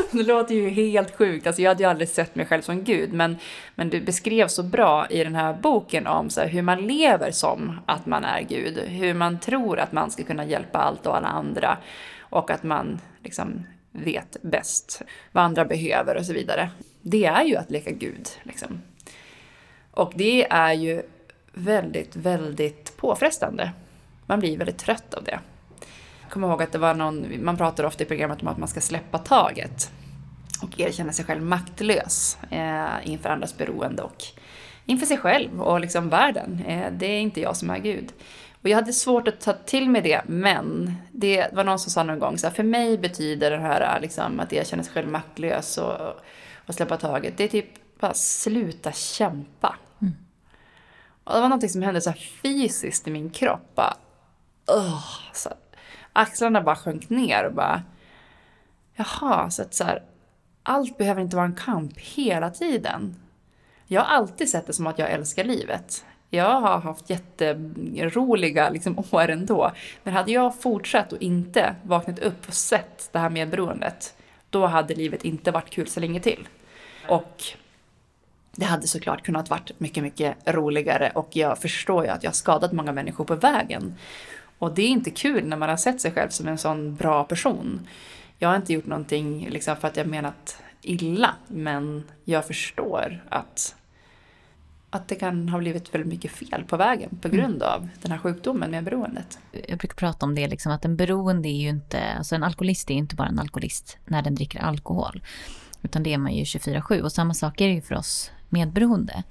det 0.12 0.22
låter 0.22 0.54
ju 0.54 0.68
helt 0.68 1.16
sjukt. 1.16 1.46
Alltså 1.46 1.62
jag 1.62 1.70
hade 1.70 1.82
ju 1.82 1.88
aldrig 1.88 2.08
sett 2.08 2.34
mig 2.34 2.46
själv 2.46 2.62
som 2.62 2.84
Gud. 2.84 3.12
Men, 3.12 3.36
men 3.74 3.90
du 3.90 4.00
beskrev 4.00 4.48
så 4.48 4.62
bra 4.62 5.06
i 5.10 5.24
den 5.24 5.34
här 5.34 5.52
boken 5.52 6.06
om 6.06 6.30
så 6.30 6.40
här, 6.40 6.48
hur 6.48 6.62
man 6.62 6.86
lever 6.86 7.30
som 7.30 7.80
att 7.86 8.06
man 8.06 8.24
är 8.24 8.42
Gud. 8.42 8.78
Hur 8.78 9.14
man 9.14 9.40
tror 9.40 9.78
att 9.78 9.92
man 9.92 10.10
ska 10.10 10.22
kunna 10.22 10.44
hjälpa 10.44 10.78
allt 10.78 11.06
och 11.06 11.16
alla 11.16 11.28
andra. 11.28 11.78
Och 12.20 12.50
att 12.50 12.62
man 12.62 13.00
liksom 13.22 13.66
vet 13.92 14.36
bäst 14.42 15.02
vad 15.32 15.44
andra 15.44 15.64
behöver 15.64 16.16
och 16.16 16.26
så 16.26 16.32
vidare. 16.32 16.70
Det 17.02 17.24
är 17.24 17.44
ju 17.44 17.56
att 17.56 17.70
leka 17.70 17.90
Gud. 17.90 18.28
Liksom. 18.42 18.82
Och 19.90 20.12
det 20.14 20.46
är 20.50 20.72
ju 20.72 21.02
väldigt, 21.52 22.16
väldigt 22.16 22.96
påfrestande. 22.96 23.72
Man 24.26 24.40
blir 24.40 24.58
väldigt 24.58 24.78
trött 24.78 25.14
av 25.14 25.24
det. 25.24 25.40
Kommer 26.30 26.48
ihåg 26.48 26.62
att 26.62 26.72
det 26.72 26.78
var 26.78 26.94
någon, 26.94 27.44
man 27.44 27.56
pratar 27.56 27.84
ofta 27.84 28.04
i 28.04 28.06
programmet 28.06 28.42
om 28.42 28.48
att 28.48 28.58
man 28.58 28.68
ska 28.68 28.80
släppa 28.80 29.18
taget 29.18 29.90
och 30.62 30.80
erkänna 30.80 31.12
sig 31.12 31.24
själv 31.24 31.42
maktlös 31.42 32.38
eh, 32.50 33.10
inför 33.10 33.28
andras 33.28 33.56
beroende 33.56 34.02
och 34.02 34.24
inför 34.86 35.06
sig 35.06 35.18
själv 35.18 35.62
och 35.62 35.80
liksom 35.80 36.08
världen. 36.08 36.62
Eh, 36.66 36.92
det 36.92 37.06
är 37.06 37.20
inte 37.20 37.40
jag 37.40 37.56
som 37.56 37.70
är 37.70 37.78
Gud. 37.78 38.12
Och 38.62 38.68
jag 38.68 38.76
hade 38.76 38.92
svårt 38.92 39.28
att 39.28 39.40
ta 39.40 39.52
till 39.52 39.90
mig 39.90 40.02
det, 40.02 40.22
men 40.26 40.94
det 41.12 41.46
var 41.52 41.64
någon 41.64 41.78
som 41.78 41.92
sa 41.92 42.02
någon 42.02 42.18
gång 42.18 42.38
så 42.38 42.46
här, 42.46 42.54
för 42.54 42.62
mig 42.62 42.98
betyder 42.98 43.50
det 43.50 43.58
här 43.58 44.00
liksom, 44.00 44.40
att 44.40 44.52
erkänna 44.52 44.82
sig 44.82 44.92
själv 44.92 45.08
maktlös 45.08 45.78
och, 45.78 46.00
och 46.66 46.74
släppa 46.74 46.96
taget, 46.96 47.36
det 47.36 47.44
är 47.44 47.48
typ 47.48 47.98
bara 48.00 48.14
sluta 48.14 48.92
kämpa. 48.92 49.76
Mm. 50.02 50.14
Och 51.24 51.34
det 51.34 51.40
var 51.40 51.48
någonting 51.48 51.68
som 51.68 51.82
hände 51.82 52.00
så 52.00 52.12
fysiskt 52.42 53.08
i 53.08 53.10
min 53.10 53.30
kropp. 53.30 53.74
Bara, 53.74 53.96
uh, 54.76 55.04
så 55.32 55.50
axlarna 56.16 56.60
bara 56.60 56.76
sjönk 56.76 57.10
ner 57.10 57.44
och 57.44 57.52
bara, 57.52 57.82
jaha, 58.94 59.50
så 59.50 59.62
att 59.62 59.74
så 59.74 59.84
här, 59.84 60.02
allt 60.62 60.98
behöver 60.98 61.20
inte 61.20 61.36
vara 61.36 61.46
en 61.46 61.54
kamp 61.54 61.98
hela 61.98 62.50
tiden. 62.50 63.16
Jag 63.86 64.00
har 64.00 64.16
alltid 64.16 64.48
sett 64.48 64.66
det 64.66 64.72
som 64.72 64.86
att 64.86 64.98
jag 64.98 65.10
älskar 65.10 65.44
livet. 65.44 66.04
Jag 66.30 66.60
har 66.60 66.80
haft 66.80 67.10
jätteroliga 67.10 68.70
liksom, 68.70 68.98
år 69.10 69.28
ändå. 69.28 69.72
Men 70.02 70.14
hade 70.14 70.32
jag 70.32 70.60
fortsatt 70.60 71.12
och 71.12 71.22
inte 71.22 71.74
vaknat 71.82 72.18
upp 72.18 72.48
och 72.48 72.54
sett 72.54 73.08
det 73.12 73.18
här 73.18 73.30
medberoendet, 73.30 74.16
då 74.50 74.66
hade 74.66 74.94
livet 74.94 75.24
inte 75.24 75.50
varit 75.50 75.70
kul 75.70 75.86
så 75.86 76.00
länge 76.00 76.20
till. 76.20 76.48
Och 77.08 77.42
det 78.52 78.64
hade 78.64 78.86
såklart 78.86 79.22
kunnat 79.22 79.50
varit 79.50 79.80
mycket, 79.80 80.02
mycket 80.02 80.36
roligare 80.46 81.12
och 81.14 81.28
jag 81.32 81.58
förstår 81.58 82.04
ju 82.04 82.10
att 82.10 82.22
jag 82.22 82.30
har 82.30 82.34
skadat 82.34 82.72
många 82.72 82.92
människor 82.92 83.24
på 83.24 83.34
vägen. 83.34 83.94
Och 84.58 84.74
det 84.74 84.82
är 84.82 84.88
inte 84.88 85.10
kul 85.10 85.44
när 85.44 85.56
man 85.56 85.68
har 85.68 85.76
sett 85.76 86.00
sig 86.00 86.12
själv 86.12 86.28
som 86.28 86.48
en 86.48 86.58
sån 86.58 86.94
bra 86.94 87.24
person. 87.24 87.88
Jag 88.38 88.48
har 88.48 88.56
inte 88.56 88.72
gjort 88.72 88.86
någonting 88.86 89.48
liksom 89.50 89.76
för 89.76 89.88
att 89.88 89.96
jag 89.96 90.06
menat 90.06 90.62
illa, 90.82 91.34
men 91.46 92.04
jag 92.24 92.46
förstår 92.46 93.24
att, 93.28 93.74
att 94.90 95.08
det 95.08 95.14
kan 95.14 95.48
ha 95.48 95.58
blivit 95.58 95.94
väldigt 95.94 96.08
mycket 96.08 96.30
fel 96.30 96.64
på 96.64 96.76
vägen 96.76 97.18
på 97.22 97.28
grund 97.28 97.62
mm. 97.62 97.68
av 97.68 97.88
den 98.02 98.12
här 98.12 98.18
sjukdomen 98.18 98.70
med 98.70 98.84
beroendet. 98.84 99.38
Jag 99.68 99.78
brukar 99.78 99.94
prata 99.94 100.26
om 100.26 100.34
det, 100.34 100.48
liksom, 100.48 100.72
att 100.72 100.84
en 100.84 100.96
beroende 100.96 101.48
är 101.48 101.60
ju 101.60 101.68
inte, 101.68 102.12
alltså 102.12 102.34
en 102.34 102.42
alkoholist 102.42 102.90
är 102.90 102.94
ju 102.94 103.00
inte 103.00 103.16
bara 103.16 103.28
en 103.28 103.38
alkoholist 103.38 103.98
när 104.04 104.22
den 104.22 104.34
dricker 104.34 104.60
alkohol. 104.60 105.22
Utan 105.82 106.02
det 106.02 106.12
är 106.12 106.18
man 106.18 106.34
ju 106.34 106.44
24-7 106.44 107.00
och 107.00 107.12
samma 107.12 107.34
sak 107.34 107.60
är 107.60 107.68
det 107.68 107.74
ju 107.74 107.80
för 107.80 107.94
oss 107.94 108.30
medberoende. 108.48 109.22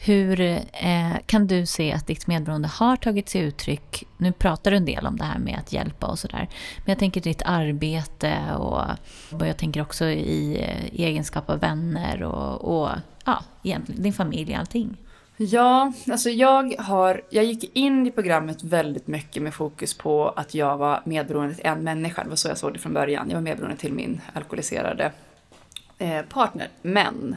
Hur 0.00 0.40
eh, 0.40 1.16
kan 1.26 1.46
du 1.46 1.66
se 1.66 1.92
att 1.92 2.06
ditt 2.06 2.26
medberoende 2.26 2.68
har 2.68 2.96
tagit 2.96 3.28
sig 3.28 3.40
uttryck? 3.40 4.04
Nu 4.16 4.32
pratar 4.32 4.70
du 4.70 4.76
en 4.76 4.84
del 4.84 5.06
om 5.06 5.16
det 5.16 5.24
här 5.24 5.38
med 5.38 5.58
att 5.58 5.72
hjälpa 5.72 6.06
och 6.06 6.18
sådär. 6.18 6.48
Men 6.76 6.92
jag 6.92 6.98
tänker 6.98 7.20
ditt 7.20 7.42
arbete 7.44 8.38
och, 8.58 8.82
och 9.32 9.46
jag 9.46 9.56
tänker 9.56 9.82
också 9.82 10.04
i 10.04 10.60
eh, 10.60 11.00
egenskap 11.06 11.50
av 11.50 11.60
vänner 11.60 12.22
och, 12.22 12.80
och 12.80 12.90
ja, 13.24 13.42
egentligen 13.62 14.02
din 14.02 14.12
familj, 14.12 14.54
allting. 14.54 14.96
Ja, 15.36 15.92
alltså 16.10 16.30
jag 16.30 16.74
har, 16.78 17.22
jag 17.30 17.44
gick 17.44 17.76
in 17.76 18.06
i 18.06 18.10
programmet 18.10 18.62
väldigt 18.62 19.06
mycket 19.06 19.42
med 19.42 19.54
fokus 19.54 19.94
på 19.94 20.28
att 20.28 20.54
jag 20.54 20.76
var 20.76 21.02
medberoende 21.04 21.54
till 21.54 21.66
en 21.66 21.84
människa. 21.84 22.22
Det 22.22 22.28
var 22.28 22.36
så 22.36 22.48
jag 22.48 22.58
såg 22.58 22.72
det 22.72 22.78
från 22.78 22.92
början. 22.92 23.30
Jag 23.30 23.36
var 23.36 23.42
medberoende 23.42 23.76
till 23.76 23.92
min 23.92 24.20
alkoholiserade 24.32 25.12
eh, 25.98 26.22
partner. 26.22 26.68
Men 26.82 27.36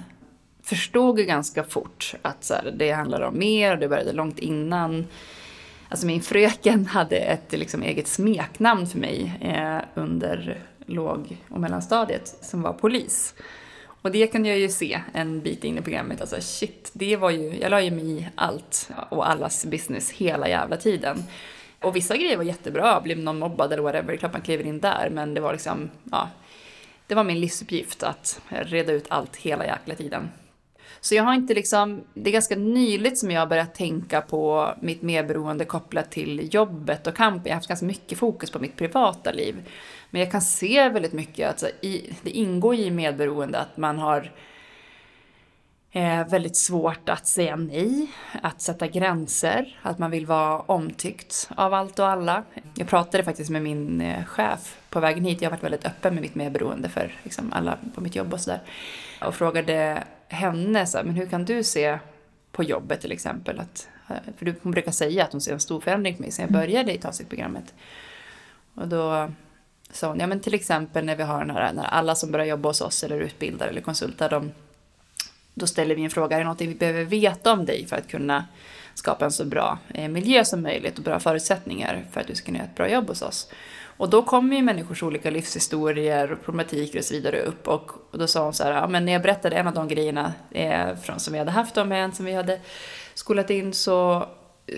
förstod 0.63 1.19
ju 1.19 1.25
ganska 1.25 1.63
fort 1.63 2.13
att 2.21 2.43
så 2.43 2.53
här, 2.53 2.73
det 2.77 2.91
handlar 2.91 3.21
om 3.21 3.39
mer 3.39 3.73
och 3.73 3.79
det 3.79 3.87
började 3.87 4.13
långt 4.13 4.39
innan. 4.39 5.07
Alltså 5.89 6.05
min 6.05 6.21
fröken 6.21 6.85
hade 6.85 7.17
ett 7.17 7.51
liksom, 7.51 7.83
eget 7.83 8.07
smeknamn 8.07 8.87
för 8.87 8.99
mig 8.99 9.33
eh, 9.41 10.01
under 10.01 10.61
låg 10.85 11.37
och 11.49 11.59
mellanstadiet 11.59 12.37
som 12.41 12.61
var 12.61 12.73
polis. 12.73 13.33
Och 14.01 14.11
det 14.11 14.27
kan 14.27 14.45
jag 14.45 14.59
ju 14.59 14.69
se 14.69 15.01
en 15.13 15.41
bit 15.41 15.63
in 15.63 15.77
i 15.77 15.81
programmet. 15.81 16.21
Alltså 16.21 16.35
shit, 16.39 16.91
det 16.93 17.17
var 17.17 17.29
ju, 17.29 17.57
jag 17.59 17.71
la 17.71 17.81
ju 17.81 17.91
mig 17.91 18.11
i 18.11 18.27
allt 18.35 18.89
och 19.09 19.29
allas 19.29 19.65
business 19.65 20.11
hela 20.11 20.49
jävla 20.49 20.77
tiden. 20.77 21.23
Och 21.79 21.95
vissa 21.95 22.17
grejer 22.17 22.37
var 22.37 22.43
jättebra, 22.43 23.01
blev 23.01 23.19
någon 23.19 23.39
mobbad 23.39 23.73
eller 23.73 23.83
whatever, 23.83 24.15
klart 24.15 24.33
man 24.33 24.41
kliver 24.41 24.63
in 24.63 24.79
där, 24.79 25.09
men 25.11 25.33
det 25.33 25.41
var 25.41 25.53
liksom, 25.53 25.89
ja, 26.11 26.29
det 27.07 27.15
var 27.15 27.23
min 27.23 27.39
livsuppgift 27.39 28.03
att 28.03 28.41
reda 28.49 28.93
ut 28.93 29.05
allt 29.09 29.35
hela 29.35 29.65
jäkla 29.65 29.95
tiden. 29.95 30.29
Så 31.03 31.15
jag 31.15 31.23
har 31.23 31.33
inte 31.33 31.53
liksom, 31.53 32.03
det 32.13 32.29
är 32.29 32.33
ganska 32.33 32.55
nyligt 32.55 33.17
som 33.17 33.31
jag 33.31 33.41
har 33.41 33.47
börjat 33.47 33.75
tänka 33.75 34.21
på 34.21 34.73
mitt 34.81 35.01
medberoende 35.01 35.65
kopplat 35.65 36.11
till 36.11 36.53
jobbet 36.53 37.07
och 37.07 37.15
kamp. 37.15 37.41
Jag 37.45 37.51
har 37.51 37.55
haft 37.55 37.67
ganska 37.67 37.85
mycket 37.85 38.17
fokus 38.17 38.51
på 38.51 38.59
mitt 38.59 38.77
privata 38.77 39.31
liv. 39.31 39.69
Men 40.09 40.21
jag 40.21 40.31
kan 40.31 40.41
se 40.41 40.89
väldigt 40.89 41.13
mycket 41.13 41.49
att 41.49 41.63
det 42.21 42.29
ingår 42.29 42.75
i 42.75 42.91
medberoende 42.91 43.59
att 43.59 43.77
man 43.77 43.99
har 43.99 44.31
eh, 45.91 46.27
väldigt 46.27 46.57
svårt 46.57 47.09
att 47.09 47.27
säga 47.27 47.55
nej, 47.55 48.07
att 48.41 48.61
sätta 48.61 48.87
gränser, 48.87 49.79
att 49.81 49.99
man 49.99 50.11
vill 50.11 50.25
vara 50.25 50.59
omtyckt 50.59 51.49
av 51.55 51.73
allt 51.73 51.99
och 51.99 52.07
alla. 52.07 52.43
Jag 52.75 52.87
pratade 52.87 53.23
faktiskt 53.23 53.49
med 53.49 53.61
min 53.61 54.01
eh, 54.01 54.25
chef 54.25 54.77
på 54.89 54.99
vägen 54.99 55.25
hit, 55.25 55.41
jag 55.41 55.49
har 55.49 55.57
varit 55.57 55.63
väldigt 55.63 55.85
öppen 55.85 56.13
med 56.13 56.21
mitt 56.21 56.35
medberoende 56.35 56.89
för 56.89 57.15
liksom, 57.23 57.53
alla 57.53 57.77
på 57.95 58.01
mitt 58.01 58.15
jobb 58.15 58.33
och 58.33 58.41
sådär. 58.41 58.61
Och 59.25 59.35
frågade 59.35 60.03
henne 60.27 60.85
så 60.85 60.97
här, 60.97 61.05
men 61.05 61.15
hur 61.15 61.25
kan 61.25 61.45
du 61.45 61.63
se 61.63 61.99
på 62.51 62.63
jobbet 62.63 63.01
till 63.01 63.11
exempel? 63.11 63.59
Att, 63.59 63.87
eh, 64.09 64.15
för 64.37 64.55
hon 64.63 64.71
brukar 64.71 64.91
säga 64.91 65.23
att 65.23 65.31
hon 65.31 65.41
ser 65.41 65.53
en 65.53 65.59
stor 65.59 65.81
förändring 65.81 66.15
på 66.15 66.21
mig 66.21 66.31
sen 66.31 66.43
jag 66.43 66.49
mm. 66.49 66.61
började 66.61 66.93
i 66.93 66.97
TASIK-programmet. 66.97 67.73
Och 68.75 68.87
då 68.87 69.31
sa 69.91 70.07
hon, 70.07 70.19
ja 70.19 70.27
men 70.27 70.39
till 70.39 70.53
exempel 70.53 71.05
när 71.05 71.15
vi 71.15 71.23
har 71.23 71.45
den 71.45 71.55
här, 71.55 71.73
när 71.73 71.83
alla 71.83 72.15
som 72.15 72.31
börjar 72.31 72.45
jobba 72.45 72.69
hos 72.69 72.81
oss 72.81 73.03
eller 73.03 73.19
utbildar 73.19 73.67
eller 73.67 73.81
konsultar, 73.81 74.29
de, 74.29 74.51
då 75.53 75.67
ställer 75.67 75.95
vi 75.95 76.03
en 76.03 76.09
fråga, 76.09 76.35
är 76.35 76.39
det 76.39 76.43
någonting 76.43 76.69
vi 76.69 76.75
behöver 76.75 77.03
veta 77.03 77.53
om 77.53 77.65
dig 77.65 77.85
för 77.85 77.95
att 77.95 78.07
kunna 78.07 78.45
skapa 78.93 79.25
en 79.25 79.31
så 79.31 79.45
bra 79.45 79.79
eh, 79.93 80.09
miljö 80.09 80.45
som 80.45 80.61
möjligt 80.61 80.97
och 80.97 81.03
bra 81.03 81.19
förutsättningar 81.19 82.05
för 82.11 82.21
att 82.21 82.27
du 82.27 82.35
ska 82.35 82.45
kunna 82.45 82.57
göra 82.57 82.67
ett 82.67 82.75
bra 82.75 82.89
jobb 82.89 83.07
hos 83.07 83.21
oss? 83.21 83.51
Och 83.97 84.09
då 84.09 84.21
kommer 84.21 84.55
ju 84.55 84.61
människors 84.61 85.03
olika 85.03 85.29
livshistorier 85.29 86.31
och 86.31 86.45
problematiker 86.45 86.99
och 86.99 87.05
så 87.05 87.13
vidare 87.13 87.41
upp. 87.41 87.67
Och, 87.67 87.91
och 88.11 88.17
då 88.17 88.27
sa 88.27 88.43
hon 88.43 88.53
så 88.53 88.63
här, 88.63 88.71
ja, 88.71 88.87
men 88.87 89.05
när 89.05 89.13
jag 89.13 89.21
berättade 89.21 89.55
en 89.55 89.67
av 89.67 89.73
de 89.73 89.87
grejerna 89.87 90.33
eh, 90.51 90.95
från, 90.95 91.19
som 91.19 91.33
vi 91.33 91.39
hade 91.39 91.51
haft 91.51 91.77
om 91.77 91.91
en 91.91 92.11
som 92.11 92.25
vi 92.25 92.33
hade 92.33 92.59
skolat 93.13 93.49
in 93.49 93.73
så 93.73 94.27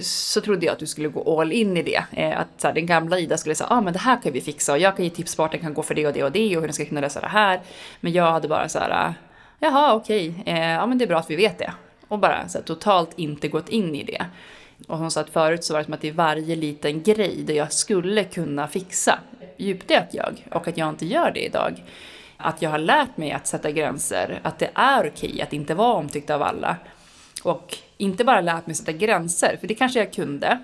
så 0.01 0.41
trodde 0.41 0.65
jag 0.65 0.73
att 0.73 0.79
du 0.79 0.87
skulle 0.87 1.07
gå 1.07 1.41
all 1.41 1.51
in 1.51 1.77
i 1.77 1.83
det. 1.83 2.03
Eh, 2.11 2.39
att 2.39 2.47
så 2.57 2.67
här, 2.67 2.73
den 2.73 2.85
gamla 2.85 3.19
Ida 3.19 3.37
skulle 3.37 3.55
säga, 3.55 3.67
ah, 3.69 3.81
men 3.81 3.93
det 3.93 3.99
här 3.99 4.21
kan 4.21 4.31
vi 4.31 4.41
fixa 4.41 4.71
och 4.71 4.79
jag 4.79 4.95
kan 4.95 5.05
ge 5.05 5.11
tips 5.11 5.35
på 5.35 5.41
vart 5.41 5.51
den 5.51 5.61
kan 5.61 5.73
gå 5.73 5.83
för 5.83 5.95
det 5.95 6.07
och 6.07 6.13
det 6.13 6.23
och 6.23 6.31
det 6.31 6.55
och 6.55 6.61
hur 6.61 6.67
den 6.67 6.73
ska 6.73 6.85
kunna 6.85 7.01
lösa 7.01 7.21
det 7.21 7.27
här. 7.27 7.61
Men 7.99 8.11
jag 8.11 8.31
hade 8.31 8.47
bara 8.47 8.69
så 8.69 8.79
här, 8.79 9.13
jaha 9.59 9.93
okej, 9.93 10.35
okay. 10.41 10.53
eh, 10.53 10.69
ja 10.71 10.85
men 10.85 10.97
det 10.97 11.05
är 11.05 11.07
bra 11.07 11.19
att 11.19 11.29
vi 11.29 11.35
vet 11.35 11.57
det. 11.57 11.73
Och 12.07 12.19
bara 12.19 12.47
så 12.47 12.57
här, 12.57 12.65
totalt 12.65 13.09
inte 13.15 13.47
gått 13.47 13.69
in 13.69 13.95
i 13.95 14.03
det. 14.03 14.25
Och 14.87 14.97
hon 14.97 15.11
sa 15.11 15.21
att 15.21 15.29
förut 15.29 15.63
så 15.63 15.73
var 15.73 15.79
det 15.79 15.85
som 15.85 15.93
att 15.93 16.01
det 16.01 16.07
är 16.07 16.13
varje 16.13 16.55
liten 16.55 17.03
grej 17.03 17.43
där 17.43 17.53
jag 17.53 17.73
skulle 17.73 18.23
kunna 18.23 18.67
fixa 18.67 19.19
djupdök 19.57 20.07
jag 20.11 20.47
och 20.51 20.67
att 20.67 20.77
jag 20.77 20.89
inte 20.89 21.05
gör 21.05 21.31
det 21.31 21.45
idag. 21.45 21.83
Att 22.37 22.61
jag 22.61 22.69
har 22.69 22.77
lärt 22.77 23.17
mig 23.17 23.31
att 23.31 23.47
sätta 23.47 23.71
gränser, 23.71 24.39
att 24.43 24.59
det 24.59 24.69
är 24.73 25.07
okej 25.07 25.41
att 25.41 25.53
inte 25.53 25.75
vara 25.75 25.93
omtyckt 25.93 26.29
av 26.29 26.41
alla. 26.41 26.77
Och 27.43 27.77
inte 27.97 28.23
bara 28.23 28.41
lärt 28.41 28.67
mig 28.67 28.71
att 28.71 28.77
sätta 28.77 28.91
gränser, 28.91 29.57
för 29.59 29.67
det 29.67 29.75
kanske 29.75 29.99
jag 29.99 30.13
kunde, 30.13 30.59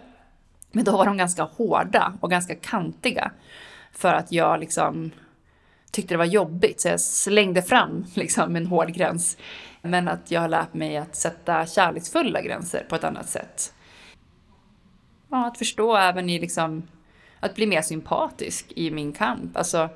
men 0.72 0.84
då 0.84 0.92
var 0.92 1.06
de 1.06 1.18
ganska 1.18 1.44
hårda 1.44 2.14
och 2.20 2.30
ganska 2.30 2.56
kantiga. 2.56 3.32
För 3.92 4.14
att 4.14 4.32
jag 4.32 4.60
liksom 4.60 5.12
tyckte 5.92 6.14
det 6.14 6.18
var 6.18 6.26
jobbigt, 6.26 6.82
så 6.82 6.88
jag 6.88 7.02
slängde 7.02 7.62
fram 7.62 8.06
liksom 8.14 8.56
en 8.56 8.66
hård 8.66 8.94
gräns. 8.94 9.38
Men 9.82 10.08
att 10.08 10.32
jag 10.32 10.42
har 10.42 10.48
lärt 10.48 10.74
mig 10.74 10.98
att 10.98 11.16
sätta 11.16 11.66
kärleksfulla 11.66 12.42
gränser 12.42 12.86
på 12.90 12.96
ett 12.96 13.04
annat 13.04 13.30
sätt. 13.30 13.74
Ja, 15.30 15.48
att 15.48 15.58
förstå 15.58 15.96
även 15.96 16.30
i 16.30 16.40
liksom, 16.40 16.84
att 17.40 17.56
bli 17.56 17.68
mer 17.68 17.82
sympatisk 17.82 18.72
i 18.76 18.92
min 18.92 19.12
kamp. 19.12 19.58
Alltså, 19.58 19.90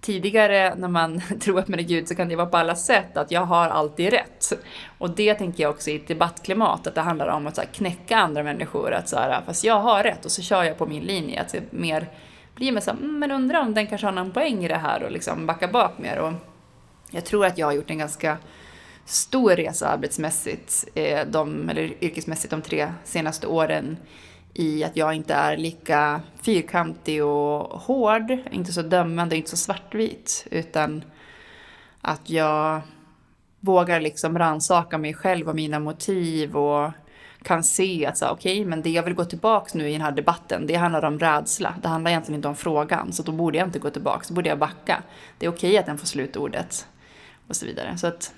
tidigare 0.00 0.74
när 0.74 0.88
man 0.88 1.20
tror 1.40 1.58
att 1.58 1.68
man 1.68 1.78
är 1.78 1.82
Gud 1.82 2.08
så 2.08 2.14
kan 2.14 2.28
det 2.28 2.36
vara 2.36 2.46
på 2.46 2.56
alla 2.56 2.74
sätt 2.74 3.16
att 3.16 3.30
jag 3.30 3.40
har 3.40 3.68
alltid 3.68 4.10
rätt. 4.10 4.52
Och 4.98 5.10
det 5.10 5.34
tänker 5.34 5.62
jag 5.62 5.70
också 5.70 5.90
i 5.90 5.96
ett 5.96 6.08
debattklimat, 6.08 6.86
att 6.86 6.94
det 6.94 7.00
handlar 7.00 7.28
om 7.28 7.46
att 7.46 7.54
så 7.54 7.60
här, 7.60 7.68
knäcka 7.68 8.16
andra 8.16 8.42
människor. 8.42 8.92
Att 8.92 9.08
så 9.08 9.16
här, 9.16 9.42
fast 9.46 9.64
jag 9.64 9.80
har 9.80 10.02
rätt 10.02 10.24
och 10.24 10.30
så 10.30 10.42
kör 10.42 10.64
jag 10.64 10.78
på 10.78 10.86
min 10.86 11.02
linje. 11.02 11.40
Att 11.40 11.52
det 11.52 11.72
mer 11.72 12.08
blir 12.54 12.72
mer 12.72 12.80
så 12.80 12.90
här, 12.90 12.98
mm, 12.98 13.18
men 13.18 13.30
undrar 13.30 13.60
om 13.60 13.74
den 13.74 13.86
kanske 13.86 14.06
har 14.06 14.12
någon 14.12 14.32
poäng 14.32 14.64
i 14.64 14.68
det 14.68 14.76
här 14.76 15.02
och 15.02 15.10
liksom 15.10 15.46
backa 15.46 15.68
bak 15.68 15.98
mer. 15.98 16.18
Och 16.18 16.32
jag 17.10 17.24
tror 17.24 17.46
att 17.46 17.58
jag 17.58 17.66
har 17.66 17.72
gjort 17.72 17.90
en 17.90 17.98
ganska 17.98 18.38
stor 19.08 19.56
resa 19.56 19.88
arbetsmässigt, 19.88 20.84
eh, 20.94 21.26
de, 21.26 21.68
eller 21.68 22.04
yrkesmässigt 22.04 22.50
de 22.50 22.62
tre 22.62 22.92
senaste 23.04 23.46
åren 23.46 23.96
i 24.54 24.84
att 24.84 24.96
jag 24.96 25.14
inte 25.14 25.34
är 25.34 25.56
lika 25.56 26.20
fyrkantig 26.42 27.24
och 27.24 27.80
hård, 27.80 28.38
inte 28.50 28.72
så 28.72 28.82
dömande, 28.82 29.36
inte 29.36 29.50
så 29.50 29.56
svartvit, 29.56 30.46
utan 30.50 31.04
att 32.00 32.30
jag 32.30 32.80
vågar 33.60 34.00
liksom 34.00 34.38
ransaka 34.38 34.98
mig 34.98 35.14
själv 35.14 35.48
och 35.48 35.54
mina 35.54 35.78
motiv 35.78 36.56
och 36.56 36.90
kan 37.42 37.64
se 37.64 38.06
att 38.06 38.22
okej, 38.22 38.32
okay, 38.32 38.64
men 38.64 38.82
det 38.82 38.90
jag 38.90 39.02
vill 39.02 39.14
gå 39.14 39.24
tillbaka 39.24 39.70
nu 39.74 39.88
i 39.88 39.92
den 39.92 40.00
här 40.00 40.12
debatten, 40.12 40.66
det 40.66 40.74
handlar 40.74 41.04
om 41.04 41.18
rädsla. 41.18 41.74
Det 41.82 41.88
handlar 41.88 42.10
egentligen 42.10 42.38
inte 42.38 42.48
om 42.48 42.56
frågan, 42.56 43.12
så 43.12 43.22
då 43.22 43.32
borde 43.32 43.58
jag 43.58 43.68
inte 43.68 43.78
gå 43.78 43.90
tillbaka, 43.90 44.24
då 44.28 44.34
borde 44.34 44.48
jag 44.48 44.58
backa. 44.58 45.02
Det 45.38 45.46
är 45.46 45.50
okej 45.50 45.70
okay 45.70 45.78
att 45.78 45.86
den 45.86 45.98
får 45.98 46.06
slutordet 46.06 46.86
och 47.48 47.56
så 47.56 47.66
vidare. 47.66 47.98
Så 47.98 48.06
att, 48.06 48.34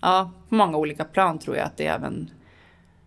ja, 0.00 0.32
på 0.48 0.54
många 0.54 0.76
olika 0.76 1.04
plan 1.04 1.38
tror 1.38 1.56
jag 1.56 1.66
att 1.66 1.76
det 1.76 1.86
även 1.86 2.30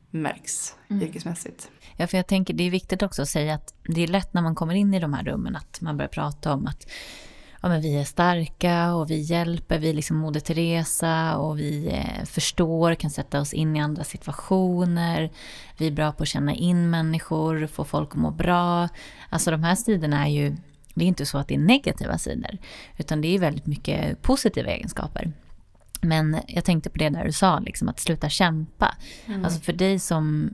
märks 0.10 0.76
mm. 0.90 1.04
yrkesmässigt. 1.04 1.72
Ja, 1.96 2.08
för 2.08 2.18
jag 2.18 2.28
tänker 2.28 2.54
det 2.54 2.64
är 2.64 2.72
viktigt 2.72 3.04
också 3.04 3.22
att 3.22 3.30
säga 3.30 3.54
att 3.54 3.74
det 3.84 4.02
är 4.02 4.08
lätt 4.08 4.34
när 4.34 4.42
man 4.42 4.56
kommer 4.56 4.74
in 4.74 4.94
i 4.94 5.00
de 5.00 5.14
här 5.14 5.24
rummen 5.24 5.56
att 5.56 5.82
man 5.82 5.98
börjar 5.98 6.10
prata 6.10 6.54
om 6.54 6.68
att 6.68 6.92
ja, 7.62 7.70
men 7.70 7.82
vi 7.82 7.98
är 7.98 8.04
starka 8.04 8.94
och 8.94 9.12
vi 9.12 9.20
hjälper, 9.20 9.80
vi 9.80 9.90
är 9.90 9.94
liksom 9.94 10.18
Moder 10.18 10.40
Teresa 10.40 11.38
och 11.38 11.60
vi 11.60 11.88
eh, 11.88 12.26
förstår, 12.26 12.96
kan 12.96 13.12
sätta 13.12 13.42
oss 13.42 13.54
in 13.54 13.76
i 13.76 13.80
andra 13.80 14.04
situationer. 14.04 15.32
Vi 15.78 15.88
är 15.88 15.92
bra 15.92 16.12
på 16.12 16.24
att 16.24 16.30
känna 16.30 16.54
in 16.54 16.90
människor, 16.90 17.68
få 17.68 17.84
folk 17.84 18.10
att 18.12 18.18
må 18.18 18.32
bra. 18.32 18.90
Alltså 19.30 19.52
de 19.52 19.64
här 19.64 19.76
sidorna 19.76 20.28
är 20.28 20.32
ju, 20.32 20.56
det 20.94 21.04
är 21.04 21.08
inte 21.08 21.26
så 21.26 21.38
att 21.38 21.48
det 21.48 21.56
är 21.56 21.60
negativa 21.60 22.18
sidor, 22.18 22.58
utan 22.98 23.22
det 23.22 23.36
är 23.36 23.40
väldigt 23.40 23.66
mycket 23.66 24.22
positiva 24.22 24.70
egenskaper. 24.70 25.32
Men 26.02 26.38
jag 26.48 26.66
tänkte 26.66 26.90
på 26.90 26.98
det 26.98 27.10
där 27.10 27.26
du 27.26 27.32
sa, 27.32 27.60
liksom, 27.60 27.90
att 27.90 28.00
sluta 28.00 28.30
kämpa. 28.30 28.96
Mm. 29.26 29.46
Alltså 29.46 29.60
för 29.60 29.74
dig 29.74 30.00
som 30.00 30.54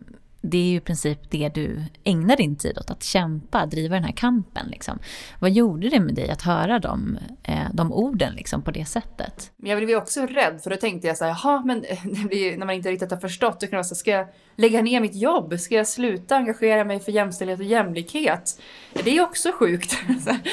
det 0.50 0.58
är 0.58 0.66
ju 0.66 0.76
i 0.76 0.80
princip 0.80 1.20
det 1.30 1.50
du 1.50 1.84
ägnar 2.04 2.36
din 2.36 2.56
tid 2.56 2.78
åt, 2.78 2.92
att 2.92 3.04
kämpa, 3.04 3.66
driva 3.66 3.96
den 3.96 4.04
här 4.04 4.12
kampen. 4.12 4.68
Liksom. 4.68 5.00
Vad 5.40 5.52
gjorde 5.52 5.90
det 5.90 6.00
med 6.00 6.16
dig 6.16 6.30
att 6.30 6.42
höra 6.42 6.80
de, 6.80 7.18
eh, 7.44 7.68
de 7.74 7.94
orden 7.94 8.34
liksom, 8.34 8.62
på 8.62 8.72
det 8.72 8.86
sättet? 8.86 9.52
Jag 9.58 9.78
blev 9.78 9.90
ju 9.90 9.96
också 9.96 10.26
rädd, 10.26 10.60
för 10.64 10.70
då 10.70 10.76
tänkte 10.76 11.08
jag 11.08 11.18
så 11.18 11.26
här, 11.26 11.38
jaha, 11.44 11.62
men 11.66 11.82
det 12.04 12.28
blir, 12.28 12.58
när 12.58 12.66
man 12.66 12.76
inte 12.76 12.92
riktigt 12.92 13.12
har 13.12 13.18
förstått, 13.18 13.60
då 13.60 13.68
kan 13.68 13.78
man 13.78 13.86
säga, 13.86 13.96
ska 13.96 14.12
jag 14.12 14.28
lägga 14.56 14.82
ner 14.82 15.02
mitt 15.02 15.16
jobb? 15.16 15.60
Ska 15.60 15.76
jag 15.76 15.88
sluta 15.88 16.36
engagera 16.36 16.84
mig 16.84 17.00
för 17.00 17.12
jämställdhet 17.12 17.60
och 17.60 17.66
jämlikhet? 17.66 18.62
Det 19.04 19.18
är 19.18 19.24
också 19.24 19.52
sjukt. 19.52 19.98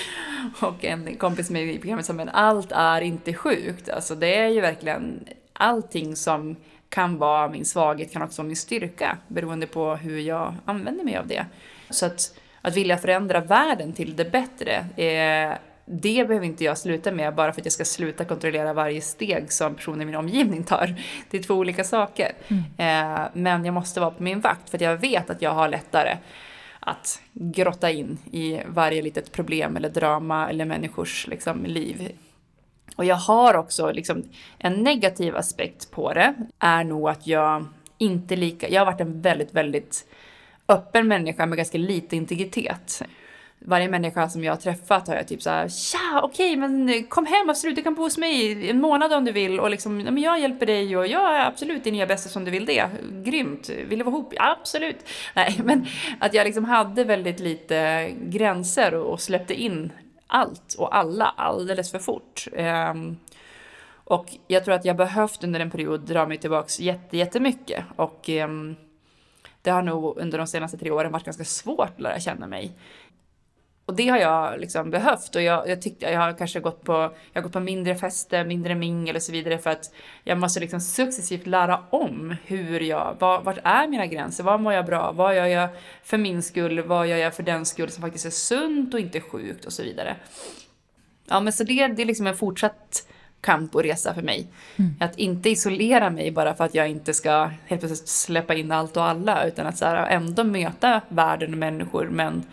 och 0.61 0.85
en 0.85 1.16
kompis 1.16 1.50
med 1.50 1.74
i 1.74 1.78
programmet 1.78 2.07
sa, 2.07 2.12
men 2.12 2.28
allt 2.28 2.72
är 2.72 3.00
inte 3.00 3.35
sjukt. 3.35 3.88
Alltså 3.88 4.14
det 4.14 4.38
är 4.38 4.48
ju 4.48 4.61
verkligen 4.61 5.24
allting 5.52 6.16
som 6.16 6.57
kan 6.94 7.18
vara 7.18 7.48
min 7.48 7.64
svaghet, 7.64 8.12
kan 8.12 8.22
också 8.22 8.42
vara 8.42 8.46
min 8.46 8.57
styrka, 8.57 9.18
beroende 9.28 9.66
på 9.66 9.94
hur 9.94 10.18
jag 10.18 10.54
använder 10.64 11.04
mig 11.04 11.16
av 11.16 11.26
det. 11.26 11.46
Så 11.90 12.07
att, 12.07 12.38
att 12.62 12.76
vilja 12.76 12.98
förändra 12.98 13.40
världen 13.40 13.92
till 13.92 14.16
det 14.16 14.24
bättre, 14.24 14.76
eh, 14.96 15.59
det 15.87 16.28
behöver 16.28 16.46
inte 16.46 16.64
jag 16.64 16.78
sluta 16.78 17.12
med 17.12 17.35
bara 17.35 17.52
för 17.52 17.61
att 17.61 17.66
jag 17.66 17.72
ska 17.72 17.85
sluta 17.85 18.24
kontrollera 18.24 18.72
varje 18.72 19.00
steg 19.00 19.52
som 19.52 19.74
personer 19.74 20.02
i 20.02 20.07
min 20.07 20.14
omgivning 20.14 20.64
tar. 20.64 20.94
Det 21.30 21.38
är 21.38 21.42
två 21.42 21.54
olika 21.54 21.85
saker. 21.85 22.33
Mm. 22.48 22.62
Eh, 22.78 23.28
men 23.33 23.64
jag 23.64 23.74
måste 23.74 24.00
vara 24.00 24.11
på 24.11 24.22
min 24.22 24.40
vakt 24.40 24.70
för 24.70 24.78
att 24.78 24.83
jag 24.83 24.96
vet 24.96 25.30
att 25.30 25.42
jag 25.42 25.50
har 25.50 25.68
lättare 25.68 26.16
att 26.80 27.20
grotta 27.33 27.90
in 27.90 28.18
i 28.33 28.61
varje 28.66 29.02
litet 29.02 29.33
problem 29.33 29.76
eller 29.76 29.88
drama 29.88 30.50
eller 30.50 30.64
människors 30.64 31.26
liksom, 31.26 31.64
liv. 31.64 32.12
Och 32.96 33.04
jag 33.04 33.16
har 33.16 33.54
också 33.54 33.92
liksom 33.92 34.22
en 34.59 34.72
negativ 34.72 35.37
aspekt 35.37 35.90
på 35.90 36.12
det 36.12 36.35
är 36.59 36.85
nog 36.85 37.09
att 37.09 37.26
jag 37.26 37.66
inte 37.98 38.37
lika, 38.37 38.68
jag 38.68 38.80
har 38.80 38.87
varit 38.87 39.00
en 39.00 39.20
väldigt, 39.20 39.54
väldigt 39.54 40.07
öppen 40.68 41.09
människa 41.09 41.46
med 41.46 41.57
ganska 41.57 41.78
lite 41.78 42.16
integritet. 42.16 43.02
Varje 43.66 43.88
människa 43.88 44.28
som 44.28 44.44
jag 44.44 44.52
har 44.52 44.61
träffat 44.61 45.09
har 45.09 45.14
jag 45.14 45.28
typ 45.28 45.42
såhär, 45.42 45.68
tja 45.68 46.20
okej 46.22 46.57
men 46.57 47.04
kom 47.04 47.26
hem 47.26 47.50
absolut, 47.50 47.77
du 47.77 47.83
kan 47.83 47.94
bo 47.94 48.02
hos 48.02 48.18
mig 48.18 48.71
en 48.71 48.81
månad 48.81 49.12
om 49.12 49.25
du 49.25 49.33
vill 49.33 49.60
och 49.60 49.71
liksom, 49.71 49.98
men 49.98 50.18
jag 50.18 50.40
hjälper 50.40 50.66
dig 50.66 50.96
och 50.96 51.06
jag 51.06 51.37
är 51.37 51.46
absolut 51.46 51.85
din 51.85 51.94
nya 51.94 52.06
bästa 52.06 52.29
som 52.29 52.44
du 52.44 52.50
vill 52.50 52.66
det. 52.66 52.88
Grymt, 53.25 53.68
vill 53.68 53.98
du 53.98 54.04
vara 54.04 54.14
ihop? 54.14 54.33
Ja, 54.37 54.56
absolut. 54.60 54.96
Nej, 55.35 55.60
men 55.64 55.87
att 56.18 56.35
jag 56.35 56.44
liksom 56.44 56.64
hade 56.64 57.04
väldigt 57.04 57.40
lite 57.40 58.10
gränser 58.21 58.94
och 58.94 59.21
släppte 59.21 59.54
in 59.54 59.92
allt 60.27 60.75
och 60.79 60.96
alla 60.96 61.35
alldeles 61.37 61.90
för 61.90 61.98
fort. 61.98 62.48
Ehm, 62.56 63.16
och 64.04 64.27
jag 64.46 64.64
tror 64.64 64.75
att 64.75 64.85
jag 64.85 64.96
behövt 64.96 65.44
under 65.44 65.60
en 65.60 65.70
period 65.70 66.00
dra 66.00 66.27
mig 66.27 66.38
tillbaks 66.38 66.81
jätte, 66.81 67.16
jättemycket. 67.16 67.85
Och 67.96 68.29
ehm, 68.29 68.77
det 69.62 69.70
har 69.70 69.83
nog 69.83 70.18
under 70.18 70.38
de 70.38 70.46
senaste 70.46 70.79
tre 70.79 70.90
åren 70.90 71.12
varit 71.12 71.25
ganska 71.25 71.44
svårt 71.44 71.90
att 71.94 72.00
lära 72.00 72.20
känna 72.20 72.46
mig. 72.46 72.72
Och 73.87 73.94
det 73.94 74.08
har 74.08 74.18
jag 74.18 74.60
liksom 74.60 74.90
behövt 74.90 75.37
och 75.37 75.42
jag, 75.42 75.68
jag 75.68 75.82
tyckte 75.82 76.06
jag 76.10 76.20
har 76.20 76.32
kanske 76.32 76.60
gått 76.60 76.85
på, 76.85 76.92
jag 77.32 77.40
har 77.40 77.42
gått 77.42 77.52
på 77.52 77.60
mindre 77.60 77.96
fester, 77.96 78.44
mindre 78.44 78.74
mingel 78.74 79.16
och 79.16 79.22
så 79.22 79.32
vidare 79.32 79.58
för 79.58 79.70
att 79.70 79.94
jag 80.24 80.38
måste 80.38 80.60
liksom 80.60 80.80
successivt 80.80 81.46
lära 81.46 81.85
om 81.90 82.37
hur 82.44 82.80
jag, 82.80 83.16
vad, 83.18 83.44
vart 83.44 83.58
är 83.64 83.87
mina 83.88 84.06
gränser, 84.06 84.44
vad 84.44 84.60
mår 84.60 84.72
jag 84.72 84.87
bra, 84.87 85.12
vad 85.12 85.37
gör 85.37 85.46
jag 85.46 85.68
för 86.02 86.18
min 86.18 86.42
skull, 86.42 86.80
vad 86.80 87.06
gör 87.06 87.16
jag 87.16 87.35
för 87.35 87.42
den 87.42 87.66
skull 87.66 87.90
som 87.90 88.02
faktiskt 88.02 88.26
är 88.26 88.30
sunt 88.30 88.94
och 88.94 89.00
inte 89.00 89.20
sjukt 89.20 89.64
och 89.64 89.72
så 89.72 89.82
vidare. 89.82 90.16
Ja 91.26 91.40
men 91.40 91.52
så 91.52 91.64
det, 91.64 91.87
det 91.87 92.02
är 92.02 92.06
liksom 92.06 92.26
en 92.26 92.37
fortsatt 92.37 93.08
kamp 93.40 93.74
och 93.74 93.82
resa 93.82 94.14
för 94.14 94.22
mig. 94.22 94.46
Mm. 94.76 94.94
Att 95.00 95.18
inte 95.18 95.50
isolera 95.50 96.10
mig 96.10 96.30
bara 96.30 96.54
för 96.54 96.64
att 96.64 96.74
jag 96.74 96.88
inte 96.88 97.14
ska 97.14 97.50
helt 97.66 97.80
plötsligt 97.80 98.08
släppa 98.08 98.54
in 98.54 98.72
allt 98.72 98.96
och 98.96 99.04
alla 99.04 99.46
utan 99.46 99.66
att 99.66 99.78
så 99.78 99.85
här, 99.85 100.06
ändå 100.06 100.44
möta 100.44 101.00
världen 101.08 101.52
och 101.52 101.58
människor 101.58 102.08
men 102.10 102.44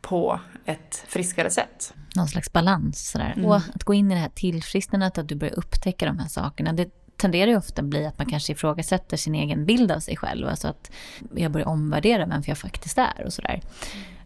på 0.00 0.40
ett 0.64 1.04
friskare 1.08 1.50
sätt. 1.50 1.94
Någon 2.16 2.28
slags 2.28 2.52
balans 2.52 3.10
sådär. 3.10 3.32
Mm. 3.36 3.46
Och 3.46 3.56
att 3.56 3.84
gå 3.84 3.94
in 3.94 4.10
i 4.10 4.14
det 4.14 4.20
här 4.20 4.28
tillfrisknandet, 4.28 5.18
att 5.18 5.28
du 5.28 5.34
börjar 5.34 5.54
upptäcka 5.54 6.06
de 6.06 6.18
här 6.18 6.28
sakerna. 6.28 6.72
Det 6.72 6.90
tenderar 7.16 7.50
ju 7.50 7.56
ofta 7.56 7.82
bli 7.82 8.06
att 8.06 8.18
man 8.18 8.26
kanske 8.26 8.52
ifrågasätter 8.52 9.16
sin 9.16 9.34
egen 9.34 9.66
bild 9.66 9.92
av 9.92 10.00
sig 10.00 10.16
själv. 10.16 10.48
Alltså 10.48 10.68
att 10.68 10.90
jag 11.34 11.52
börjar 11.52 11.68
omvärdera 11.68 12.26
vem 12.26 12.42
jag 12.46 12.58
faktiskt 12.58 12.98
är 12.98 13.24
och 13.24 13.32
sådär. 13.32 13.60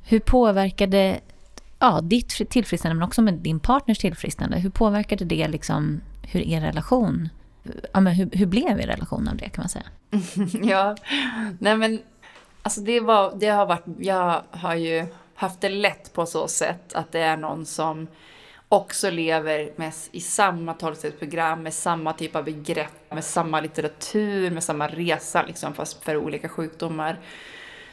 Hur 0.04 0.20
påverkade 0.20 1.20
ja, 1.78 2.00
ditt 2.00 2.50
tillfrisknande 2.50 2.94
men 2.94 3.08
också 3.08 3.22
med 3.22 3.34
din 3.34 3.60
partners 3.60 3.98
tillfrisknande? 3.98 4.58
Hur 4.58 4.70
påverkade 4.70 5.24
det 5.24 5.48
liksom 5.48 6.00
hur 6.22 6.40
er 6.40 6.60
relation, 6.60 7.28
ja 7.92 8.00
men 8.00 8.14
hur, 8.14 8.30
hur 8.32 8.46
blev 8.46 8.80
er 8.80 8.86
relation 8.86 9.28
av 9.28 9.36
det 9.36 9.48
kan 9.48 9.62
man 9.62 9.68
säga? 9.68 9.86
ja, 10.70 10.96
nej 11.58 11.76
men 11.76 12.00
alltså 12.62 12.80
det 12.80 13.00
var, 13.00 13.36
det 13.36 13.46
har 13.46 13.66
varit, 13.66 13.84
jag 13.98 14.42
har 14.50 14.74
ju 14.74 15.06
haft 15.36 15.60
det 15.60 15.68
lätt 15.68 16.12
på 16.12 16.26
så 16.26 16.48
sätt 16.48 16.94
att 16.94 17.12
det 17.12 17.20
är 17.20 17.36
någon 17.36 17.66
som 17.66 18.08
också 18.68 19.10
lever 19.10 19.72
med, 19.76 19.92
i 20.12 20.20
samma 20.20 20.74
tolvstegsprogram, 20.74 21.62
med 21.62 21.74
samma 21.74 22.12
typ 22.12 22.36
av 22.36 22.44
begrepp, 22.44 23.10
med 23.10 23.24
samma 23.24 23.60
litteratur, 23.60 24.50
med 24.50 24.64
samma 24.64 24.88
resa, 24.88 25.44
liksom, 25.46 25.74
fast 25.74 26.04
för 26.04 26.16
olika 26.16 26.48
sjukdomar. 26.48 27.20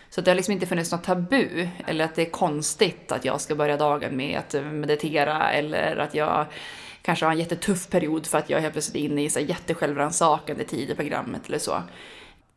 Så 0.09 0.21
det 0.21 0.31
har 0.31 0.35
liksom 0.35 0.51
inte 0.51 0.65
funnits 0.65 0.91
något 0.91 1.03
tabu, 1.03 1.67
eller 1.87 2.05
att 2.05 2.15
det 2.15 2.21
är 2.21 2.29
konstigt 2.29 3.11
att 3.11 3.25
jag 3.25 3.41
ska 3.41 3.55
börja 3.55 3.77
dagen 3.77 4.17
med 4.17 4.39
att 4.39 4.53
eh, 4.53 4.63
meditera, 4.63 5.51
eller 5.51 5.97
att 5.97 6.15
jag 6.15 6.45
kanske 7.01 7.25
har 7.25 7.31
en 7.31 7.39
jättetuff 7.39 7.89
period 7.89 8.27
för 8.27 8.37
att 8.37 8.49
jag 8.49 8.61
helt 8.61 8.73
plötsligt 8.73 8.95
är 9.03 9.11
inne 9.11 9.23
i 9.23 9.29
så 9.29 9.39
jättesjälvrannsakande 9.39 10.63
tid 10.63 10.89
i 10.89 10.95
programmet 10.95 11.41
eller 11.47 11.59
så. 11.59 11.83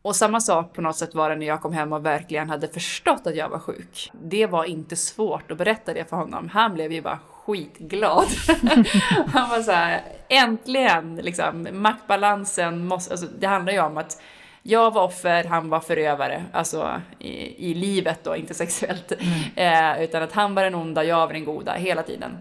Och 0.07 0.17
samma 0.17 0.41
sak 0.41 0.73
på 0.73 0.81
något 0.81 0.97
sätt 0.97 1.15
var 1.15 1.31
det 1.31 1.37
när 1.37 1.47
jag 1.47 1.61
kom 1.61 1.73
hem 1.73 1.93
och 1.93 2.07
verkligen 2.07 2.51
hade 2.51 2.69
förstått 2.69 3.27
att 3.27 3.37
jag 3.37 3.49
var 3.49 3.59
sjuk. 3.59 4.11
Det 4.13 4.47
var 4.47 4.65
inte 4.65 4.97
svårt 4.97 5.51
att 5.51 5.59
berätta 5.59 5.95
det 5.95 6.09
för 6.11 6.17
honom. 6.17 6.49
Han 6.49 6.75
blev 6.75 6.93
ju 6.93 7.03
bara 7.03 7.19
skitglad. 7.31 8.27
Han 9.27 9.51
var 9.51 9.63
så 9.63 9.73
här, 9.73 10.03
äntligen 10.29 11.17
liksom, 11.17 11.69
maktbalansen 11.73 12.87
måste, 12.87 13.13
alltså, 13.13 13.27
det 13.39 13.47
handlar 13.47 13.73
ju 13.73 13.81
om 13.81 13.97
att 13.97 14.23
jag 14.63 14.91
var 14.91 15.03
offer, 15.03 15.45
han 15.45 15.69
var 15.69 15.81
förövare, 15.81 16.45
alltså 16.53 17.01
i, 17.19 17.71
i 17.71 17.75
livet 17.75 18.25
då, 18.25 18.37
inte 18.37 18.55
sexuellt. 18.55 19.13
Mm. 19.13 19.97
Eh, 19.97 20.05
utan 20.05 20.23
att 20.23 20.33
han 20.33 20.55
var 20.55 20.65
den 20.65 20.75
onda, 20.75 21.05
jag 21.05 21.27
var 21.27 21.33
den 21.33 21.45
goda, 21.45 21.73
hela 21.73 22.03
tiden. 22.03 22.39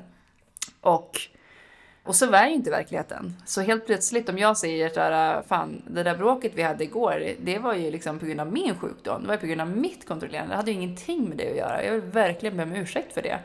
Och 0.82 1.12
och 2.06 2.16
så 2.16 2.28
var 2.28 2.46
ju 2.46 2.54
inte 2.54 2.70
verkligheten. 2.70 3.36
Så 3.46 3.62
helt 3.62 3.86
plötsligt 3.86 4.30
om 4.30 4.38
jag 4.38 4.58
säger 4.58 5.00
att 5.00 5.38
äh, 5.38 5.48
fan, 5.48 5.82
det 5.88 6.04
där 6.04 6.18
bråket 6.18 6.52
vi 6.56 6.62
hade 6.64 6.84
igår, 6.84 7.24
det 7.42 7.60
var 7.60 7.74
ju 7.74 7.92
liksom 7.92 8.20
på 8.20 8.26
grund 8.26 8.40
av 8.40 8.52
min 8.52 8.76
sjukdom. 8.76 9.22
Det 9.22 9.28
var 9.28 9.38
på 9.38 9.46
grund 9.46 9.62
av 9.62 9.70
mitt 9.70 10.08
kontrollerande. 10.08 10.54
Det 10.54 10.58
hade 10.58 10.72
ju 10.72 10.78
ingenting 10.78 11.30
med 11.30 11.38
det 11.38 11.50
att 11.50 11.58
göra. 11.58 11.84
Jag 11.84 11.92
vill 11.92 12.02
verkligen 12.02 12.58
be 12.58 12.64
om 12.64 12.76
ursäkt 12.76 13.14
för 13.14 13.22
det. 13.22 13.40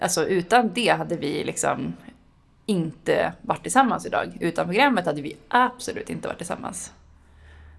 Alltså 0.00 0.26
utan 0.26 0.72
det 0.74 0.88
hade 0.88 1.16
vi 1.16 1.44
liksom 1.44 1.94
inte 2.66 3.32
varit 3.42 3.62
tillsammans 3.62 4.06
idag. 4.06 4.36
Utan 4.40 4.66
programmet 4.66 5.06
hade 5.06 5.22
vi 5.22 5.36
absolut 5.48 6.10
inte 6.10 6.28
varit 6.28 6.38
tillsammans. 6.38 6.92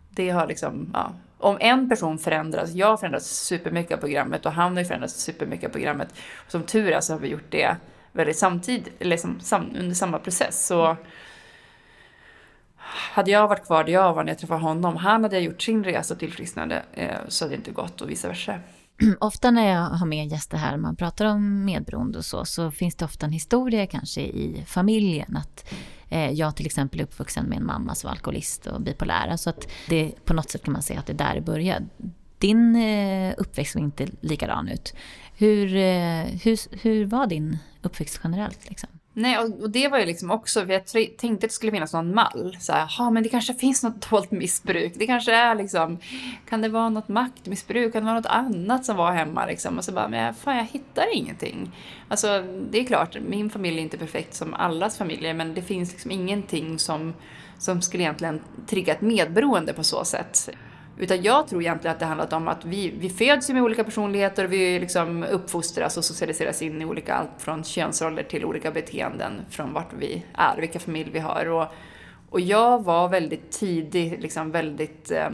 Det 0.10 0.30
har 0.30 0.48
liksom, 0.48 0.90
ja. 0.94 1.12
Om 1.38 1.58
en 1.60 1.90
person 1.90 2.18
förändras, 2.18 2.74
jag 2.74 2.88
har 2.88 2.98
förändrats 2.98 3.46
supermycket 3.46 3.98
av 3.98 3.98
programmet 3.98 4.46
och 4.46 4.52
han 4.52 4.72
har 4.72 4.80
ju 4.80 4.86
förändrats 4.86 5.14
supermycket 5.14 5.70
av 5.70 5.74
programmet. 5.74 6.14
Som 6.48 6.64
tur 6.64 6.92
är 6.92 7.02
så 7.02 7.14
har 7.14 7.20
vi 7.20 7.28
gjort 7.28 7.52
det 7.52 7.76
väldigt 8.18 8.38
samtidigt, 8.38 8.94
eller 9.00 9.18
som, 9.18 9.40
sam, 9.40 9.76
under 9.80 9.96
samma 9.96 10.20
process. 10.20 10.68
Så 10.68 10.98
hade 12.88 13.32
jag 13.32 13.48
varit 13.48 13.66
kvar 13.66 13.84
där 13.84 13.94
jag 13.94 14.14
var 14.14 14.24
när 14.24 14.32
jag 14.32 14.40
träffade 14.40 14.62
honom, 14.62 14.96
han 14.96 15.24
hade 15.24 15.40
gjort 15.40 15.62
sin 15.62 15.84
resa 15.84 16.16
till 16.16 16.28
tillfrisknande 16.28 16.84
eh, 16.94 17.18
så 17.28 17.46
hade 17.46 17.56
det 17.56 17.58
inte 17.58 17.72
gått 17.72 18.02
och 18.02 18.10
vice 18.10 18.28
versa. 18.28 18.60
Ofta 19.20 19.52
när 19.52 19.68
jag 19.68 19.82
har 19.82 20.06
med 20.06 20.28
gäster 20.28 20.58
här, 20.58 20.78
man 20.78 20.96
pratar 20.96 21.26
om 21.26 21.66
medberoende 21.66 22.18
och 22.18 22.26
så, 22.26 22.46
så 22.46 22.72
finns 22.72 22.96
det 22.96 23.06
ofta 23.06 23.26
en 23.26 23.32
historia 23.32 23.88
kanske 23.88 24.22
i 24.22 24.64
familjen. 24.68 25.38
Att 25.38 25.74
eh, 26.10 26.32
jag 26.32 26.56
till 26.56 26.66
exempel 26.66 27.00
är 27.00 27.04
uppvuxen 27.04 27.46
med 27.46 27.58
en 27.58 27.66
mamma 27.66 27.96
som 27.96 28.08
var 28.08 28.12
alkoholist 28.12 28.68
och 28.68 28.82
bipolär. 28.82 29.38
Så 29.38 29.50
att 29.50 29.68
det, 29.90 30.26
på 30.26 30.34
något 30.34 30.50
sätt 30.50 30.64
kan 30.64 30.74
man 30.74 30.82
säga 30.82 31.00
att 31.00 31.06
det 31.06 31.14
är 31.14 31.18
där 31.18 31.36
det 31.36 31.42
började. 31.42 31.86
Din 32.38 32.76
eh, 32.76 33.34
uppväxt 33.38 33.74
såg 33.74 33.82
inte 33.82 34.08
likadan 34.22 34.68
ut. 34.68 34.94
Hur, 35.36 35.76
eh, 35.76 36.26
hur, 36.44 36.82
hur 36.84 37.06
var 37.06 37.28
din 37.28 37.58
uppväxt 37.88 38.20
generellt? 38.24 38.70
Liksom? 38.70 38.90
Nej, 39.20 39.38
och 39.38 39.70
det 39.70 39.88
var 39.88 40.00
ju 40.00 40.06
liksom 40.06 40.32
också, 40.32 40.66
för 40.66 40.74
jag 40.74 40.86
tänkte 40.86 41.28
att 41.28 41.42
det 41.42 41.50
skulle 41.50 41.72
finnas 41.72 41.94
någon 41.94 42.16
mall. 42.16 42.58
Så 42.60 42.74
här, 42.74 42.94
ja 42.98 43.10
men 43.10 43.24
det 43.24 43.30
kanske 43.30 43.54
finns 43.54 43.84
något 43.84 44.10
dolt 44.10 44.32
missbruk. 44.32 44.94
Det 44.96 45.08
kanske 45.08 45.34
är 45.34 45.56
liksom, 45.56 45.98
kan 46.50 46.62
det 46.62 46.70
vara 46.70 46.90
något 46.90 47.08
maktmissbruk? 47.08 47.94
Kan 47.94 48.02
det 48.02 48.06
vara 48.06 48.20
något 48.20 48.26
annat 48.26 48.86
som 48.86 48.96
var 48.96 49.12
hemma 49.12 49.46
liksom? 49.46 49.78
Och 49.78 49.84
så 49.86 49.92
bara, 49.92 50.08
men 50.08 50.34
fan 50.34 50.58
jag 50.58 50.64
hittar 50.64 51.16
ingenting. 51.16 51.72
Alltså 52.08 52.44
det 52.72 52.80
är 52.80 52.84
klart, 52.84 53.18
min 53.28 53.50
familj 53.50 53.78
är 53.78 53.82
inte 53.82 53.98
perfekt 53.98 54.34
som 54.34 54.54
allas 54.54 54.98
familjer, 54.98 55.34
men 55.34 55.54
det 55.54 55.62
finns 55.62 55.92
liksom 55.92 56.12
ingenting 56.12 56.80
som, 56.80 57.14
som 57.58 57.82
skulle 57.82 58.04
egentligen 58.04 58.42
trigga 58.68 58.94
ett 58.94 59.02
medberoende 59.02 59.74
på 59.74 59.84
så 59.84 60.06
sätt. 60.06 60.50
Utan 61.00 61.22
jag 61.22 61.48
tror 61.48 61.62
egentligen 61.62 61.94
att 61.94 62.00
det 62.00 62.06
handlat 62.06 62.34
om 62.34 62.48
att 62.48 62.66
vi, 62.66 62.94
vi 63.00 63.10
föds 63.10 63.50
med 63.50 63.62
olika 63.62 63.84
personligheter 63.84 64.46
och 64.46 64.54
vi 64.54 64.80
liksom 64.80 65.24
uppfostras 65.24 65.98
och 65.98 66.06
socialiseras 66.06 66.62
in 66.62 66.82
i 66.82 66.86
olika, 66.86 67.14
allt 67.14 67.30
från 67.38 67.64
könsroller 67.64 68.24
till 68.24 68.46
olika 68.46 68.72
beteenden 68.72 69.42
från 69.50 69.74
vart 69.74 69.94
vi 69.94 70.26
är, 70.34 70.58
vilka 70.62 70.80
familj 70.80 71.10
vi 71.12 71.20
har. 71.20 71.46
Och, 71.46 71.68
och 72.30 72.40
jag 72.40 72.84
var 72.84 73.10
väldigt 73.10 73.52
tidig, 73.52 74.22
liksom 74.22 74.52
väldigt 74.52 75.12
eh, 75.12 75.30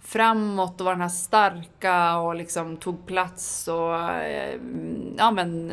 framåt 0.00 0.80
och 0.80 0.84
var 0.84 0.92
den 0.92 1.00
här 1.00 1.08
starka 1.08 2.16
och 2.16 2.34
liksom 2.34 2.76
tog 2.76 3.06
plats 3.06 3.68
och 3.68 4.00
eh, 4.10 4.60
ja 5.18 5.30
men 5.30 5.72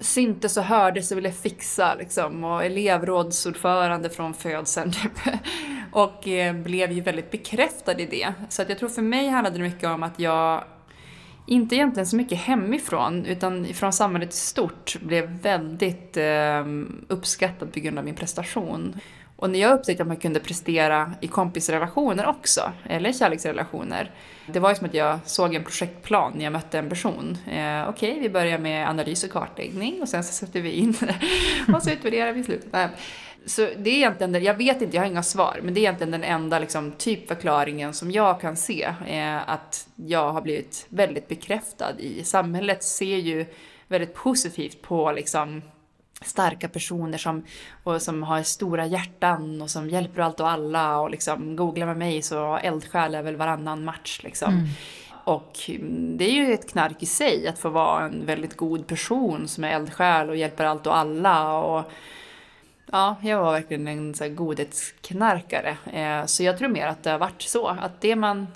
syntes 0.00 0.56
och 0.56 0.62
hördes 0.62 1.10
och 1.10 1.18
ville 1.18 1.32
fixa 1.32 1.94
liksom 1.94 2.44
och 2.44 2.64
elevrådsordförande 2.64 4.10
från 4.10 4.34
födseln 4.34 4.92
typ. 5.02 5.34
Och 5.92 6.28
eh, 6.28 6.54
blev 6.54 6.92
ju 6.92 7.00
väldigt 7.00 7.30
bekräftad 7.30 8.00
i 8.00 8.06
det. 8.06 8.32
Så 8.48 8.62
att 8.62 8.68
jag 8.68 8.78
tror 8.78 8.88
för 8.88 9.02
mig 9.02 9.28
handlade 9.28 9.56
det 9.56 9.62
mycket 9.62 9.88
om 9.88 10.02
att 10.02 10.20
jag 10.20 10.64
inte 11.46 11.74
egentligen 11.74 12.06
så 12.06 12.16
mycket 12.16 12.38
hemifrån, 12.38 13.26
utan 13.26 13.66
från 13.66 13.92
samhället 13.92 14.34
i 14.34 14.36
stort 14.36 14.96
blev 15.00 15.30
väldigt 15.42 16.16
eh, 16.16 16.66
uppskattad 17.08 17.72
på 17.72 17.80
grund 17.80 17.98
av 17.98 18.04
min 18.04 18.14
prestation. 18.14 19.00
Och 19.38 19.50
när 19.50 19.58
jag 19.58 19.74
upptäckte 19.74 20.02
att 20.02 20.06
man 20.06 20.16
kunde 20.16 20.40
prestera 20.40 21.14
i 21.20 21.28
kompisrelationer 21.28 22.26
också, 22.26 22.72
eller 22.88 23.12
kärleksrelationer, 23.12 24.10
det 24.46 24.60
var 24.60 24.70
ju 24.70 24.76
som 24.76 24.86
att 24.86 24.94
jag 24.94 25.18
såg 25.24 25.54
en 25.54 25.64
projektplan 25.64 26.32
när 26.36 26.44
jag 26.44 26.52
mötte 26.52 26.78
en 26.78 26.88
person. 26.88 27.38
Eh, 27.46 27.88
Okej, 27.88 28.10
okay, 28.10 28.20
vi 28.20 28.30
börjar 28.30 28.58
med 28.58 28.88
analys 28.88 29.24
och 29.24 29.30
kartläggning 29.30 30.02
och 30.02 30.08
sen 30.08 30.24
så 30.24 30.32
sätter 30.32 30.60
vi 30.60 30.70
in 30.70 30.94
och 31.74 31.82
så 31.82 31.90
utvärderar 31.90 32.32
vi 32.32 32.40
i 32.40 32.44
slutet. 32.44 32.90
Så 33.46 33.68
det 33.76 33.90
är 33.90 33.94
egentligen, 33.94 34.44
jag 34.44 34.54
vet 34.54 34.82
inte, 34.82 34.96
jag 34.96 35.02
har 35.02 35.10
inga 35.10 35.22
svar, 35.22 35.60
men 35.62 35.74
det 35.74 35.80
är 35.80 35.82
egentligen 35.82 36.10
den 36.10 36.24
enda 36.24 36.58
liksom, 36.58 36.92
typförklaringen 36.92 37.94
som 37.94 38.10
jag 38.10 38.40
kan 38.40 38.56
se. 38.56 38.94
Eh, 39.08 39.50
att 39.50 39.88
jag 39.96 40.32
har 40.32 40.40
blivit 40.40 40.86
väldigt 40.88 41.28
bekräftad 41.28 42.00
i. 42.00 42.24
Samhället 42.24 42.84
ser 42.84 43.16
ju 43.16 43.46
väldigt 43.88 44.14
positivt 44.14 44.82
på 44.82 45.12
liksom, 45.12 45.62
starka 46.22 46.68
personer 46.68 47.18
som, 47.18 47.44
och 47.84 48.02
som 48.02 48.22
har 48.22 48.42
stora 48.42 48.86
hjärtan 48.86 49.62
och 49.62 49.70
som 49.70 49.88
hjälper 49.88 50.22
allt 50.22 50.40
och 50.40 50.50
alla 50.50 51.00
och 51.00 51.10
liksom 51.10 51.56
googla 51.56 51.86
med 51.86 51.96
mig 51.96 52.22
så 52.22 52.56
eldsjäl 52.56 53.14
är 53.14 53.22
väl 53.22 53.36
varannan 53.36 53.84
match 53.84 54.20
liksom. 54.22 54.52
Mm. 54.52 54.66
Och 55.24 55.70
det 56.16 56.24
är 56.24 56.32
ju 56.32 56.52
ett 56.52 56.70
knark 56.70 57.02
i 57.02 57.06
sig 57.06 57.48
att 57.48 57.58
få 57.58 57.68
vara 57.68 58.04
en 58.04 58.26
väldigt 58.26 58.56
god 58.56 58.86
person 58.86 59.48
som 59.48 59.64
är 59.64 59.70
eldsjäl 59.70 60.30
och 60.30 60.36
hjälper 60.36 60.64
allt 60.64 60.86
och 60.86 60.96
alla 60.96 61.58
och 61.58 61.90
Ja, 62.92 63.16
jag 63.22 63.42
var 63.42 63.52
verkligen 63.52 63.88
en 63.88 64.14
så 64.14 64.28
godhetsknarkare. 64.28 65.76
Eh, 65.92 66.26
så 66.26 66.42
jag 66.42 66.58
tror 66.58 66.68
mer 66.68 66.86
att 66.86 67.02
det 67.02 67.10
har 67.10 67.18
varit 67.18 67.42
så. 67.42 67.66
Att 67.68 68.00
det 68.00 68.16
man 68.16 68.46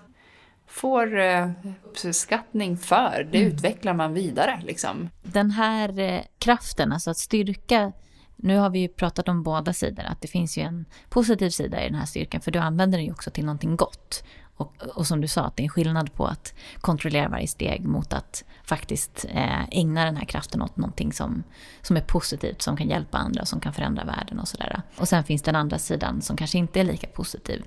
får 0.72 1.18
eh, 1.18 1.50
uppskattning 1.84 2.76
för, 2.76 3.28
det 3.32 3.38
mm. 3.38 3.52
utvecklar 3.52 3.94
man 3.94 4.14
vidare. 4.14 4.60
Liksom. 4.64 5.10
Den 5.22 5.50
här 5.50 5.98
eh, 5.98 6.20
kraften, 6.38 6.92
alltså 6.92 7.10
att 7.10 7.18
styrka 7.18 7.92
nu 8.36 8.56
har 8.56 8.70
vi 8.70 8.78
ju 8.78 8.88
pratat 8.88 9.28
om 9.28 9.42
båda 9.42 9.72
sidor, 9.72 10.04
att 10.04 10.20
det 10.20 10.28
finns 10.28 10.58
ju 10.58 10.62
en 10.62 10.84
positiv 11.08 11.50
sida 11.50 11.82
i 11.84 11.88
den 11.88 11.94
här 11.94 12.06
styrkan, 12.06 12.40
för 12.40 12.50
du 12.50 12.58
använder 12.58 12.98
den 12.98 13.04
ju 13.04 13.12
också 13.12 13.30
till 13.30 13.44
någonting 13.44 13.76
gott. 13.76 14.24
Och, 14.56 14.82
och 14.94 15.06
som 15.06 15.20
du 15.20 15.28
sa, 15.28 15.42
att 15.42 15.56
det 15.56 15.62
är 15.62 15.64
en 15.64 15.70
skillnad 15.70 16.14
på 16.14 16.26
att 16.26 16.54
kontrollera 16.80 17.28
varje 17.28 17.46
steg 17.46 17.84
mot 17.84 18.12
att 18.12 18.44
faktiskt 18.64 19.24
eh, 19.28 19.68
ägna 19.70 20.04
den 20.04 20.16
här 20.16 20.24
kraften 20.24 20.62
åt 20.62 20.76
någonting 20.76 21.12
som, 21.12 21.42
som 21.82 21.96
är 21.96 22.00
positivt, 22.00 22.62
som 22.62 22.76
kan 22.76 22.88
hjälpa 22.88 23.18
andra, 23.18 23.44
som 23.44 23.60
kan 23.60 23.72
förändra 23.72 24.04
världen 24.04 24.40
och 24.40 24.48
sådär. 24.48 24.82
Och 24.96 25.08
sen 25.08 25.24
finns 25.24 25.42
den 25.42 25.56
andra 25.56 25.78
sidan 25.78 26.22
som 26.22 26.36
kanske 26.36 26.58
inte 26.58 26.80
är 26.80 26.84
lika 26.84 27.06
positiv. 27.06 27.64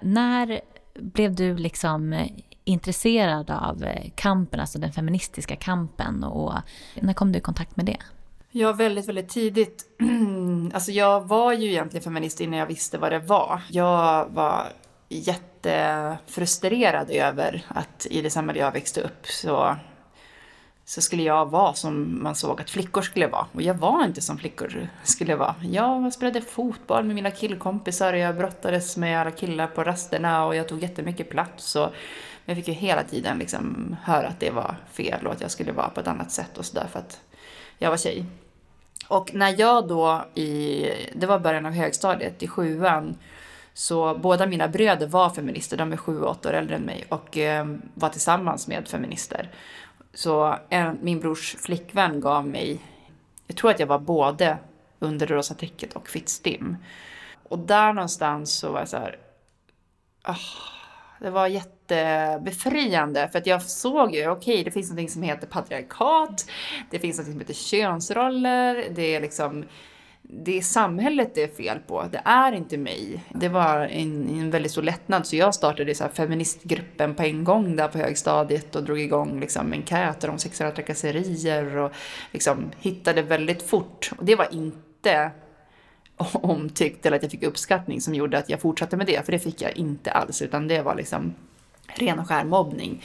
När 0.00 0.60
blev 0.94 1.34
du 1.34 1.56
liksom 1.56 2.12
eh, 2.12 2.28
intresserad 2.64 3.50
av 3.50 3.84
eh, 3.84 4.10
kampen, 4.14 4.60
alltså 4.60 4.78
den 4.78 4.92
feministiska 4.92 5.56
kampen 5.56 6.24
och 6.24 6.54
när 6.94 7.12
kom 7.12 7.32
du 7.32 7.38
i 7.38 7.42
kontakt 7.42 7.76
med 7.76 7.86
det? 7.86 7.96
Ja, 8.50 8.72
väldigt, 8.72 9.08
väldigt 9.08 9.28
tidigt. 9.28 9.84
alltså 10.72 10.92
jag 10.92 11.28
var 11.28 11.52
ju 11.52 11.70
egentligen 11.70 12.04
feminist 12.04 12.40
innan 12.40 12.58
jag 12.58 12.66
visste 12.66 12.98
vad 12.98 13.12
det 13.12 13.18
var. 13.18 13.60
Jag 13.70 14.28
var 14.28 14.72
jättefrustrerad 15.08 17.10
över 17.10 17.64
att 17.68 18.06
i 18.10 18.22
det 18.22 18.30
samhälle 18.30 18.60
jag 18.60 18.72
växte 18.72 19.00
upp 19.00 19.26
så, 19.26 19.76
så 20.84 21.00
skulle 21.00 21.22
jag 21.22 21.50
vara 21.50 21.74
som 21.74 22.22
man 22.22 22.34
såg 22.34 22.60
att 22.60 22.70
flickor 22.70 23.02
skulle 23.02 23.26
vara. 23.26 23.46
Och 23.52 23.62
jag 23.62 23.74
var 23.74 24.04
inte 24.04 24.20
som 24.20 24.38
flickor 24.38 24.88
skulle 25.02 25.36
vara. 25.36 25.54
Jag 25.62 26.12
spelade 26.12 26.40
fotboll 26.40 27.04
med 27.04 27.14
mina 27.14 27.30
killkompisar 27.30 28.12
och 28.12 28.18
jag 28.18 28.36
brottades 28.36 28.96
med 28.96 29.20
alla 29.20 29.30
killar 29.30 29.66
på 29.66 29.84
rasterna 29.84 30.46
och 30.46 30.56
jag 30.56 30.68
tog 30.68 30.82
jättemycket 30.82 31.30
plats. 31.30 31.76
Och 31.76 31.88
jag 32.44 32.56
fick 32.56 32.68
ju 32.68 32.74
hela 32.74 33.02
tiden 33.02 33.38
liksom 33.38 33.96
höra 34.02 34.28
att 34.28 34.40
det 34.40 34.50
var 34.50 34.76
fel 34.92 35.26
och 35.26 35.32
att 35.32 35.40
jag 35.40 35.50
skulle 35.50 35.72
vara 35.72 35.88
på 35.88 36.00
ett 36.00 36.08
annat 36.08 36.32
sätt 36.32 36.58
och 36.58 36.64
sådär 36.64 36.86
för 36.92 36.98
att 36.98 37.20
jag 37.78 37.90
var 37.90 37.96
tjej. 37.96 38.24
Och 39.08 39.34
när 39.34 39.60
jag 39.60 39.88
då 39.88 40.24
i, 40.34 40.86
det 41.14 41.26
var 41.26 41.38
början 41.38 41.66
av 41.66 41.72
högstadiet, 41.72 42.42
i 42.42 42.48
sjuan, 42.48 43.16
så 43.74 44.14
båda 44.14 44.46
mina 44.46 44.68
bröder 44.68 45.06
var 45.06 45.30
feminister, 45.30 45.76
de 45.76 45.92
är 45.92 45.96
sju 45.96 46.20
och 46.20 46.30
åtta 46.30 46.48
år 46.48 46.52
äldre 46.52 46.76
än 46.76 46.82
mig 46.82 47.04
och 47.08 47.38
eh, 47.38 47.66
var 47.94 48.08
tillsammans 48.08 48.68
med 48.68 48.88
feminister. 48.88 49.50
Så 50.14 50.58
en, 50.68 50.98
min 51.02 51.20
brors 51.20 51.56
flickvän 51.58 52.20
gav 52.20 52.46
mig, 52.46 52.78
jag 53.46 53.56
tror 53.56 53.70
att 53.70 53.80
jag 53.80 53.86
var 53.86 53.98
både 53.98 54.58
under 54.98 55.26
det 55.26 55.34
rosa 55.34 55.54
täcket 55.54 55.92
och 55.92 56.08
fittstim. 56.08 56.76
Och 57.42 57.58
där 57.58 57.92
någonstans 57.92 58.52
så 58.54 58.72
var 58.72 58.78
jag 58.78 58.88
så 58.88 58.96
här, 58.96 59.18
oh, 60.28 60.36
det 61.20 61.30
var 61.30 61.46
jättebefriande 61.46 63.28
för 63.32 63.38
att 63.38 63.46
jag 63.46 63.62
såg 63.62 64.14
ju, 64.14 64.28
okej, 64.28 64.52
okay, 64.52 64.64
det 64.64 64.70
finns 64.70 64.92
något 64.92 65.10
som 65.10 65.22
heter 65.22 65.46
patriarkat, 65.46 66.46
det 66.90 66.98
finns 66.98 67.18
något 67.18 67.26
som 67.26 67.40
heter 67.40 67.54
könsroller, 67.54 68.86
det 68.90 69.14
är 69.14 69.20
liksom 69.20 69.64
det 70.28 70.58
är 70.58 70.62
samhället 70.62 71.34
det 71.34 71.42
är 71.42 71.48
fel 71.48 71.78
på, 71.78 72.04
det 72.12 72.20
är 72.24 72.52
inte 72.52 72.76
mig. 72.76 73.24
Det 73.28 73.48
var 73.48 73.80
en, 73.80 74.28
en 74.28 74.50
väldigt 74.50 74.72
stor 74.72 74.82
lättnad, 74.82 75.26
så 75.26 75.36
jag 75.36 75.54
startade 75.54 75.94
så 75.94 76.04
här 76.04 76.10
feministgruppen 76.10 77.14
på 77.14 77.22
en 77.22 77.44
gång 77.44 77.76
där 77.76 77.88
på 77.88 77.98
högstadiet 77.98 78.76
och 78.76 78.84
drog 78.84 79.00
igång 79.00 79.40
liksom 79.40 79.72
enkäter 79.72 80.30
om 80.30 80.38
sexuella 80.38 80.74
trakasserier 80.74 81.76
och 81.76 81.92
liksom 82.32 82.70
hittade 82.80 83.22
väldigt 83.22 83.62
fort. 83.62 84.10
Och 84.18 84.24
det 84.24 84.36
var 84.36 84.54
inte 84.54 85.30
omtyckt 86.32 87.06
eller 87.06 87.16
att 87.16 87.22
jag 87.22 87.32
fick 87.32 87.42
uppskattning 87.42 88.00
som 88.00 88.14
gjorde 88.14 88.38
att 88.38 88.50
jag 88.50 88.60
fortsatte 88.60 88.96
med 88.96 89.06
det, 89.06 89.24
för 89.24 89.32
det 89.32 89.38
fick 89.38 89.62
jag 89.62 89.76
inte 89.76 90.10
alls, 90.10 90.42
utan 90.42 90.68
det 90.68 90.82
var 90.82 90.94
liksom 90.94 91.34
ren 91.86 92.18
och 92.18 92.28
skär 92.28 92.44
mobbning 92.44 93.02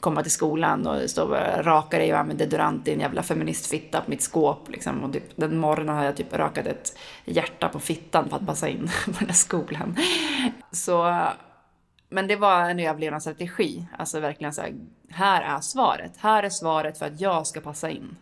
komma 0.00 0.22
till 0.22 0.32
skolan 0.32 0.86
och 0.86 1.10
stå 1.10 1.24
och 1.24 1.64
raka 1.64 1.98
dig 1.98 2.12
och 2.12 2.18
använda 2.18 2.44
deodorant 2.44 2.88
i 2.88 2.92
en 2.92 3.00
jävla 3.00 3.22
feministfitta 3.22 4.00
på 4.00 4.10
mitt 4.10 4.22
skåp. 4.22 4.70
Liksom. 4.70 5.04
Och 5.04 5.12
typ, 5.12 5.24
den 5.36 5.58
morgonen 5.58 5.94
hade 5.94 6.06
jag 6.06 6.16
typ 6.16 6.36
rakat 6.36 6.66
ett 6.66 6.98
hjärta 7.24 7.68
på 7.68 7.80
fittan 7.80 8.28
för 8.28 8.36
att 8.36 8.46
passa 8.46 8.68
in 8.68 8.90
på 9.04 9.10
den 9.18 9.28
här 9.28 9.34
skolan. 9.34 9.96
Så, 10.72 11.26
men 12.08 12.26
det 12.26 12.36
var 12.36 12.70
en 12.70 12.80
överlevnadsstrategi. 12.80 13.86
Alltså 13.98 14.20
verkligen 14.20 14.52
så 14.52 14.62
här, 14.62 14.74
här 15.10 15.56
är 15.56 15.60
svaret. 15.60 16.12
Här 16.16 16.42
är 16.42 16.50
svaret 16.50 16.98
för 16.98 17.06
att 17.06 17.20
jag 17.20 17.46
ska 17.46 17.60
passa 17.60 17.90
in. 17.90 18.16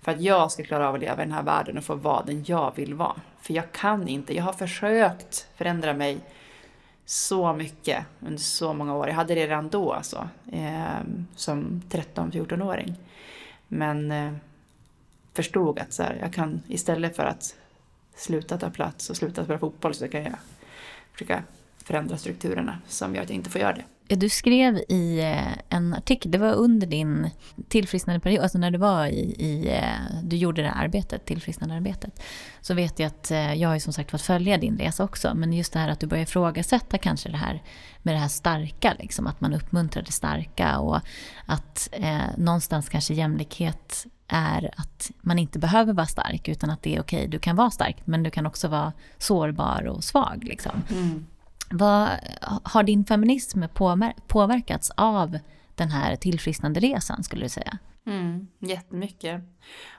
För 0.00 0.12
att 0.12 0.20
jag 0.20 0.52
ska 0.52 0.64
klara 0.64 0.88
av 0.88 0.94
att 0.94 1.00
leva 1.00 1.22
i 1.22 1.24
den 1.26 1.34
här 1.34 1.42
världen 1.42 1.78
och 1.78 1.84
få 1.84 1.94
vara 1.94 2.24
den 2.24 2.44
jag 2.46 2.72
vill 2.76 2.94
vara. 2.94 3.16
För 3.40 3.54
jag 3.54 3.72
kan 3.72 4.08
inte. 4.08 4.36
Jag 4.36 4.44
har 4.44 4.52
försökt 4.52 5.46
förändra 5.56 5.94
mig 5.94 6.20
så 7.10 7.52
mycket 7.52 8.06
under 8.20 8.38
så 8.38 8.72
många 8.74 8.94
år. 8.94 9.08
Jag 9.08 9.14
hade 9.14 9.34
det 9.34 9.46
redan 9.46 9.68
då 9.68 9.92
alltså, 9.92 10.28
eh, 10.52 11.00
som 11.36 11.82
13-14-åring. 11.90 12.94
Men 13.68 14.12
eh, 14.12 14.32
förstod 15.34 15.78
att 15.78 15.92
så 15.92 16.02
här, 16.02 16.18
jag 16.20 16.32
kan 16.32 16.62
istället 16.68 17.16
för 17.16 17.24
att 17.24 17.56
sluta 18.14 18.58
ta 18.58 18.70
plats 18.70 19.10
och 19.10 19.16
sluta 19.16 19.44
spela 19.44 19.58
fotboll 19.58 19.94
så 19.94 20.08
kan 20.08 20.22
jag 20.22 20.34
försöka 21.12 21.42
förändra 21.84 22.18
strukturerna 22.18 22.78
som 22.88 23.14
gör 23.14 23.22
att 23.22 23.30
jag 23.30 23.36
inte 23.36 23.50
får 23.50 23.60
göra 23.60 23.72
det. 23.72 23.84
Du 24.16 24.28
skrev 24.28 24.76
i 24.88 25.20
eh, 25.20 25.52
en 25.68 25.94
artikel, 25.94 26.30
det 26.30 26.38
var 26.38 26.52
under 26.52 26.86
din 26.86 27.30
tillfrisknande 27.68 28.20
period, 28.20 28.42
alltså 28.42 28.58
när 28.58 28.70
du 28.70 28.78
var 28.78 29.06
i, 29.06 29.34
i 29.38 29.68
eh, 29.68 30.20
du 30.22 30.36
gjorde 30.36 30.62
det 30.62 30.68
här 30.68 30.84
arbetet, 30.84 31.24
tillfrisknande 31.24 31.74
arbetet. 31.74 32.22
Så 32.60 32.74
vet 32.74 32.98
jag 32.98 33.06
att 33.06 33.30
eh, 33.30 33.54
jag 33.54 33.68
har 33.68 33.74
ju 33.74 33.80
som 33.80 33.92
sagt 33.92 34.10
fått 34.10 34.22
följa 34.22 34.58
din 34.58 34.78
resa 34.78 35.04
också, 35.04 35.34
men 35.34 35.52
just 35.52 35.72
det 35.72 35.78
här 35.78 35.88
att 35.88 36.00
du 36.00 36.06
börjar 36.06 36.22
ifrågasätta 36.22 36.98
kanske 36.98 37.28
det 37.28 37.36
här 37.36 37.62
med 38.02 38.14
det 38.14 38.18
här 38.18 38.28
starka, 38.28 38.94
liksom, 38.98 39.26
att 39.26 39.40
man 39.40 39.54
uppmuntrar 39.54 40.02
det 40.02 40.12
starka 40.12 40.78
och 40.78 41.00
att 41.46 41.88
eh, 41.92 42.20
någonstans 42.36 42.88
kanske 42.88 43.14
jämlikhet 43.14 44.06
är 44.28 44.70
att 44.76 45.10
man 45.20 45.38
inte 45.38 45.58
behöver 45.58 45.92
vara 45.92 46.06
stark 46.06 46.48
utan 46.48 46.70
att 46.70 46.82
det 46.82 46.96
är 46.96 47.00
okej, 47.00 47.28
du 47.28 47.38
kan 47.38 47.56
vara 47.56 47.70
stark 47.70 47.96
men 48.04 48.22
du 48.22 48.30
kan 48.30 48.46
också 48.46 48.68
vara 48.68 48.92
sårbar 49.18 49.86
och 49.86 50.04
svag. 50.04 50.44
Liksom. 50.44 50.82
Mm. 50.90 51.26
Vad, 51.70 52.08
har 52.62 52.82
din 52.82 53.04
feminism 53.04 53.62
påverkats 54.26 54.90
av 54.96 55.38
den 55.74 55.90
här 55.90 56.16
tillfrisknande 56.16 56.80
resan 56.80 57.24
skulle 57.24 57.44
du 57.44 57.48
säga? 57.48 57.78
Mm, 58.06 58.48
jättemycket. 58.58 59.42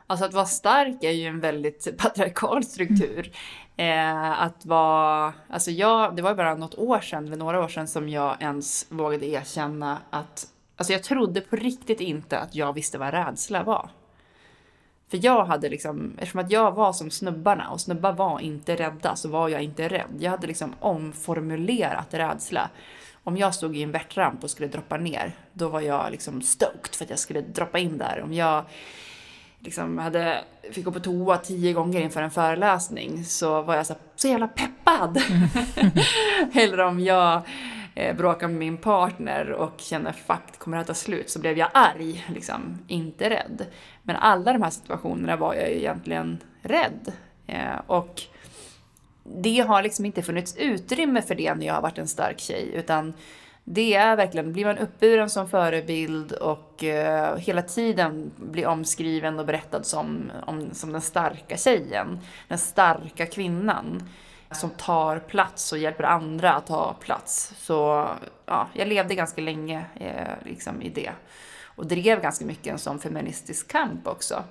Alltså 0.08 0.26
att 0.26 0.34
vara 0.34 0.46
stark 0.46 1.04
är 1.04 1.12
ju 1.12 1.28
en 1.28 1.40
väldigt 1.40 1.98
patriarkal 1.98 2.64
struktur. 2.64 3.32
Mm. 3.78 4.28
Eh, 4.28 4.42
att 4.42 4.66
vara, 4.66 5.34
alltså 5.50 5.72
jag, 5.72 6.16
det 6.16 6.22
var 6.22 6.36
bara 6.36 6.56
något 6.56 6.76
år 6.76 7.00
sedan, 7.00 7.28
eller 7.28 7.38
några 7.38 7.64
år 7.64 7.68
sedan 7.68 7.88
som 7.88 8.10
jag 8.10 8.42
ens 8.42 8.86
vågade 8.90 9.26
erkänna 9.26 9.98
att, 10.10 10.48
alltså 10.76 10.94
jag 10.94 11.04
trodde 11.04 11.42
på 11.42 11.56
riktigt 11.56 12.02
inte 12.02 12.40
att 12.40 12.56
jag 12.56 12.74
visste 12.74 12.98
vad 12.98 13.14
rädsla 13.14 13.64
var. 13.64 13.90
För 15.12 15.26
jag 15.26 15.45
hade 15.45 15.70
liksom, 15.70 16.14
eftersom 16.18 16.39
att 16.39 16.51
jag 16.51 16.72
var 16.72 16.93
som 16.93 17.12
snubbarna 17.12 17.70
och 17.70 17.82
snubbar 17.82 18.14
var 18.14 18.39
inte 18.39 18.76
rädda 18.76 19.16
så 19.16 19.30
var 19.30 19.49
jag 19.49 19.64
inte 19.64 19.88
rädd. 19.88 20.16
Jag 20.20 20.32
hade 20.32 20.47
liksom 20.47 20.74
omformulerat 20.80 22.14
rädsla. 22.14 22.70
Om 23.24 23.38
jag 23.38 23.55
stod 23.55 23.78
i 23.78 23.84
en 23.84 23.91
värtramp 23.91 24.43
och 24.43 24.49
skulle 24.49 24.68
droppa 24.68 24.97
ner, 24.97 25.36
då 25.53 25.68
var 25.68 25.82
jag 25.82 26.12
liksom 26.12 26.41
stoked 26.41 26.95
för 26.95 27.03
att 27.03 27.09
jag 27.09 27.20
skulle 27.20 27.41
droppa 27.41 27.80
in 27.80 27.97
där. 27.97 28.22
Om 28.24 28.34
jag 28.34 28.64
liksom 29.59 29.97
hade, 29.97 30.43
fick 30.72 30.86
gå 30.86 30.91
på 30.91 30.99
toa 30.99 31.38
tio 31.38 31.74
gånger 31.74 32.01
inför 32.01 32.22
en 32.22 32.32
föreläsning 32.32 33.26
så 33.26 33.62
var 33.62 33.76
jag 33.76 33.86
så, 33.86 33.95
så 34.16 34.28
jävla 34.28 34.47
peppad. 34.47 35.18
Eller 36.53 36.80
om 36.80 36.99
jag 36.99 37.41
eh, 38.02 38.16
bråka 38.16 38.47
med 38.47 38.58
min 38.58 38.78
partner 38.78 39.52
och 39.52 39.74
känner 39.78 40.12
fuck, 40.12 40.58
kommer 40.58 40.78
det 40.78 40.82
här 40.82 40.88
ta 40.88 40.93
slut? 40.93 41.30
Så 41.30 41.39
blev 41.39 41.58
jag 41.58 41.70
arg, 41.74 42.26
liksom, 42.30 42.80
inte 42.88 43.30
rädd. 43.30 43.66
Men 44.04 44.16
alla 44.16 44.54
de 44.54 44.62
här 44.62 44.70
situationerna 44.70 45.36
var 45.36 45.54
jag 45.54 45.70
ju 45.70 45.78
egentligen 45.78 46.39
rädd. 46.62 47.12
Eh, 47.47 47.80
och 47.88 48.22
det 49.24 49.60
har 49.60 49.84
liksom 49.84 50.06
inte 50.06 50.22
funnits 50.22 50.56
utrymme 50.58 51.22
för 51.22 51.36
det 51.36 51.56
när 51.56 51.66
jag 51.66 51.74
har 51.74 51.82
varit 51.82 51.97
en 51.97 52.08
stark 52.08 52.39
tjej, 52.39 52.72
utan 52.74 53.14
det 53.64 53.93
är 53.93 54.16
verkligen, 54.16 54.54
blir 54.54 54.66
man 54.66 54.78
uppburen 54.78 55.30
som 55.30 55.49
förebild 55.49 56.32
och 56.32 56.84
eh, 56.84 57.38
hela 57.38 57.62
tiden 57.62 58.32
blir 58.38 58.68
omskriven 58.68 59.39
och 59.39 59.45
berättad 59.45 59.84
som, 59.84 60.32
om, 60.45 60.74
som 60.74 60.91
den 60.91 61.02
starka 61.02 61.58
tjejen, 61.58 62.20
den 62.47 62.58
starka 62.58 63.26
kvinnan 63.26 64.04
som 64.52 64.70
tar 64.70 65.20
plats 65.20 65.72
och 65.72 65.78
hjälper 65.78 66.04
andra 66.04 66.54
att 66.54 66.68
ta 66.68 66.93
plats. 66.93 67.54
Så 67.58 68.08
ja, 68.45 68.68
jag 68.74 68.88
levde 68.88 69.16
ganska 69.16 69.41
länge 69.41 69.86
eh, 69.95 70.45
liksom 70.45 70.82
i 70.82 70.89
det. 70.89 71.12
Och 71.76 71.86
drev 71.86 72.22
ganska 72.22 72.45
mycket 72.45 72.68
en 72.68 72.80
sån 72.80 72.99
feministisk 72.99 73.68
kamp 73.68 74.08
också. 74.08 74.43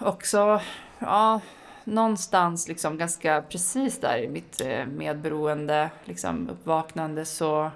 Också, 0.00 0.60
ja, 0.98 1.40
någonstans 1.84 2.68
liksom 2.68 2.98
ganska 2.98 3.42
precis 3.42 4.00
där 4.00 4.18
i 4.18 4.28
mitt 4.28 4.60
eh, 4.60 4.86
medberoende 4.86 5.90
liksom 6.04 6.48
uppvaknande 6.48 7.24
så 7.24 7.70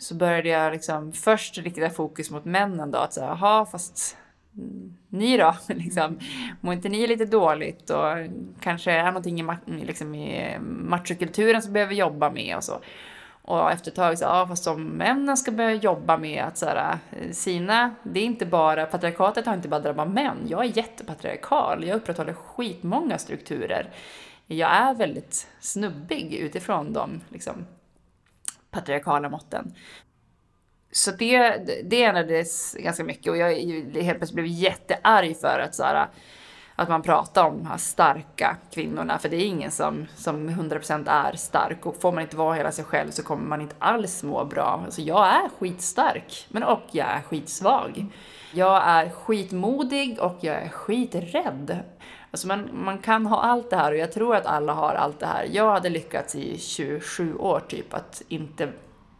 så 0.00 0.14
började 0.14 0.48
jag 0.48 0.72
liksom 0.72 1.12
först 1.12 1.58
rikta 1.58 1.90
fokus 1.90 2.30
mot 2.30 2.44
männen 2.44 2.90
då. 2.90 2.98
Att 2.98 3.12
säga, 3.12 3.26
jaha, 3.26 3.66
fast 3.66 4.16
ni 5.08 5.36
då? 5.36 5.54
liksom, 5.74 6.18
mår 6.60 6.74
inte 6.74 6.88
ni 6.88 7.06
lite 7.06 7.24
dåligt? 7.24 7.90
Och 7.90 8.06
kanske 8.60 8.92
är 8.92 9.06
någonting 9.06 9.40
i, 9.40 9.84
liksom, 9.84 10.14
i 10.14 10.58
machokulturen 10.60 11.62
som 11.62 11.72
behöver 11.72 11.94
jobba 11.94 12.30
med 12.30 12.56
och 12.56 12.64
så. 12.64 12.80
Och 13.48 13.72
efter 13.72 13.90
ett 13.90 13.96
tag 13.96 14.18
så, 14.18 14.24
ja 14.24 14.46
fast 14.48 14.66
om 14.66 14.84
männen 14.84 15.36
ska 15.36 15.50
börja 15.50 15.74
jobba 15.74 16.16
med 16.16 16.44
att 16.44 16.58
så 16.58 16.66
här, 16.66 16.98
sina, 17.32 17.94
det 18.02 18.20
är 18.20 18.24
inte 18.24 18.46
bara, 18.46 18.86
patriarkatet 18.86 19.46
har 19.46 19.54
inte 19.54 19.68
bara 19.68 19.80
drabbat 19.80 20.08
män. 20.08 20.36
Jag 20.48 20.64
är 20.64 20.76
jättepatriarkal, 20.76 21.84
jag 21.84 21.96
upprätthåller 21.96 22.32
skitmånga 22.32 23.18
strukturer. 23.18 23.90
Jag 24.46 24.70
är 24.70 24.94
väldigt 24.94 25.48
snubbig 25.60 26.34
utifrån 26.34 26.92
dem 26.92 27.20
liksom, 27.28 27.66
patriarkala 28.70 29.28
måtten. 29.28 29.74
Så 30.96 31.10
det, 31.10 31.56
det 31.84 32.02
ändrades 32.02 32.74
ganska 32.74 33.04
mycket 33.04 33.30
och 33.30 33.36
jag 33.36 33.52
helt 34.02 34.18
plötsligt 34.18 34.34
blev 34.34 34.46
jättearg 34.46 35.36
för 35.40 35.58
att 35.58 35.74
så 35.74 35.82
här, 35.82 36.06
att 36.76 36.88
man 36.88 37.02
pratar 37.02 37.44
om 37.44 37.56
de 37.58 37.66
här 37.66 37.76
starka 37.76 38.56
kvinnorna, 38.70 39.18
för 39.18 39.28
det 39.28 39.36
är 39.36 39.46
ingen 39.46 39.70
som, 39.70 40.06
som 40.16 40.48
100% 40.50 41.10
är 41.10 41.36
stark 41.36 41.86
och 41.86 42.00
får 42.00 42.12
man 42.12 42.22
inte 42.22 42.36
vara 42.36 42.54
hela 42.54 42.72
sig 42.72 42.84
själv 42.84 43.10
så 43.10 43.22
kommer 43.22 43.46
man 43.46 43.60
inte 43.60 43.74
alls 43.78 44.22
må 44.22 44.44
bra. 44.44 44.82
Alltså 44.84 45.00
jag 45.00 45.26
är 45.26 45.48
skitstark, 45.58 46.46
men 46.48 46.62
och 46.62 46.84
jag 46.90 47.06
är 47.06 47.20
skitsvag. 47.20 48.06
Jag 48.52 48.82
är 48.86 49.10
skitmodig 49.10 50.18
och 50.20 50.36
jag 50.40 50.56
är 50.56 50.68
skiträdd. 50.68 51.78
Alltså 52.30 52.46
man, 52.46 52.68
man 52.72 52.98
kan 52.98 53.26
ha 53.26 53.42
allt 53.42 53.70
det 53.70 53.76
här 53.76 53.92
och 53.92 53.98
jag 53.98 54.12
tror 54.12 54.36
att 54.36 54.46
alla 54.46 54.72
har 54.72 54.94
allt 54.94 55.20
det 55.20 55.26
här. 55.26 55.48
Jag 55.52 55.70
hade 55.70 55.88
lyckats 55.88 56.34
i 56.34 56.58
27 56.58 57.34
år 57.34 57.60
typ 57.68 57.94
att 57.94 58.22
inte 58.28 58.72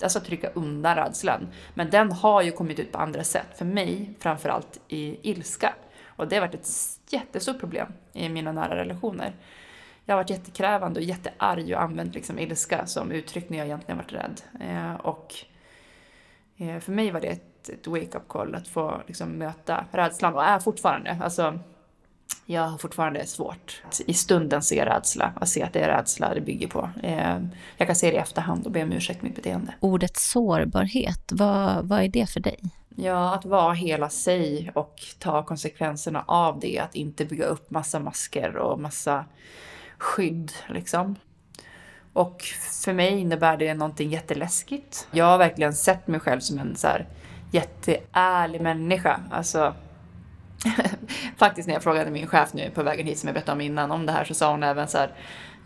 alltså 0.02 0.20
trycka 0.20 0.48
undan 0.48 0.96
rädslan. 0.96 1.48
Men 1.74 1.90
den 1.90 2.12
har 2.12 2.42
ju 2.42 2.52
kommit 2.52 2.78
ut 2.78 2.92
på 2.92 2.98
andra 2.98 3.24
sätt. 3.24 3.58
För 3.58 3.64
mig 3.64 4.14
framförallt 4.18 4.80
i 4.88 5.30
ilska. 5.30 5.74
Och 6.06 6.28
det 6.28 6.36
har 6.36 6.40
varit 6.40 6.54
ett 6.54 6.68
jättestort 7.10 7.60
problem 7.60 7.92
i 8.12 8.28
mina 8.28 8.52
nära 8.52 8.76
relationer. 8.76 9.32
Jag 10.04 10.14
har 10.14 10.22
varit 10.22 10.30
jättekrävande 10.30 11.00
och 11.00 11.06
jättearg 11.06 11.72
och 11.74 11.82
använt 11.82 12.14
liksom 12.14 12.38
ilska 12.38 12.86
som 12.86 13.12
uttryck 13.12 13.48
när 13.48 13.58
jag 13.58 13.66
egentligen 13.66 13.98
varit 13.98 14.12
rädd. 14.12 14.42
Eh, 14.60 14.94
och 14.94 15.34
eh, 16.56 16.78
för 16.78 16.92
mig 16.92 17.10
var 17.10 17.20
det 17.20 17.26
ett, 17.26 17.68
ett 17.68 17.86
wake-up 17.86 18.28
call 18.28 18.54
att 18.54 18.68
få 18.68 19.02
liksom, 19.06 19.30
möta 19.30 19.84
rädslan 19.92 20.34
och 20.34 20.44
är 20.44 20.58
fortfarande. 20.58 21.18
Alltså, 21.22 21.58
jag 22.46 22.62
har 22.62 22.78
fortfarande 22.78 23.26
svårt 23.26 23.82
att 23.86 24.00
i 24.06 24.14
stunden 24.14 24.62
se 24.62 24.86
rädsla, 24.86 25.32
att 25.36 25.48
se 25.48 25.62
att 25.62 25.72
det 25.72 25.80
är 25.80 25.88
rädsla 25.88 26.34
det 26.34 26.40
bygger 26.40 26.68
på. 26.68 26.90
Eh, 27.02 27.38
jag 27.76 27.86
kan 27.86 27.96
se 27.96 28.10
det 28.10 28.16
i 28.16 28.18
efterhand 28.18 28.66
och 28.66 28.72
be 28.72 28.82
om 28.82 28.92
ursäkt 28.92 29.22
mitt 29.22 29.36
beteende. 29.36 29.74
Ordet 29.80 30.16
sårbarhet, 30.16 31.32
vad, 31.32 31.88
vad 31.88 32.02
är 32.02 32.08
det 32.08 32.30
för 32.30 32.40
dig? 32.40 32.60
Ja, 32.88 33.34
att 33.34 33.44
vara 33.44 33.72
hela 33.72 34.08
sig 34.08 34.70
och 34.74 34.94
ta 35.18 35.42
konsekvenserna 35.42 36.24
av 36.26 36.60
det. 36.60 36.78
Att 36.78 36.94
inte 36.94 37.24
bygga 37.24 37.44
upp 37.44 37.70
massa 37.70 38.00
masker 38.00 38.56
och 38.56 38.80
massa 38.80 39.24
skydd 39.98 40.52
liksom. 40.68 41.16
Och 42.12 42.42
för 42.82 42.92
mig 42.92 43.18
innebär 43.18 43.56
det 43.56 43.74
någonting 43.74 44.10
jätteläskigt. 44.10 45.08
Jag 45.10 45.24
har 45.24 45.38
verkligen 45.38 45.74
sett 45.74 46.06
mig 46.06 46.20
själv 46.20 46.40
som 46.40 46.58
en 46.58 46.76
så 46.76 46.86
här 46.86 47.06
jätteärlig 47.50 48.60
människa. 48.60 49.20
Alltså, 49.30 49.74
faktiskt 51.36 51.68
när 51.68 51.74
jag 51.74 51.82
frågade 51.82 52.10
min 52.10 52.26
chef 52.26 52.54
nu 52.54 52.70
på 52.74 52.82
vägen 52.82 53.06
hit 53.06 53.18
som 53.18 53.26
jag 53.26 53.34
berättade 53.34 53.52
om 53.52 53.60
innan 53.60 53.90
om 53.90 54.06
det 54.06 54.12
här 54.12 54.24
så 54.24 54.34
sa 54.34 54.50
hon 54.50 54.62
även 54.62 54.88
så 54.88 54.98
här 54.98 55.10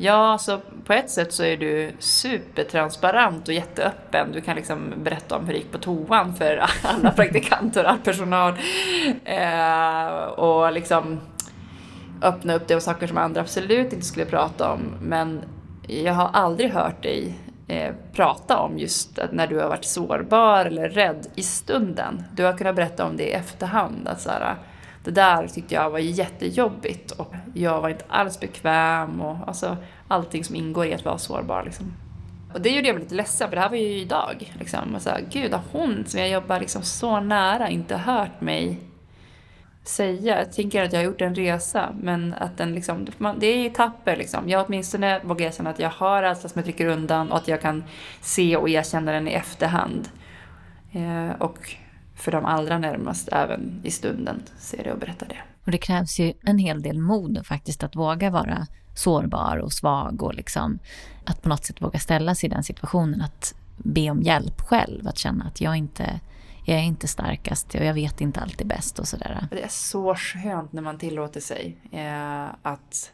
Ja, 0.03 0.39
så 0.39 0.61
på 0.85 0.93
ett 0.93 1.11
sätt 1.11 1.33
så 1.33 1.45
är 1.45 1.57
du 1.57 1.93
supertransparent 1.99 3.49
och 3.49 3.55
jätteöppen. 3.55 4.33
Du 4.33 4.41
kan 4.41 4.57
liksom 4.57 4.93
berätta 4.97 5.37
om 5.37 5.47
hur 5.47 5.53
det 5.53 5.59
gick 5.59 5.73
på 5.73 5.79
toan 5.79 6.35
för 6.35 6.65
alla 6.83 7.11
praktikanter 7.11 7.85
och 7.85 7.91
all 7.91 7.99
personal. 7.99 8.55
Eh, 9.25 10.07
och 10.23 10.73
liksom 10.73 11.21
öppna 12.23 12.55
upp 12.55 12.69
det 12.69 12.77
och 12.77 12.83
saker 12.83 13.07
som 13.07 13.19
andra 13.19 13.41
absolut 13.41 13.93
inte 13.93 14.07
skulle 14.07 14.27
prata 14.27 14.73
om. 14.73 14.81
Men 15.01 15.43
jag 15.87 16.15
har 16.15 16.31
aldrig 16.33 16.71
hört 16.71 17.03
dig 17.03 17.35
eh, 17.69 17.95
prata 18.13 18.59
om 18.59 18.79
just 18.79 19.19
att 19.19 19.33
när 19.33 19.47
du 19.47 19.59
har 19.59 19.69
varit 19.69 19.85
sårbar 19.85 20.65
eller 20.65 20.89
rädd 20.89 21.27
i 21.35 21.43
stunden. 21.43 22.25
Du 22.33 22.45
har 22.45 22.59
kunnat 22.59 22.77
berätta 22.77 23.05
om 23.05 23.17
det 23.17 23.29
i 23.29 23.33
efterhand. 23.33 24.09
Att 24.09 24.21
så 24.21 24.31
här, 24.31 24.57
det 25.05 25.11
där 25.11 25.49
tyckte 25.49 25.75
jag 25.75 25.91
var 25.91 25.99
jättejobbigt 25.99 27.11
och 27.11 27.35
jag 27.55 27.81
var 27.81 27.89
inte 27.89 28.05
alls 28.09 28.41
bekväm 28.41 29.21
och 29.21 29.49
alltså 29.49 29.77
allting 30.09 30.45
som 30.45 30.57
ingår 30.57 30.87
i 30.87 30.95
att 30.95 31.05
vara 31.05 31.19
sårbar 31.19 31.63
liksom. 31.65 31.93
Och 32.55 32.61
det 32.61 32.71
gjorde 32.71 32.93
mig 32.93 33.03
lite 33.03 33.15
ledsen 33.15 33.49
för 33.49 33.57
det 33.57 33.63
här 33.63 33.69
var 33.69 33.77
ju 33.77 33.99
idag. 33.99 34.53
Liksom. 34.59 34.95
Och 34.95 35.03
så 35.03 35.11
här, 35.11 35.25
Gud, 35.31 35.53
har 35.53 35.63
hon 35.73 36.05
som 36.07 36.21
jag 36.21 36.29
jobbar 36.29 36.61
liksom 36.61 36.83
så 36.83 37.21
nära 37.21 37.69
inte 37.69 37.97
hört 37.97 38.41
mig 38.41 38.81
säga? 39.85 40.39
Jag 40.39 40.53
tänker 40.53 40.85
att 40.85 40.93
jag 40.93 41.01
har 41.01 41.05
gjort 41.05 41.21
en 41.21 41.35
resa 41.35 41.95
men 42.01 42.35
att 42.35 42.57
den 42.57 42.75
liksom, 42.75 43.07
det 43.39 43.47
är 43.47 43.67
etapper 43.67 44.17
liksom. 44.17 44.49
Jag 44.49 44.67
åtminstone 44.67 45.21
vågar 45.25 45.47
erkänna 45.47 45.71
att 45.71 45.79
jag 45.79 45.91
har 45.91 46.23
rädsla 46.23 46.49
som 46.49 46.59
jag 46.59 46.65
trycker 46.65 46.87
undan 46.87 47.31
och 47.31 47.37
att 47.37 47.49
jag 47.49 47.61
kan 47.61 47.85
se 48.21 48.57
och 48.57 48.69
erkänna 48.69 49.13
den 49.13 49.29
i 49.29 49.33
efterhand. 49.33 50.09
Eh, 50.93 51.31
och 51.39 51.59
för 52.23 52.33
de 52.33 52.45
allra 52.45 52.79
närmast 52.79 53.29
även 53.33 53.81
i 53.85 53.91
stunden 53.91 54.43
ser 54.59 54.85
det 54.85 54.93
och 54.93 54.99
berättar 54.99 55.27
det. 55.29 55.39
Och 55.65 55.71
det 55.71 55.79
krävs 55.79 56.19
ju 56.19 56.33
en 56.43 56.59
hel 56.59 56.83
del 56.83 56.99
mod 56.99 57.47
faktiskt 57.47 57.83
att 57.83 57.97
våga 57.97 58.31
vara 58.31 58.67
sårbar 58.95 59.57
och 59.57 59.73
svag 59.73 60.23
och 60.23 60.35
liksom 60.35 60.79
att 61.25 61.43
på 61.43 61.49
något 61.49 61.65
sätt 61.65 61.83
våga 61.83 61.99
ställa 61.99 62.35
sig 62.35 62.47
i 62.47 62.53
den 62.53 62.65
situationen 62.65 63.23
att 63.23 63.55
be 63.77 64.11
om 64.11 64.23
hjälp 64.23 64.61
själv, 64.61 65.09
att 65.09 65.19
känna 65.19 65.45
att 65.45 65.61
jag 65.61 65.77
inte 65.77 66.21
jag 66.65 66.79
är 66.79 66.83
inte 66.83 67.09
starkast 67.09 67.75
och 67.75 67.85
jag 67.85 67.95
vet 67.95 68.21
inte 68.21 68.41
alltid 68.41 68.67
bäst 68.67 68.99
och 68.99 69.09
sådär. 69.09 69.47
Det 69.51 69.63
är 69.63 69.69
så 69.69 70.15
skönt 70.15 70.73
när 70.73 70.83
man 70.83 70.99
tillåter 70.99 71.41
sig 71.41 71.77
eh, 71.93 72.45
att 72.63 73.13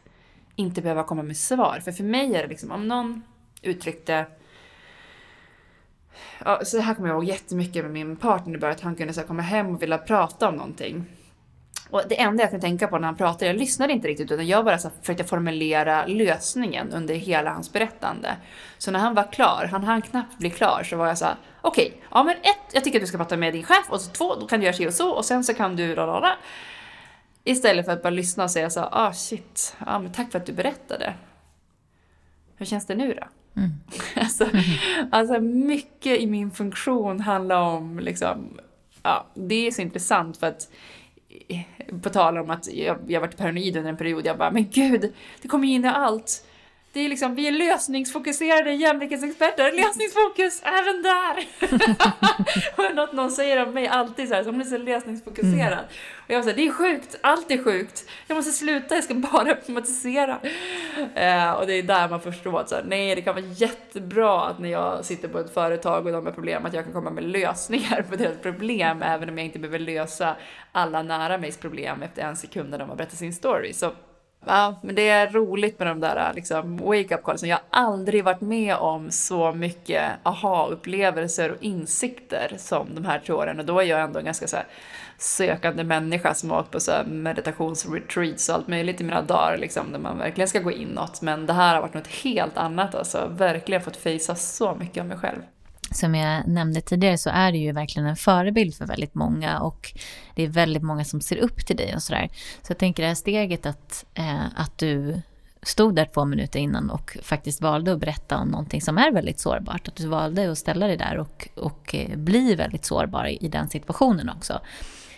inte 0.55 0.81
behöva 0.81 1.03
komma 1.03 1.23
med 1.23 1.37
svar. 1.37 1.81
För 1.83 1.91
för 1.91 2.03
mig 2.03 2.35
är 2.35 2.41
det 2.41 2.47
liksom, 2.47 2.71
om 2.71 2.87
någon 2.87 3.21
uttryckte 3.61 4.25
Ja, 6.45 6.65
så 6.65 6.77
det 6.77 6.83
här 6.83 6.93
kommer 6.93 7.09
jag 7.09 7.15
ihåg 7.15 7.23
jättemycket 7.23 7.83
med 7.83 7.91
min 7.91 8.15
partner 8.15 8.65
att 8.65 8.81
han 8.81 8.95
kunde 8.95 9.13
så 9.13 9.23
komma 9.23 9.41
hem 9.41 9.75
och 9.75 9.81
vilja 9.81 9.97
prata 9.97 10.47
om 10.47 10.55
någonting. 10.55 11.05
Och 11.89 12.01
det 12.09 12.19
enda 12.19 12.43
jag 12.43 12.49
kunde 12.49 12.65
tänka 12.65 12.87
på 12.87 12.99
när 12.99 13.05
han 13.05 13.15
pratade, 13.15 13.45
jag 13.45 13.55
lyssnade 13.55 13.93
inte 13.93 14.07
riktigt 14.07 14.31
utan 14.31 14.47
jag 14.47 14.65
bara 14.65 14.77
så 14.77 14.89
försökte 15.01 15.23
formulera 15.23 16.05
lösningen 16.05 16.93
under 16.93 17.15
hela 17.15 17.49
hans 17.49 17.73
berättande. 17.73 18.35
Så 18.77 18.91
när 18.91 18.99
han 18.99 19.13
var 19.13 19.31
klar, 19.31 19.69
han 19.71 19.83
hann 19.83 20.01
knappt 20.01 20.37
bli 20.37 20.49
klar, 20.49 20.83
så 20.83 20.97
var 20.97 21.07
jag 21.07 21.17
så 21.17 21.25
här: 21.25 21.35
okej, 21.61 21.87
okay, 21.87 21.99
ja 22.11 22.23
men 22.23 22.35
ett, 22.35 22.73
jag 22.73 22.83
tycker 22.83 22.99
att 22.99 23.03
du 23.03 23.07
ska 23.07 23.17
prata 23.17 23.37
med 23.37 23.53
din 23.53 23.63
chef 23.63 23.85
och 23.89 24.01
så 24.01 24.11
två, 24.11 24.35
då 24.35 24.47
kan 24.47 24.59
du 24.59 24.65
göra 24.65 24.75
så 24.75 24.87
och 24.87 24.93
så 24.93 25.11
och 25.11 25.25
sen 25.25 25.43
så 25.43 25.53
kan 25.53 25.75
du 25.75 25.95
lalala. 25.95 26.37
Istället 27.43 27.85
för 27.85 27.93
att 27.93 28.03
bara 28.03 28.09
lyssna 28.09 28.43
och 28.43 28.51
säga 28.51 28.69
så 28.69 28.81
ah 28.91 29.13
shit, 29.13 29.75
ja 29.85 29.99
men 29.99 30.11
tack 30.11 30.31
för 30.31 30.39
att 30.39 30.45
du 30.45 30.53
berättade. 30.53 31.13
Hur 32.55 32.65
känns 32.65 32.85
det 32.85 32.95
nu 32.95 33.13
då? 33.13 33.23
Mm. 33.57 33.71
alltså, 34.15 34.49
alltså 35.11 35.39
mycket 35.41 36.19
i 36.19 36.27
min 36.27 36.51
funktion 36.51 37.19
handlar 37.19 37.61
om 37.61 37.99
liksom, 37.99 38.59
ja, 39.03 39.27
det 39.33 39.67
är 39.67 39.71
så 39.71 39.81
intressant 39.81 40.37
för 40.37 40.47
att 40.47 40.69
på 42.01 42.09
tal 42.09 42.37
om 42.37 42.49
att 42.49 42.73
jag, 42.73 42.97
jag 43.07 43.21
varit 43.21 43.37
paranoid 43.37 43.77
under 43.77 43.89
en 43.89 43.97
period, 43.97 44.25
jag 44.25 44.37
bara, 44.37 44.51
men 44.51 44.69
gud, 44.69 45.13
det 45.41 45.47
kommer 45.47 45.67
in 45.67 45.85
i 45.85 45.87
allt. 45.87 46.46
Det 46.97 47.05
är 47.05 47.09
liksom, 47.09 47.35
vi 47.35 47.47
är 47.47 47.51
lösningsfokuserade 47.51 48.73
jämlikhetsexperter, 48.73 49.71
lösningsfokus 49.71 50.61
även 50.63 51.03
där! 51.03 51.47
och 52.89 52.95
något 52.95 53.13
någon 53.13 53.31
säger 53.31 53.65
om 53.65 53.73
mig 53.73 53.87
alltid 53.87 54.29
så 54.29 54.35
här, 54.35 54.43
som 54.43 54.59
är 54.59 54.63
så 54.63 54.77
lösningsfokuserad. 54.77 55.73
Mm. 55.73 55.85
Och 56.25 56.29
jag 56.29 56.43
säger 56.43 56.57
det 56.57 56.67
är 56.67 56.71
sjukt, 56.71 57.15
allt 57.21 57.51
är 57.51 57.63
sjukt. 57.63 58.09
Jag 58.27 58.35
måste 58.35 58.51
sluta, 58.51 58.95
jag 58.95 59.03
ska 59.03 59.13
bara 59.13 59.49
automatisera. 59.49 60.39
Eh, 61.15 61.51
och 61.51 61.67
det 61.67 61.73
är 61.73 61.83
där 61.83 62.09
man 62.09 62.21
förstår 62.21 62.59
att 62.59 62.69
så 62.69 62.75
här, 62.75 62.83
nej, 62.87 63.15
det 63.15 63.21
kan 63.21 63.35
vara 63.35 63.45
jättebra 63.45 64.47
att 64.47 64.59
när 64.59 64.69
jag 64.69 65.05
sitter 65.05 65.27
på 65.27 65.39
ett 65.39 65.53
företag 65.53 66.05
och 66.05 66.11
de 66.11 66.25
har 66.25 66.33
problem, 66.33 66.65
att 66.65 66.73
jag 66.73 66.83
kan 66.83 66.93
komma 66.93 67.09
med 67.09 67.23
lösningar 67.23 68.05
på 68.09 68.15
deras 68.15 68.37
problem, 68.37 69.01
även 69.01 69.29
om 69.29 69.37
jag 69.37 69.45
inte 69.45 69.59
behöver 69.59 69.79
lösa 69.79 70.35
alla 70.71 71.03
nära 71.03 71.37
mig 71.37 71.51
problem 71.51 72.03
efter 72.03 72.21
en 72.21 72.35
sekund 72.35 72.69
när 72.69 72.77
de 72.77 72.89
har 72.89 72.95
berättat 72.95 73.17
sin 73.17 73.33
story. 73.33 73.73
Så 73.73 73.91
Ja, 74.45 74.79
men 74.83 74.95
det 74.95 75.09
är 75.09 75.29
roligt 75.29 75.79
med 75.79 75.87
de 75.87 75.99
där 75.99 76.31
liksom, 76.35 76.77
wake-up 76.77 77.23
callsen. 77.23 77.49
Jag 77.49 77.59
har 77.69 77.83
aldrig 77.83 78.23
varit 78.23 78.41
med 78.41 78.75
om 78.75 79.11
så 79.11 79.51
mycket 79.51 80.11
aha-upplevelser 80.23 81.51
och 81.51 81.63
insikter 81.63 82.53
som 82.57 82.95
de 82.95 83.05
här 83.05 83.21
två 83.25 83.33
åren. 83.33 83.59
Och 83.59 83.65
då 83.65 83.79
är 83.79 83.83
jag 83.83 84.01
ändå 84.01 84.19
en 84.19 84.25
ganska 84.25 84.47
så 84.47 84.55
här, 84.55 84.65
sökande 85.17 85.83
människa 85.83 86.33
som 86.33 86.51
har 86.51 86.59
åkt 86.59 86.71
på 86.71 86.79
så 86.79 86.91
här 86.91 87.03
meditationsretreats 87.03 88.49
och 88.49 88.55
allt 88.55 88.67
möjligt 88.67 89.01
i 89.01 89.03
mina 89.03 89.21
dagar, 89.21 89.57
liksom, 89.57 89.91
där 89.91 89.99
man 89.99 90.17
verkligen 90.17 90.47
ska 90.47 90.59
gå 90.59 90.71
inåt. 90.71 91.21
Men 91.21 91.45
det 91.45 91.53
här 91.53 91.73
har 91.73 91.81
varit 91.81 91.93
något 91.93 92.07
helt 92.07 92.57
annat, 92.57 92.95
alltså. 92.95 93.27
Verkligen 93.31 93.81
fått 93.81 93.97
fejsa 93.97 94.35
så 94.35 94.75
mycket 94.75 95.01
av 95.01 95.07
mig 95.07 95.17
själv 95.17 95.41
som 95.91 96.15
jag 96.15 96.47
nämnde 96.47 96.81
tidigare 96.81 97.17
så 97.17 97.29
är 97.29 97.51
du 97.51 97.57
ju 97.57 97.71
verkligen 97.71 98.07
en 98.07 98.15
förebild 98.15 98.75
för 98.75 98.85
väldigt 98.85 99.15
många 99.15 99.59
och 99.59 99.93
det 100.35 100.43
är 100.43 100.47
väldigt 100.47 100.83
många 100.83 101.05
som 101.05 101.21
ser 101.21 101.37
upp 101.37 101.65
till 101.65 101.75
dig 101.75 101.95
och 101.95 102.03
sådär. 102.03 102.29
Så 102.61 102.71
jag 102.71 102.77
tänker 102.77 103.03
det 103.03 103.07
här 103.07 103.15
steget 103.15 103.65
att, 103.65 104.05
eh, 104.13 104.45
att 104.55 104.77
du 104.77 105.21
stod 105.61 105.95
där 105.95 106.05
två 106.13 106.25
minuter 106.25 106.59
innan 106.59 106.89
och 106.89 107.17
faktiskt 107.21 107.61
valde 107.61 107.93
att 107.93 107.99
berätta 107.99 108.37
om 108.37 108.47
någonting 108.47 108.81
som 108.81 108.97
är 108.97 109.11
väldigt 109.11 109.39
sårbart. 109.39 109.87
Att 109.87 109.95
du 109.95 110.07
valde 110.07 110.51
att 110.51 110.57
ställa 110.57 110.87
dig 110.87 110.97
där 110.97 111.17
och, 111.17 111.47
och 111.55 111.95
eh, 111.95 112.17
bli 112.17 112.55
väldigt 112.55 112.85
sårbar 112.85 113.43
i 113.43 113.47
den 113.47 113.69
situationen 113.69 114.29
också. 114.29 114.61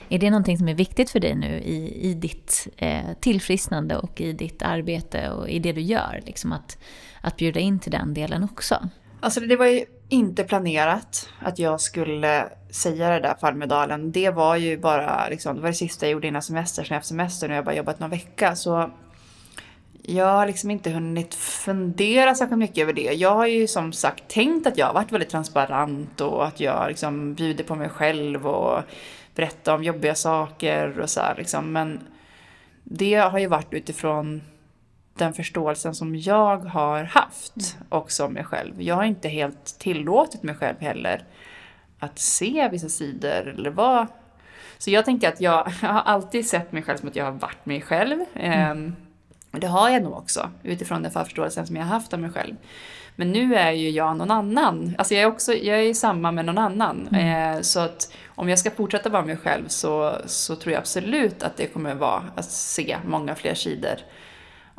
Är 0.09 0.19
det 0.19 0.29
någonting 0.29 0.57
som 0.57 0.67
är 0.67 0.73
viktigt 0.73 1.09
för 1.09 1.19
dig 1.19 1.35
nu 1.35 1.59
i, 1.59 2.09
i 2.09 2.13
ditt 2.13 2.67
eh, 2.77 3.13
tillfrisknande 3.19 3.97
och 3.97 4.21
i 4.21 4.33
ditt 4.33 4.61
arbete 4.61 5.29
och 5.29 5.49
i 5.49 5.59
det 5.59 5.71
du 5.71 5.81
gör? 5.81 6.21
Liksom 6.25 6.51
att, 6.51 6.77
att 7.21 7.37
bjuda 7.37 7.59
in 7.59 7.79
till 7.79 7.91
den 7.91 8.13
delen 8.13 8.43
också? 8.43 8.89
Alltså 9.19 9.39
det 9.39 9.55
var 9.55 9.65
ju 9.65 9.85
inte 10.09 10.43
planerat 10.43 11.29
att 11.39 11.59
jag 11.59 11.81
skulle 11.81 12.49
säga 12.69 13.09
det 13.09 13.19
där 13.19 13.33
på 13.33 13.47
Almedalen. 13.47 14.11
Det 14.11 14.29
var 14.29 14.55
ju 14.55 14.77
bara 14.77 15.29
liksom, 15.29 15.55
det 15.55 15.61
var 15.61 15.69
det 15.69 15.75
sista 15.75 16.05
jag 16.05 16.11
gjorde 16.11 16.27
innan 16.27 16.41
semester. 16.41 16.83
Sen 16.83 16.97
efter 16.97 17.07
semestern 17.07 17.51
och 17.51 17.57
jag 17.57 17.65
bara 17.65 17.75
jobbat 17.75 17.99
någon 17.99 18.09
vecka 18.09 18.55
så 18.55 18.91
Jag 20.01 20.25
har 20.25 20.47
liksom 20.47 20.71
inte 20.71 20.89
hunnit 20.89 21.35
fundera 21.35 22.35
särskilt 22.35 22.59
mycket 22.59 22.77
över 22.77 22.93
det. 22.93 23.01
Jag 23.01 23.35
har 23.35 23.47
ju 23.47 23.67
som 23.67 23.93
sagt 23.93 24.27
tänkt 24.27 24.67
att 24.67 24.77
jag 24.77 24.85
har 24.85 24.93
varit 24.93 25.11
väldigt 25.11 25.29
transparent 25.29 26.21
och 26.21 26.45
att 26.45 26.59
jag 26.59 26.87
liksom 26.87 27.33
bjuder 27.33 27.63
på 27.63 27.75
mig 27.75 27.89
själv 27.89 28.47
och 28.47 28.83
berättar 29.35 29.75
om 29.75 29.83
jobbiga 29.83 30.15
saker 30.15 30.99
och 30.99 31.09
så 31.09 31.21
här 31.21 31.35
liksom. 31.37 31.71
Men 31.71 31.99
det 32.83 33.15
har 33.15 33.39
ju 33.39 33.47
varit 33.47 33.73
utifrån 33.73 34.41
den 35.19 35.33
förståelsen 35.33 35.95
som 35.95 36.15
jag 36.15 36.57
har 36.57 37.03
haft 37.03 37.77
också 37.89 38.25
om 38.25 38.33
mig 38.33 38.43
själv. 38.43 38.81
Jag 38.81 38.95
har 38.95 39.03
inte 39.03 39.29
helt 39.29 39.79
tillåtit 39.79 40.43
mig 40.43 40.55
själv 40.55 40.79
heller 40.79 41.23
att 41.99 42.19
se 42.19 42.69
vissa 42.71 42.89
sidor 42.89 43.47
eller 43.47 43.69
vara 43.69 44.07
så 44.79 44.91
jag 44.91 45.05
tänker 45.05 45.29
att 45.29 45.41
jag, 45.41 45.71
jag 45.81 45.89
har 45.89 46.01
alltid 46.01 46.47
sett 46.47 46.71
mig 46.71 46.83
själv 46.83 46.97
som 46.97 47.09
att 47.09 47.15
jag 47.15 47.25
har 47.25 47.31
varit 47.31 47.65
mig 47.65 47.81
själv. 47.81 48.19
Mm. 48.33 48.95
Det 49.51 49.67
har 49.67 49.89
jag 49.89 50.03
nog 50.03 50.13
också, 50.13 50.49
utifrån 50.63 51.03
den 51.03 51.11
förförståelsen 51.11 51.67
som 51.67 51.75
jag 51.75 51.83
har 51.83 51.89
haft 51.89 52.13
av 52.13 52.19
mig 52.19 52.29
själv. 52.29 52.55
Men 53.15 53.31
nu 53.31 53.55
är 53.55 53.71
ju 53.71 53.89
jag 53.89 54.17
någon 54.17 54.31
annan. 54.31 54.95
Alltså 54.97 55.13
jag 55.13 55.23
är, 55.23 55.27
också, 55.27 55.53
jag 55.53 55.79
är 55.79 55.93
samma 55.93 56.31
med 56.31 56.45
någon 56.45 56.57
annan. 56.57 57.07
Mm. 57.11 57.55
Eh, 57.55 57.61
så 57.61 57.79
att 57.79 58.13
om 58.27 58.49
jag 58.49 58.59
ska 58.59 58.71
fortsätta 58.71 59.09
vara 59.09 59.25
mig 59.25 59.37
själv 59.37 59.67
så, 59.67 60.15
så 60.25 60.55
tror 60.55 60.73
jag 60.73 60.79
absolut 60.79 61.43
att 61.43 61.57
det 61.57 61.65
kommer 61.67 61.95
vara 61.95 62.23
att 62.35 62.51
se 62.51 62.97
många 63.05 63.35
fler 63.35 63.53
sidor 63.53 63.95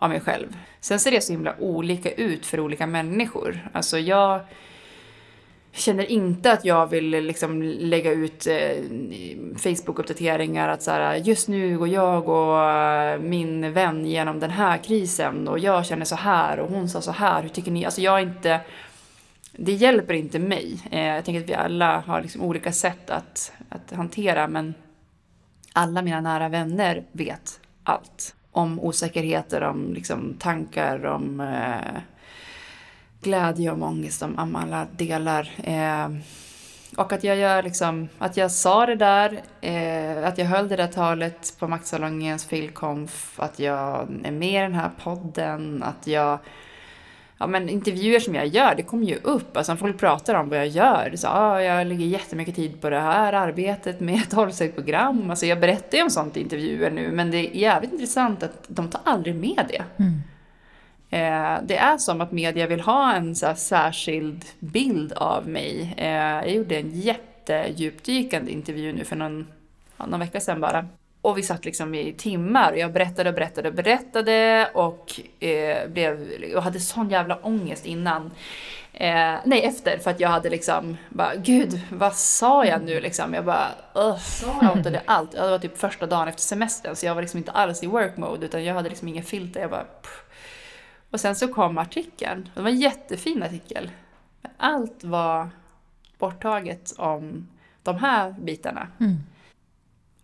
av 0.00 0.10
mig 0.10 0.20
själv. 0.20 0.56
Sen 0.80 1.00
ser 1.00 1.10
det 1.10 1.20
så 1.20 1.32
himla 1.32 1.54
olika 1.58 2.10
ut 2.10 2.46
för 2.46 2.60
olika 2.60 2.86
människor. 2.86 3.68
Alltså 3.72 3.98
jag 3.98 4.40
känner 5.72 6.10
inte 6.10 6.52
att 6.52 6.64
jag 6.64 6.86
vill 6.86 7.10
liksom 7.10 7.62
lägga 7.62 8.10
ut 8.10 8.46
eh, 8.46 8.76
Facebook-uppdateringar 9.56 10.68
att 10.68 10.82
så 10.82 10.90
här, 10.90 11.14
just 11.16 11.48
nu 11.48 11.78
går 11.78 11.88
jag 11.88 12.28
och 12.28 12.70
eh, 12.70 13.20
min 13.20 13.72
vän 13.72 14.06
genom 14.06 14.40
den 14.40 14.50
här 14.50 14.78
krisen 14.78 15.48
och 15.48 15.58
jag 15.58 15.86
känner 15.86 16.04
så 16.04 16.16
här 16.16 16.60
och 16.60 16.70
hon 16.70 16.88
sa 16.88 17.00
så 17.00 17.12
här, 17.12 17.42
hur 17.42 17.48
tycker 17.48 17.70
ni? 17.70 17.84
Alltså 17.84 18.00
jag 18.00 18.18
är 18.18 18.22
inte, 18.22 18.60
det 19.52 19.72
hjälper 19.72 20.14
inte 20.14 20.38
mig. 20.38 20.78
Eh, 20.90 21.06
jag 21.06 21.24
tänker 21.24 21.40
att 21.40 21.48
vi 21.48 21.54
alla 21.54 22.00
har 22.00 22.22
liksom 22.22 22.42
olika 22.42 22.72
sätt 22.72 23.10
att, 23.10 23.52
att 23.68 23.92
hantera 23.92 24.48
men 24.48 24.74
alla 25.72 26.02
mina 26.02 26.20
nära 26.20 26.48
vänner 26.48 27.04
vet 27.12 27.60
allt. 27.84 28.34
Om 28.52 28.80
osäkerheter, 28.80 29.62
om 29.62 29.94
liksom 29.94 30.34
tankar, 30.38 31.06
om 31.06 31.40
eh, 31.40 32.00
glädje 33.22 33.70
och 33.70 33.82
ångest 33.82 34.22
om 34.22 34.56
alla 34.56 34.86
delar. 34.96 35.50
Eh, 35.64 36.08
och 36.96 37.12
att 37.12 37.24
jag 37.24 37.36
gör 37.36 37.62
liksom, 37.62 38.08
att 38.18 38.36
jag 38.36 38.50
sa 38.50 38.86
det 38.86 38.94
där, 38.94 39.40
eh, 39.60 40.28
att 40.28 40.38
jag 40.38 40.46
höll 40.46 40.68
det 40.68 40.76
där 40.76 40.86
talet 40.86 41.56
på 41.58 41.68
Maktsalongens 41.68 42.44
filkonf, 42.44 43.40
att 43.40 43.58
jag 43.58 44.08
är 44.24 44.30
med 44.30 44.60
i 44.60 44.62
den 44.62 44.74
här 44.74 44.90
podden, 45.02 45.82
att 45.82 46.06
jag 46.06 46.38
Ja 47.42 47.46
men 47.46 47.68
intervjuer 47.68 48.20
som 48.20 48.34
jag 48.34 48.46
gör, 48.46 48.74
det 48.74 48.82
kommer 48.82 49.06
ju 49.06 49.16
upp. 49.16 49.56
Alltså 49.56 49.76
folk 49.76 49.98
pratar 49.98 50.34
om 50.34 50.48
vad 50.48 50.58
jag 50.58 50.68
gör. 50.68 51.12
Så, 51.16 51.28
ah, 51.28 51.62
jag 51.62 51.86
lägger 51.86 52.06
jättemycket 52.06 52.54
tid 52.54 52.80
på 52.80 52.90
det 52.90 53.00
här 53.00 53.32
arbetet 53.32 54.00
med 54.00 54.14
ett 54.14 54.32
hållsättprogram. 54.32 55.30
Alltså 55.30 55.46
jag 55.46 55.60
berättar 55.60 55.98
ju 55.98 56.04
om 56.04 56.10
sånt 56.10 56.36
i 56.36 56.40
intervjuer 56.40 56.90
nu, 56.90 57.10
men 57.12 57.30
det 57.30 57.38
är 57.38 57.56
jävligt 57.56 57.92
intressant 57.92 58.42
att 58.42 58.64
de 58.66 58.88
tar 58.88 59.00
aldrig 59.04 59.34
med 59.34 59.64
det. 59.68 59.82
Mm. 59.96 60.22
Eh, 61.10 61.62
det 61.66 61.76
är 61.76 61.98
som 61.98 62.20
att 62.20 62.32
media 62.32 62.66
vill 62.66 62.80
ha 62.80 63.14
en 63.14 63.34
så 63.34 63.54
särskild 63.56 64.44
bild 64.58 65.12
av 65.12 65.48
mig. 65.48 65.94
Eh, 65.96 66.08
jag 66.08 66.50
gjorde 66.50 66.76
en 66.76 67.00
jättedjupdykande 67.00 68.52
intervju 68.52 68.92
nu 68.92 69.04
för 69.04 69.16
någon, 69.16 69.46
någon 69.96 70.20
vecka 70.20 70.40
sedan 70.40 70.60
bara. 70.60 70.86
Och 71.22 71.38
vi 71.38 71.42
satt 71.42 71.64
liksom 71.64 71.94
i 71.94 72.12
timmar 72.12 72.72
och 72.72 72.78
jag 72.78 72.92
berättade 72.92 73.28
och 73.28 73.34
berättade 73.34 73.68
och 73.68 73.74
berättade 73.74 74.70
och, 74.74 75.20
eh, 75.44 75.88
blev, 75.88 76.32
jag 76.52 76.60
hade 76.60 76.80
sån 76.80 77.10
jävla 77.10 77.36
ångest 77.36 77.86
innan. 77.86 78.30
Eh, 78.92 79.34
nej, 79.44 79.64
efter 79.64 79.98
för 79.98 80.10
att 80.10 80.20
jag 80.20 80.28
hade 80.28 80.50
liksom 80.50 80.96
bara, 81.08 81.34
gud, 81.34 81.80
vad 81.90 82.14
sa 82.14 82.64
jag 82.64 82.82
nu 82.82 83.00
liksom? 83.00 83.34
Jag 83.34 83.44
bara, 83.44 83.68
”sa 84.18 84.58
jag 84.62 84.76
ångade 84.76 85.02
allt. 85.04 85.32
Det 85.32 85.50
var 85.50 85.58
typ 85.58 85.78
första 85.78 86.06
dagen 86.06 86.28
efter 86.28 86.42
semestern 86.42 86.96
så 86.96 87.06
jag 87.06 87.14
var 87.14 87.22
liksom 87.22 87.38
inte 87.38 87.52
alls 87.52 87.82
i 87.82 87.86
work 87.86 88.16
mode 88.16 88.46
utan 88.46 88.64
jag 88.64 88.74
hade 88.74 88.88
liksom 88.88 89.08
inga 89.08 89.22
filter. 89.22 89.60
Jag 89.60 89.70
bara, 89.70 89.84
pff. 89.84 90.24
Och 91.10 91.20
sen 91.20 91.36
så 91.36 91.48
kom 91.48 91.78
artikeln. 91.78 92.48
Det 92.54 92.62
var 92.62 92.70
en 92.70 92.80
jättefin 92.80 93.42
artikel. 93.42 93.90
Allt 94.56 95.04
var 95.04 95.50
borttaget 96.18 96.92
om 96.98 97.48
de 97.82 97.96
här 97.96 98.34
bitarna. 98.40 98.88
Mm. 99.00 99.16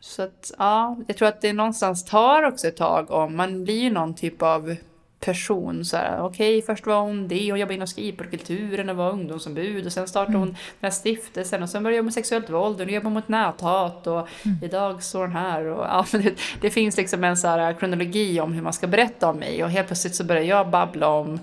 Så 0.07 0.22
att, 0.22 0.52
ja, 0.59 0.96
jag 1.07 1.16
tror 1.16 1.28
att 1.28 1.40
det 1.40 1.52
någonstans 1.52 2.04
tar 2.04 2.42
också 2.42 2.68
ett 2.68 2.76
tag 2.76 3.11
om 3.11 3.36
man 3.36 3.64
blir 3.64 3.80
ju 3.80 3.90
någon 3.90 4.14
typ 4.14 4.42
av 4.42 4.76
person. 5.20 5.84
Så 5.84 5.96
här, 5.96 6.22
okej, 6.22 6.59
okay, 6.59 6.66
först 6.66 6.86
var 6.86 7.00
hon 7.00 7.28
det, 7.28 7.50
hon 7.50 7.61
jobbade 7.61 7.74
inom 7.74 7.86
skrivkulturen 7.86 8.88
och 8.88 8.96
var 8.96 9.11
ungdomsombud 9.11 9.86
och 9.86 9.92
sen 9.92 10.09
startade 10.09 10.38
hon 10.38 10.48
mm. 10.48 10.57
den 10.80 10.90
här 10.90 10.90
stiftelsen 10.90 11.62
och 11.62 11.68
sen 11.68 11.82
började 11.82 11.96
jobba 11.96 12.04
med 12.04 12.14
sexuellt 12.14 12.50
våld 12.50 12.80
och 12.80 12.86
nu 12.86 12.92
jobbar 12.92 13.04
hon 13.04 13.12
mot 13.12 13.28
näthat 13.28 14.07
och 14.07 14.28
mm. 14.44 14.59
idag 14.62 15.02
står 15.02 15.20
hon 15.20 15.32
här 15.32 15.64
och 15.64 15.84
ja, 15.84 16.07
det, 16.18 16.34
det 16.61 16.70
finns 16.70 16.96
liksom 16.96 17.24
en 17.24 17.36
så 17.36 17.48
här 17.48 17.72
kronologi 17.72 18.40
om 18.40 18.52
hur 18.52 18.62
man 18.62 18.72
ska 18.72 18.86
berätta 18.86 19.30
om 19.30 19.36
mig 19.36 19.64
och 19.64 19.70
helt 19.70 19.86
plötsligt 19.86 20.14
så 20.14 20.24
börjar 20.24 20.42
jag 20.42 20.70
babbla 20.70 21.09
om 21.09 21.40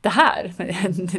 det 0.00 0.08
här. 0.08 0.52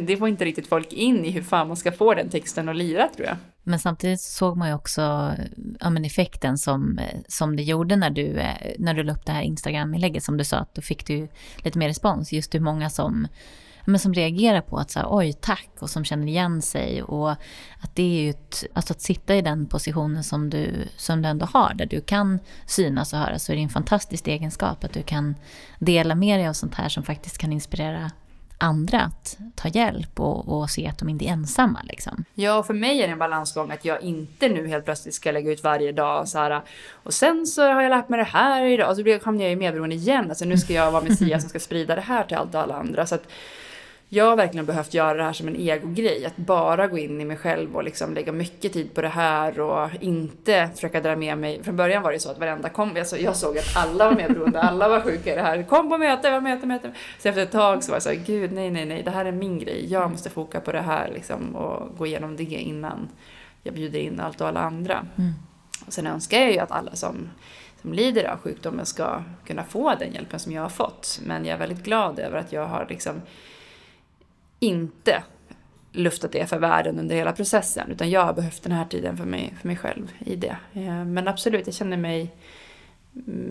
Det 0.00 0.16
får 0.16 0.28
inte 0.28 0.44
riktigt 0.44 0.66
folk 0.66 0.92
in 0.92 1.24
i 1.24 1.30
hur 1.30 1.42
fan 1.42 1.68
man 1.68 1.76
ska 1.76 1.92
få 1.92 2.14
den 2.14 2.28
texten 2.28 2.68
att 2.68 2.76
lira 2.76 3.08
tror 3.08 3.26
jag. 3.28 3.36
Men 3.62 3.78
samtidigt 3.78 4.20
såg 4.20 4.56
man 4.56 4.68
ju 4.68 4.74
också 4.74 5.34
ja, 5.80 5.90
men 5.90 6.04
effekten 6.04 6.58
som, 6.58 7.00
som 7.28 7.56
det 7.56 7.62
gjorde 7.62 7.96
när 7.96 8.10
du, 8.10 8.38
eh, 8.38 8.54
när 8.78 8.94
du 8.94 9.02
la 9.02 9.12
upp 9.12 9.26
det 9.26 9.32
här 9.32 9.42
Instagram-inlägget 9.42 10.24
som 10.24 10.36
du 10.36 10.44
sa 10.44 10.56
att 10.56 10.74
då 10.74 10.82
fick 10.82 11.06
du 11.06 11.28
lite 11.56 11.78
mer 11.78 11.88
respons. 11.88 12.32
Just 12.32 12.54
hur 12.54 12.60
många 12.60 12.90
som, 12.90 13.26
men 13.84 13.98
som 13.98 14.14
reagerar 14.14 14.60
på 14.60 14.76
att 14.76 14.90
så 14.90 14.98
här, 14.98 15.06
oj 15.10 15.32
tack 15.32 15.70
och 15.78 15.90
som 15.90 16.04
känner 16.04 16.26
igen 16.26 16.62
sig 16.62 17.02
och 17.02 17.30
att 17.80 17.94
det 17.94 18.02
är 18.02 18.22
ju 18.22 18.30
ett, 18.30 18.64
alltså 18.72 18.92
att 18.92 19.00
sitta 19.00 19.36
i 19.36 19.42
den 19.42 19.66
positionen 19.66 20.24
som 20.24 20.50
du, 20.50 20.88
som 20.96 21.22
du 21.22 21.28
ändå 21.28 21.46
har 21.46 21.74
där 21.74 21.86
du 21.86 22.00
kan 22.00 22.38
synas 22.66 23.12
och 23.12 23.18
höras 23.18 23.44
så 23.44 23.52
är 23.52 23.56
det 23.56 23.62
en 23.62 23.68
fantastisk 23.68 24.28
egenskap 24.28 24.84
att 24.84 24.92
du 24.92 25.02
kan 25.02 25.34
dela 25.78 26.14
med 26.14 26.38
dig 26.38 26.48
av 26.48 26.52
sånt 26.52 26.74
här 26.74 26.88
som 26.88 27.02
faktiskt 27.02 27.38
kan 27.38 27.52
inspirera 27.52 28.10
andra 28.60 29.00
att 29.00 29.38
ta 29.54 29.68
hjälp 29.68 30.20
och, 30.20 30.48
och 30.48 30.70
se 30.70 30.86
att 30.86 30.98
de 30.98 31.08
inte 31.08 31.24
är 31.24 31.28
ensamma. 31.28 31.80
Liksom. 31.84 32.24
Ja, 32.34 32.62
för 32.62 32.74
mig 32.74 33.02
är 33.02 33.06
det 33.06 33.12
en 33.12 33.18
balansgång 33.18 33.70
att 33.70 33.84
jag 33.84 34.02
inte 34.02 34.48
nu 34.48 34.68
helt 34.68 34.84
plötsligt 34.84 35.14
ska 35.14 35.32
lägga 35.32 35.52
ut 35.52 35.64
varje 35.64 35.92
dag 35.92 36.28
så 36.28 36.38
här. 36.38 36.62
Och 36.92 37.14
sen 37.14 37.46
så 37.46 37.72
har 37.72 37.82
jag 37.82 37.90
lärt 37.90 38.08
mig 38.08 38.18
det 38.18 38.24
här 38.24 38.64
idag 38.64 38.90
och 38.90 38.96
så 38.96 39.18
hamnar 39.24 39.44
jag 39.44 39.52
i 39.52 39.56
medberoende 39.56 39.94
igen. 39.94 40.28
Alltså 40.28 40.44
nu 40.44 40.58
ska 40.58 40.72
jag 40.72 40.90
vara 40.90 41.04
Messias 41.04 41.42
som 41.42 41.48
ska 41.48 41.60
sprida 41.60 41.94
det 41.94 42.00
här 42.00 42.24
till 42.24 42.36
allt 42.36 42.54
och 42.54 42.60
alla 42.60 42.74
andra. 42.74 43.06
Så 43.06 43.14
att 43.14 43.28
jag 44.12 44.24
har 44.24 44.36
verkligen 44.36 44.66
behövt 44.66 44.94
göra 44.94 45.14
det 45.14 45.22
här 45.22 45.32
som 45.32 45.48
en 45.48 45.56
egogrej. 45.56 46.26
Att 46.26 46.36
bara 46.36 46.86
gå 46.86 46.98
in 46.98 47.20
i 47.20 47.24
mig 47.24 47.36
själv 47.36 47.76
och 47.76 47.84
liksom 47.84 48.14
lägga 48.14 48.32
mycket 48.32 48.72
tid 48.72 48.94
på 48.94 49.02
det 49.02 49.08
här 49.08 49.60
och 49.60 49.90
inte 50.00 50.70
försöka 50.74 51.00
dra 51.00 51.16
med 51.16 51.38
mig. 51.38 51.62
Från 51.62 51.76
början 51.76 52.02
var 52.02 52.12
det 52.12 52.18
så 52.18 52.30
att 52.30 52.38
varenda 52.38 52.68
kom, 52.68 52.96
alltså 52.96 53.16
jag 53.16 53.36
såg 53.36 53.58
att 53.58 53.76
alla 53.76 54.08
var 54.08 54.16
medberoende, 54.16 54.62
alla 54.62 54.88
var 54.88 55.00
sjuka 55.00 55.32
i 55.32 55.36
det 55.36 55.42
här. 55.42 55.62
Kom 55.62 55.90
på 55.90 55.98
möte, 55.98 56.30
var 56.30 56.40
möte, 56.40 56.66
möte. 56.66 56.92
Så 57.18 57.28
efter 57.28 57.42
ett 57.42 57.52
tag 57.52 57.84
så 57.84 57.90
var 57.90 57.96
jag 57.96 58.02
så 58.02 58.08
här, 58.08 58.16
gud 58.26 58.52
nej, 58.52 58.70
nej, 58.70 58.86
nej, 58.86 59.02
det 59.02 59.10
här 59.10 59.24
är 59.24 59.32
min 59.32 59.58
grej. 59.58 59.92
Jag 59.92 60.10
måste 60.10 60.30
foka 60.30 60.60
på 60.60 60.72
det 60.72 60.80
här 60.80 61.10
liksom 61.14 61.56
och 61.56 61.98
gå 61.98 62.06
igenom 62.06 62.36
det 62.36 62.44
innan 62.44 63.08
jag 63.62 63.74
bjuder 63.74 63.98
in 63.98 64.20
allt 64.20 64.40
och 64.40 64.48
alla 64.48 64.60
andra. 64.60 65.06
Mm. 65.18 65.32
Och 65.86 65.92
sen 65.92 66.06
önskar 66.06 66.38
jag 66.40 66.52
ju 66.52 66.58
att 66.58 66.70
alla 66.70 66.94
som 66.94 67.28
som 67.82 67.92
lider 67.92 68.24
av 68.24 68.38
sjukdomen 68.38 68.86
ska 68.86 69.22
kunna 69.46 69.64
få 69.64 69.94
den 69.94 70.12
hjälpen 70.12 70.40
som 70.40 70.52
jag 70.52 70.62
har 70.62 70.68
fått. 70.68 71.20
Men 71.24 71.44
jag 71.44 71.54
är 71.54 71.58
väldigt 71.58 71.84
glad 71.84 72.18
över 72.18 72.38
att 72.38 72.52
jag 72.52 72.66
har 72.66 72.86
liksom 72.88 73.22
inte 74.60 75.22
luftat 75.92 76.32
det 76.32 76.46
för 76.46 76.58
världen 76.58 76.98
under 76.98 77.16
hela 77.16 77.32
processen. 77.32 77.90
Utan 77.90 78.10
jag 78.10 78.24
har 78.24 78.32
behövt 78.32 78.62
den 78.62 78.72
här 78.72 78.84
tiden 78.84 79.16
för 79.16 79.24
mig, 79.24 79.54
för 79.60 79.68
mig 79.68 79.76
själv 79.76 80.12
i 80.18 80.36
det. 80.36 80.56
Eh, 80.72 81.04
men 81.04 81.28
absolut, 81.28 81.66
jag 81.66 81.74
känner 81.74 81.96
mig, 81.96 82.34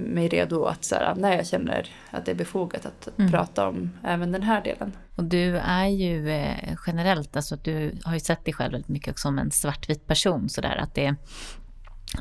mig 0.05 0.27
redo 0.27 0.63
att 0.63 0.83
så 0.83 0.95
här, 0.95 1.15
när 1.15 1.35
jag 1.35 1.47
känner 1.47 1.89
att 2.11 2.25
det 2.25 2.31
är 2.31 2.35
befogat 2.35 2.85
att 2.85 3.19
mm. 3.19 3.31
prata 3.31 3.67
om 3.67 3.91
även 4.03 4.31
den 4.31 4.43
här 4.43 4.63
delen. 4.63 4.91
Och 5.15 5.23
du 5.23 5.57
är 5.57 5.87
ju 5.87 6.29
eh, 6.29 6.75
generellt, 6.87 7.35
alltså 7.35 7.55
du 7.55 7.95
har 8.03 8.13
ju 8.13 8.19
sett 8.19 8.45
dig 8.45 8.53
själv 8.53 8.71
väldigt 8.71 8.89
mycket 8.89 9.19
som 9.19 9.39
en 9.39 9.51
svartvit 9.51 10.07
person 10.07 10.49
sådär 10.49 10.77
att 10.77 10.95
det 10.95 11.05
är 11.05 11.15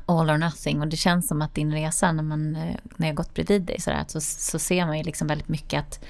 all 0.07 0.31
or 0.31 0.39
nothing 0.39 0.81
och 0.81 0.89
det 0.89 0.97
känns 0.97 1.29
som 1.29 1.43
att 1.43 1.55
din 1.55 1.73
resa 1.73 2.13
när 2.13 2.23
man 2.23 2.57
eh, 2.57 2.77
när 2.97 3.07
jag 3.07 3.17
gått 3.17 3.35
bredvid 3.35 3.63
dig 3.63 3.81
sådär 3.81 4.05
så, 4.09 4.21
så 4.21 4.59
ser 4.59 4.87
man 4.87 4.99
ju 4.99 5.05
liksom 5.05 5.29
väldigt 5.29 5.49
mycket 5.49 5.81
att 5.81 6.05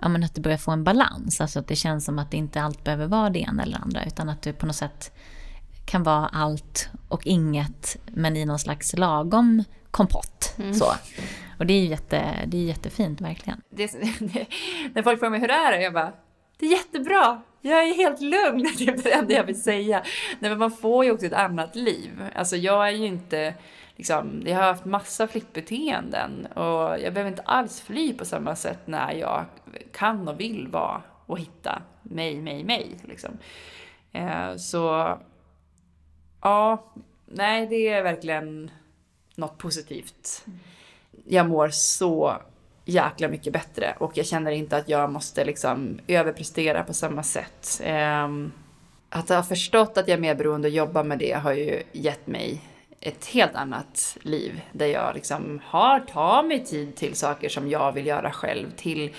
ja, 0.00 0.08
men 0.08 0.24
att 0.24 0.34
du 0.34 0.40
börjar 0.40 0.58
få 0.58 0.70
en 0.70 0.84
balans. 0.84 1.40
Alltså 1.40 1.58
att 1.58 1.68
det 1.68 1.76
känns 1.76 2.04
som 2.04 2.18
att 2.18 2.30
det 2.30 2.36
inte 2.36 2.62
allt 2.62 2.84
behöver 2.84 3.06
vara 3.06 3.30
det 3.30 3.38
ena 3.38 3.62
eller 3.62 3.78
andra. 3.78 4.04
Utan 4.04 4.28
att 4.28 4.42
du 4.42 4.52
på 4.52 4.66
något 4.66 4.76
sätt 4.76 5.12
kan 5.84 6.02
vara 6.02 6.26
allt 6.26 6.88
och 7.08 7.26
inget 7.26 7.96
men 8.06 8.36
i 8.36 8.44
någon 8.44 8.58
slags 8.58 8.96
lagom 8.96 9.64
kompott. 9.90 10.54
Mm. 10.58 10.74
Så. 10.74 10.92
Och 11.58 11.66
det 11.66 11.74
är, 11.74 11.84
jätte, 11.84 12.44
det 12.46 12.56
är 12.56 12.62
jättefint 12.62 13.20
verkligen. 13.20 13.60
Det, 13.70 13.86
det, 14.18 14.46
när 14.94 15.02
folk 15.02 15.18
frågar 15.18 15.30
mig 15.30 15.40
hur 15.40 15.48
det 15.48 15.54
är 15.54 15.80
jag 15.80 15.92
bara, 15.92 16.12
det 16.58 16.66
är 16.66 16.70
jättebra. 16.70 17.42
Jag 17.60 17.88
är 17.88 17.94
helt 17.94 18.20
lugn, 18.20 18.68
det 18.78 18.88
är 18.88 19.02
det 19.02 19.12
enda 19.12 19.34
jag 19.34 19.44
vill 19.44 19.62
säga. 19.62 20.02
Nej, 20.38 20.50
men 20.50 20.58
man 20.58 20.70
får 20.70 21.04
ju 21.04 21.10
också 21.10 21.26
ett 21.26 21.32
annat 21.32 21.76
liv. 21.76 22.10
Alltså 22.34 22.56
jag 22.56 22.88
är 22.88 22.92
ju 22.92 23.06
inte, 23.06 23.54
liksom, 23.96 24.42
jag 24.46 24.56
har 24.56 24.62
haft 24.62 24.84
massa 24.84 25.26
flyttbeteenden 25.26 26.46
och 26.46 27.00
jag 27.00 27.14
behöver 27.14 27.30
inte 27.30 27.42
alls 27.42 27.80
fly 27.80 28.12
på 28.12 28.24
samma 28.24 28.56
sätt 28.56 28.78
när 28.84 29.12
jag 29.12 29.44
kan 29.92 30.28
och 30.28 30.40
vill 30.40 30.68
vara 30.68 31.02
och 31.26 31.38
hitta 31.38 31.82
mig, 32.02 32.40
mig, 32.40 32.64
mig. 32.64 32.96
Liksom. 33.04 33.38
Eh, 34.12 34.56
så, 34.56 35.14
ja, 36.42 36.84
nej 37.26 37.66
det 37.66 37.88
är 37.88 38.02
verkligen 38.02 38.70
något 39.34 39.58
positivt. 39.58 40.46
Jag 41.24 41.48
mår 41.48 41.68
så 41.68 42.36
jäkla 42.84 43.28
mycket 43.28 43.52
bättre 43.52 43.96
och 43.98 44.16
jag 44.16 44.26
känner 44.26 44.50
inte 44.50 44.76
att 44.76 44.88
jag 44.88 45.12
måste 45.12 45.44
liksom 45.44 45.98
överprestera 46.06 46.84
på 46.84 46.94
samma 46.94 47.22
sätt. 47.22 47.82
Um, 48.24 48.52
att 49.08 49.28
ha 49.28 49.42
förstått 49.42 49.98
att 49.98 50.08
jag 50.08 50.16
är 50.16 50.20
medberoende 50.20 50.68
och 50.68 50.74
jobba 50.74 51.02
med 51.02 51.18
det 51.18 51.32
har 51.32 51.52
ju 51.52 51.82
gett 51.92 52.26
mig 52.26 52.62
ett 53.00 53.26
helt 53.26 53.54
annat 53.54 54.16
liv 54.22 54.60
där 54.72 54.86
jag 54.86 55.14
liksom 55.14 55.60
har, 55.64 56.00
tar 56.00 56.42
mig 56.42 56.64
tid 56.64 56.96
till 56.96 57.14
saker 57.14 57.48
som 57.48 57.70
jag 57.70 57.92
vill 57.92 58.06
göra 58.06 58.32
själv, 58.32 58.70
till 58.76 59.14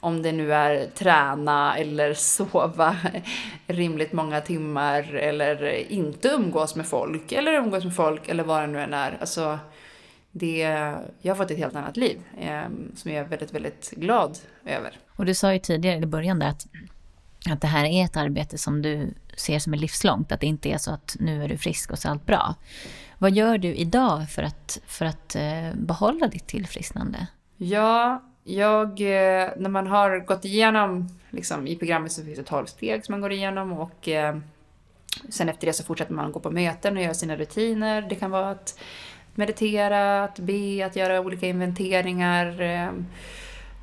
om 0.00 0.22
det 0.22 0.32
nu 0.32 0.54
är 0.54 0.86
träna 0.86 1.76
eller 1.76 2.14
sova 2.14 2.96
rimligt 3.66 4.12
många 4.12 4.40
timmar 4.40 5.14
eller 5.14 5.74
inte 5.92 6.28
umgås 6.28 6.76
med 6.76 6.86
folk 6.86 7.32
eller 7.32 7.52
umgås 7.52 7.84
med 7.84 7.96
folk 7.96 8.28
eller 8.28 8.44
vad 8.44 8.62
det 8.62 8.66
nu 8.66 8.80
än 8.80 8.94
är. 8.94 9.16
Alltså, 9.20 9.58
det, 10.30 10.58
jag 11.22 11.34
har 11.34 11.36
fått 11.36 11.50
ett 11.50 11.58
helt 11.58 11.76
annat 11.76 11.96
liv 11.96 12.20
eh, 12.40 12.68
som 12.94 13.10
jag 13.10 13.24
är 13.24 13.28
väldigt, 13.28 13.54
väldigt 13.54 13.90
glad 13.90 14.38
över. 14.64 14.98
Och 15.16 15.26
du 15.26 15.34
sa 15.34 15.52
ju 15.52 15.58
tidigare 15.58 15.96
i 15.96 16.06
början 16.06 16.38
där 16.38 16.48
att, 16.48 16.66
att 17.50 17.60
det 17.60 17.66
här 17.66 17.84
är 17.84 18.04
ett 18.04 18.16
arbete 18.16 18.58
som 18.58 18.82
du 18.82 19.14
ser 19.36 19.58
som 19.58 19.72
är 19.72 19.78
livslångt, 19.78 20.32
att 20.32 20.40
det 20.40 20.46
inte 20.46 20.68
är 20.68 20.78
så 20.78 20.90
att 20.90 21.16
nu 21.20 21.44
är 21.44 21.48
du 21.48 21.58
frisk 21.58 21.90
och 21.90 21.98
så 21.98 22.08
är 22.08 22.12
allt 22.12 22.26
bra. 22.26 22.54
Vad 23.18 23.32
gör 23.32 23.58
du 23.58 23.74
idag 23.74 24.30
för 24.30 24.42
att, 24.42 24.80
för 24.86 25.04
att 25.04 25.36
eh, 25.36 25.74
behålla 25.74 26.26
ditt 26.26 26.46
tillfrisknande? 26.46 27.26
Ja, 27.56 28.22
jag, 28.44 29.00
eh, 29.00 29.48
när 29.56 29.68
man 29.68 29.86
har 29.86 30.18
gått 30.18 30.44
igenom, 30.44 31.08
liksom, 31.30 31.66
i 31.66 31.76
programmet 31.76 32.12
så 32.12 32.24
finns 32.24 32.38
det 32.38 32.44
12 32.44 32.66
steg 32.66 33.04
som 33.04 33.12
man 33.12 33.20
går 33.20 33.32
igenom 33.32 33.72
och 33.72 34.08
eh, 34.08 34.36
sen 35.28 35.48
efter 35.48 35.66
det 35.66 35.72
så 35.72 35.84
fortsätter 35.84 36.14
man 36.14 36.32
gå 36.32 36.40
på 36.40 36.50
möten 36.50 36.96
och 36.96 37.02
göra 37.02 37.14
sina 37.14 37.36
rutiner. 37.36 38.02
Det 38.02 38.14
kan 38.14 38.30
vara 38.30 38.50
att 38.50 38.78
meditera, 39.34 40.24
att 40.24 40.38
be, 40.38 40.86
att 40.86 40.96
göra 40.96 41.20
olika 41.20 41.46
inventeringar. 41.46 42.60
Eh, 42.60 42.88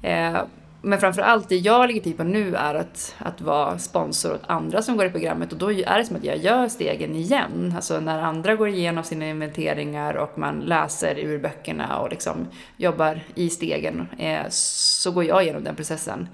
eh, 0.01 0.41
men 0.85 0.99
framför 0.99 1.21
allt 1.21 1.49
det 1.49 1.55
jag 1.55 1.87
ligger 1.87 2.01
tid 2.01 2.17
på 2.17 2.23
nu 2.23 2.55
är 2.55 2.75
att, 2.75 3.15
att 3.17 3.41
vara 3.41 3.77
sponsor 3.77 4.33
åt 4.33 4.41
andra 4.47 4.81
som 4.81 4.97
går 4.97 5.05
i 5.05 5.09
programmet 5.09 5.51
och 5.51 5.57
då 5.57 5.71
är 5.71 5.97
det 5.97 6.05
som 6.05 6.15
att 6.15 6.23
jag 6.23 6.37
gör 6.37 6.67
stegen 6.67 7.15
igen. 7.15 7.73
Alltså 7.75 7.99
när 7.99 8.21
andra 8.21 8.55
går 8.55 8.69
igenom 8.69 9.03
sina 9.03 9.29
inventeringar 9.29 10.13
och 10.13 10.37
man 10.37 10.59
läser 10.59 11.19
ur 11.19 11.39
böckerna 11.39 11.99
och 11.99 12.09
liksom 12.09 12.47
jobbar 12.77 13.19
i 13.35 13.49
stegen 13.49 14.07
eh, 14.17 14.45
så 14.49 15.11
går 15.11 15.23
jag 15.23 15.43
igenom 15.43 15.63
den 15.63 15.75
processen. 15.75 16.29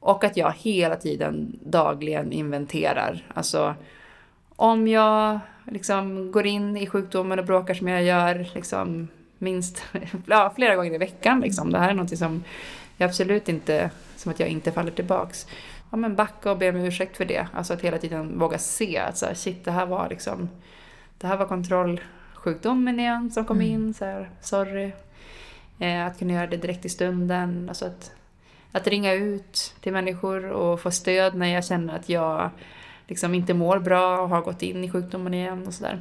Och 0.00 0.24
att 0.24 0.36
jag 0.36 0.52
hela 0.58 0.96
tiden 0.96 1.58
dagligen 1.64 2.32
inventerar. 2.32 3.26
Alltså 3.34 3.74
om 4.56 4.88
jag 4.88 5.40
liksom 5.66 6.32
går 6.32 6.46
in 6.46 6.76
i 6.76 6.86
sjukdomen 6.86 7.38
och 7.38 7.44
bråkar 7.44 7.74
som 7.74 7.88
jag 7.88 8.02
gör 8.02 8.46
liksom 8.54 9.08
minst 9.38 9.82
ja, 10.26 10.52
flera 10.56 10.76
gånger 10.76 10.94
i 10.94 10.98
veckan. 10.98 11.40
Liksom. 11.40 11.72
Det 11.72 11.78
här 11.78 11.90
är 11.90 11.94
något 11.94 12.18
som 12.18 12.44
jag 13.00 13.08
absolut 13.08 13.48
inte, 13.48 13.90
som 14.16 14.32
att 14.32 14.40
jag 14.40 14.48
inte 14.48 14.72
faller 14.72 14.90
tillbaks. 14.90 15.46
Ja 15.90 15.96
men 15.96 16.14
backa 16.14 16.50
och 16.50 16.58
be 16.58 16.68
om 16.68 16.76
ursäkt 16.76 17.16
för 17.16 17.24
det. 17.24 17.46
Alltså 17.54 17.72
att 17.72 17.80
hela 17.80 17.98
tiden 17.98 18.38
våga 18.38 18.58
se 18.58 18.98
att 18.98 19.18
så 19.18 19.26
här, 19.26 19.34
shit 19.34 19.64
det 19.64 19.70
här 19.70 19.86
var 19.86 20.08
liksom, 20.08 20.48
det 21.18 21.26
här 21.26 21.36
var 21.36 21.46
kontrollsjukdomen 21.46 23.00
igen 23.00 23.30
som 23.30 23.44
kom 23.44 23.56
mm. 23.56 23.72
in. 23.72 23.94
Så 23.94 24.04
här, 24.04 24.30
sorry. 24.40 24.92
Eh, 25.78 26.06
att 26.06 26.18
kunna 26.18 26.32
göra 26.32 26.46
det 26.46 26.56
direkt 26.56 26.84
i 26.84 26.88
stunden. 26.88 27.68
Alltså 27.68 27.86
att, 27.86 28.12
att 28.72 28.86
ringa 28.86 29.12
ut 29.12 29.74
till 29.80 29.92
människor 29.92 30.44
och 30.44 30.80
få 30.80 30.90
stöd 30.90 31.34
när 31.34 31.46
jag 31.46 31.64
känner 31.64 31.96
att 31.96 32.08
jag 32.08 32.50
liksom 33.06 33.34
inte 33.34 33.54
mår 33.54 33.78
bra 33.78 34.20
och 34.20 34.28
har 34.28 34.40
gått 34.40 34.62
in 34.62 34.84
i 34.84 34.90
sjukdomen 34.90 35.34
igen 35.34 35.66
och 35.66 35.74
sådär. 35.74 36.00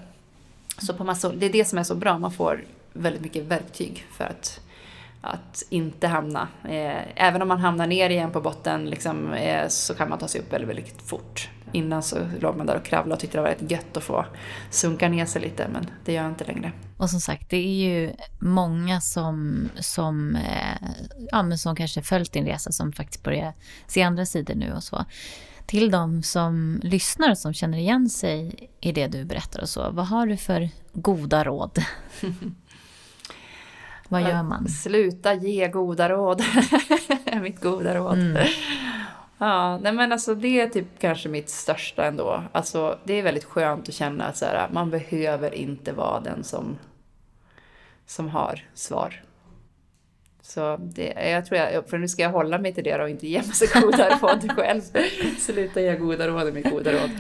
Så 0.78 0.94
på 0.94 1.04
massor, 1.04 1.34
det 1.36 1.46
är 1.46 1.50
det 1.50 1.66
som 1.66 1.80
är 1.80 1.84
så 1.84 1.96
bra, 1.96 2.20
man 2.20 2.32
får 2.32 2.64
väldigt 2.94 3.22
mycket 3.22 3.44
verktyg 3.44 4.06
för 4.12 4.24
att, 4.24 4.60
att 5.22 5.64
inte 5.70 6.08
hamna. 6.08 6.48
Eh, 6.64 7.02
även 7.16 7.42
om 7.42 7.48
man 7.48 7.60
hamnar 7.60 7.88
ner 7.88 8.10
igen 8.10 8.32
på 8.32 8.42
botten 8.42 8.90
liksom, 8.90 9.34
eh, 9.34 9.68
så 9.68 9.94
kan 9.94 10.10
man 10.10 10.20
ta 10.20 10.28
sig 10.28 10.42
upp 10.42 10.54
väldigt, 10.54 10.70
väldigt 10.70 11.02
fort. 11.02 11.50
Innan 11.72 12.04
så 12.04 12.18
låg 12.40 12.58
man 12.58 12.66
där 12.66 12.76
och 12.76 12.86
kravlade 12.86 13.14
och 13.14 13.20
tyckte 13.20 13.38
det 13.38 13.42
var 13.42 13.50
rätt 13.50 13.72
gött 13.72 13.98
att 13.98 14.04
få 14.04 14.26
sunka 14.70 15.10
ner 15.10 15.26
sig 15.26 15.42
lite, 15.42 15.68
men 15.74 15.88
det 16.06 16.14
gör 16.14 16.24
jag 16.24 16.32
inte 16.32 16.44
längre. 16.46 16.72
Och 16.98 17.10
som 17.10 17.22
sagt, 17.22 17.50
det 17.50 17.58
är 17.58 17.90
ju 17.90 18.14
många 18.40 19.02
som, 19.02 19.70
som, 19.80 20.36
eh, 20.36 20.90
ja, 21.32 21.44
men 21.44 21.58
som 21.58 21.76
kanske 21.76 22.02
följt 22.02 22.34
din 22.34 22.46
resa 22.46 22.72
som 22.72 22.92
faktiskt 22.94 23.24
börjar 23.24 23.54
se 23.88 24.02
andra 24.02 24.26
sidor 24.26 24.56
nu 24.56 24.74
och 24.74 24.84
så 24.84 25.06
till 25.70 25.92
de 25.92 26.24
som 26.24 26.80
lyssnar 26.84 27.32
och 27.32 27.38
som 27.38 27.54
känner 27.54 27.78
igen 27.78 28.10
sig 28.10 28.70
i 28.82 28.92
det 28.92 29.08
du 29.08 29.26
berättar 29.26 29.62
och 29.62 29.70
så. 29.70 29.92
Vad 29.92 30.08
har 30.08 30.28
du 30.28 30.38
för 30.38 30.70
goda 30.94 31.44
råd? 31.44 31.80
Vad 34.10 34.22
gör 34.22 34.44
man? 34.44 34.68
Sluta 34.68 35.34
ge 35.34 35.68
goda 35.68 36.10
råd. 36.10 36.44
mitt 37.42 37.62
goda 37.62 37.96
råd. 37.96 38.20
Mm. 38.20 38.48
Ja, 39.42 39.78
nej 39.78 39.94
men 39.94 40.12
alltså 40.12 40.36
det 40.36 40.62
är 40.62 40.70
typ 40.70 40.88
kanske 41.00 41.30
mitt 41.30 41.50
största 41.50 42.06
ändå. 42.06 42.44
Alltså 42.52 43.00
det 43.04 43.14
är 43.14 43.24
väldigt 43.24 43.44
skönt 43.44 43.90
att 43.90 43.96
känna 43.96 44.26
att 44.26 44.38
så 44.38 44.46
här, 44.46 44.70
man 44.72 44.90
behöver 44.90 45.54
inte 45.54 45.92
vara 45.92 46.20
den 46.20 46.44
som, 46.44 46.78
som 48.06 48.30
har 48.30 48.64
svar. 48.74 49.24
Så 50.42 50.78
det, 50.78 51.30
jag 51.30 51.46
tror 51.46 51.60
jag, 51.60 51.90
för 51.90 51.98
nu 51.98 52.08
ska 52.08 52.22
jag 52.22 52.30
hålla 52.30 52.58
mig 52.58 52.74
till 52.74 52.84
det 52.84 53.02
och 53.02 53.10
inte 53.10 53.28
ge 53.28 53.38
massa 53.38 53.82
goda 53.82 54.10
råd 54.22 54.52
själv. 54.52 54.82
Sluta 55.40 55.82
ge 55.82 55.96
goda 55.96 56.28
råd 56.28 56.48
är 56.48 56.52
mitt 56.52 56.72
goda 56.72 56.92
råd. 56.92 57.12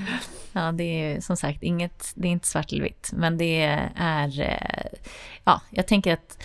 Ja, 0.53 0.71
det 0.71 0.83
är 0.83 1.21
som 1.21 1.37
sagt 1.37 1.63
inget, 1.63 2.11
det 2.15 2.27
är 2.27 2.31
inte 2.31 2.47
svart 2.47 2.71
eller 2.71 2.83
vitt, 2.83 3.09
men 3.13 3.37
det 3.37 3.61
är, 3.95 4.41
eh, 4.41 4.99
ja, 5.43 5.61
jag 5.71 5.87
tänker 5.87 6.13
att 6.13 6.43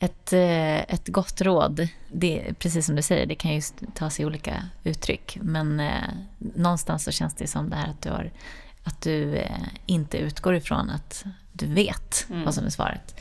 ett, 0.00 0.32
eh, 0.32 0.78
ett 0.78 1.08
gott 1.08 1.40
råd, 1.40 1.88
det, 2.12 2.54
precis 2.58 2.86
som 2.86 2.96
du 2.96 3.02
säger, 3.02 3.26
det 3.26 3.34
kan 3.34 3.54
ju 3.54 3.60
ta 3.94 4.10
sig 4.10 4.26
olika 4.26 4.64
uttryck, 4.84 5.38
men 5.42 5.80
eh, 5.80 6.08
någonstans 6.38 7.04
så 7.04 7.10
känns 7.10 7.34
det 7.34 7.46
som 7.46 7.70
det 7.70 7.76
här 7.76 7.90
att 7.90 8.02
du, 8.02 8.10
har, 8.10 8.30
att 8.84 9.02
du 9.02 9.36
eh, 9.36 9.50
inte 9.86 10.18
utgår 10.18 10.54
ifrån 10.54 10.90
att 10.90 11.24
du 11.52 11.66
vet 11.66 12.26
mm. 12.30 12.44
vad 12.44 12.54
som 12.54 12.64
är 12.64 12.70
svaret. 12.70 13.20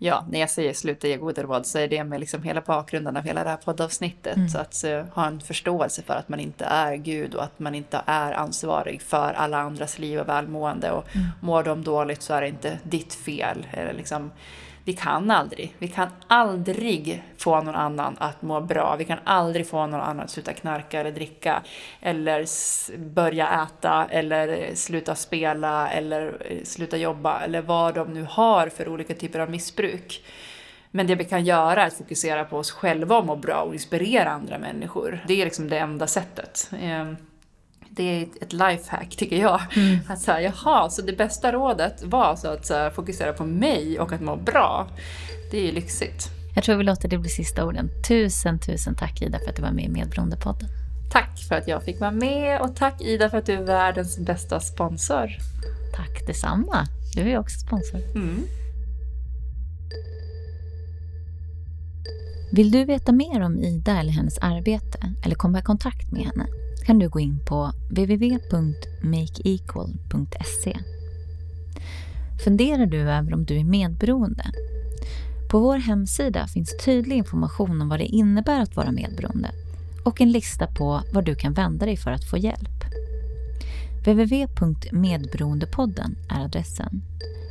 Ja, 0.00 0.26
när 0.30 0.40
jag 0.40 0.50
säger 0.50 0.74
sluta 0.74 1.08
ge 1.08 1.16
goda 1.16 1.42
råd 1.42 1.66
så 1.66 1.78
är 1.78 1.88
det 1.88 2.04
med 2.04 2.20
liksom 2.20 2.42
hela 2.42 2.60
bakgrunden 2.60 3.16
av 3.16 3.22
hela 3.22 3.44
det 3.44 3.50
här 3.50 3.56
poddavsnittet. 3.56 4.36
Mm. 4.36 4.48
Så 4.48 4.58
att 4.58 4.84
uh, 4.86 5.14
ha 5.14 5.26
en 5.26 5.40
förståelse 5.40 6.02
för 6.02 6.14
att 6.14 6.28
man 6.28 6.40
inte 6.40 6.64
är 6.64 6.96
Gud 6.96 7.34
och 7.34 7.44
att 7.44 7.58
man 7.58 7.74
inte 7.74 8.02
är 8.06 8.32
ansvarig 8.32 9.02
för 9.02 9.32
alla 9.32 9.58
andras 9.58 9.98
liv 9.98 10.20
och 10.20 10.28
välmående. 10.28 10.90
Och 10.90 11.16
mm. 11.16 11.26
mår 11.40 11.62
de 11.62 11.84
dåligt 11.84 12.22
så 12.22 12.34
är 12.34 12.40
det 12.40 12.48
inte 12.48 12.78
ditt 12.82 13.14
fel. 13.14 13.66
Eller 13.70 13.92
liksom, 13.92 14.30
vi 14.88 14.94
kan 14.94 15.30
aldrig, 15.30 15.74
vi 15.78 15.88
kan 15.88 16.08
aldrig 16.26 17.22
få 17.36 17.62
någon 17.62 17.74
annan 17.74 18.16
att 18.18 18.42
må 18.42 18.60
bra. 18.60 18.96
Vi 18.98 19.04
kan 19.04 19.18
aldrig 19.24 19.68
få 19.68 19.86
någon 19.86 20.00
annan 20.00 20.20
att 20.20 20.30
sluta 20.30 20.52
knarka 20.52 21.00
eller 21.00 21.10
dricka 21.10 21.62
eller 22.00 22.46
börja 22.98 23.62
äta 23.62 24.06
eller 24.10 24.48
eh, 24.48 24.74
sluta 24.74 25.14
spela 25.14 25.90
eller 25.90 26.46
eh, 26.50 26.64
sluta 26.64 26.96
jobba 26.96 27.40
eller 27.40 27.62
vad 27.62 27.94
de 27.94 28.14
nu 28.14 28.26
har 28.30 28.68
för 28.68 28.88
olika 28.88 29.14
typer 29.14 29.38
av 29.38 29.50
missbruk. 29.50 30.24
Men 30.90 31.06
det 31.06 31.14
vi 31.14 31.24
kan 31.24 31.44
göra 31.44 31.82
är 31.82 31.86
att 31.86 31.98
fokusera 31.98 32.44
på 32.44 32.56
oss 32.56 32.70
själva 32.70 33.18
och 33.18 33.26
må 33.26 33.36
bra 33.36 33.60
och 33.60 33.74
inspirera 33.74 34.30
andra 34.30 34.58
människor. 34.58 35.24
Det 35.26 35.40
är 35.40 35.44
liksom 35.44 35.68
det 35.68 35.78
enda 35.78 36.06
sättet. 36.06 36.70
Ehm, 36.80 37.16
det 37.90 38.02
är 38.02 38.26
ett 38.40 38.52
lifehack 38.52 39.16
tycker 39.16 39.36
jag. 39.36 39.60
Mm. 39.76 39.98
Att 40.08 40.20
så 40.20 40.32
här, 40.32 40.40
jaha, 40.40 40.90
så 40.90 41.02
det 41.02 41.12
bästa 41.12 41.52
rådet 41.52 42.02
var 42.02 42.24
alltså 42.24 42.48
att 42.48 42.68
här, 42.68 42.90
fokusera 42.90 43.32
på 43.32 43.44
mig 43.44 44.00
och 44.00 44.12
att 44.12 44.20
må 44.20 44.36
bra. 44.36 44.88
Det 45.50 45.58
är 45.58 45.66
ju 45.66 45.72
lyxigt. 45.72 46.30
Jag 46.54 46.64
tror 46.64 46.76
vi 46.76 46.84
låter 46.84 47.08
det 47.08 47.18
bli 47.18 47.30
sista 47.30 47.64
orden. 47.64 47.90
Tusen, 48.08 48.58
tusen 48.58 48.94
tack 48.94 49.22
Ida 49.22 49.38
för 49.38 49.50
att 49.50 49.56
du 49.56 49.62
var 49.62 49.70
med 49.70 49.84
i 49.84 49.88
Medberoendepodden. 49.88 50.68
Tack 51.12 51.38
för 51.48 51.54
att 51.54 51.68
jag 51.68 51.82
fick 51.82 52.00
vara 52.00 52.10
med 52.10 52.60
och 52.60 52.76
tack 52.76 53.00
Ida 53.00 53.30
för 53.30 53.38
att 53.38 53.46
du 53.46 53.52
är 53.52 53.62
världens 53.62 54.18
bästa 54.18 54.60
sponsor. 54.60 55.28
Tack 55.96 56.26
detsamma. 56.26 56.86
Du 57.14 57.30
är 57.30 57.38
också 57.38 57.58
sponsor. 57.58 58.00
Mm. 58.14 58.44
Vill 62.52 62.70
du 62.70 62.84
veta 62.84 63.12
mer 63.12 63.40
om 63.40 63.58
Ida 63.58 64.00
eller 64.00 64.12
hennes 64.12 64.38
arbete 64.38 65.14
eller 65.24 65.34
komma 65.34 65.58
i 65.58 65.62
kontakt 65.62 66.12
med 66.12 66.22
henne 66.22 66.46
kan 66.88 66.98
du 66.98 67.08
gå 67.08 67.20
in 67.20 67.38
på 67.44 67.72
www.makeequal.se. 67.88 70.78
Funderar 72.44 72.86
du 72.86 73.00
över 73.00 73.34
om 73.34 73.44
du 73.44 73.58
är 73.58 73.64
medberoende? 73.64 74.44
På 75.50 75.58
vår 75.58 75.76
hemsida 75.76 76.46
finns 76.46 76.76
tydlig 76.84 77.16
information 77.16 77.80
om 77.80 77.88
vad 77.88 77.98
det 77.98 78.06
innebär 78.06 78.60
att 78.60 78.76
vara 78.76 78.92
medberoende 78.92 79.50
och 80.04 80.20
en 80.20 80.32
lista 80.32 80.66
på 80.66 81.02
var 81.12 81.22
du 81.22 81.34
kan 81.34 81.52
vända 81.52 81.86
dig 81.86 81.96
för 81.96 82.10
att 82.10 82.24
få 82.24 82.38
hjälp. 82.38 82.84
www.medberoendepodden 84.04 86.16
är 86.30 86.44
adressen 86.44 87.02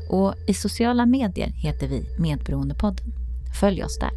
och 0.09 0.33
i 0.47 0.53
sociala 0.53 1.05
medier 1.05 1.49
heter 1.49 1.87
vi 1.87 2.09
Medberoendepodden. 2.19 3.13
Följ 3.59 3.83
oss 3.83 3.99
där. 3.99 4.11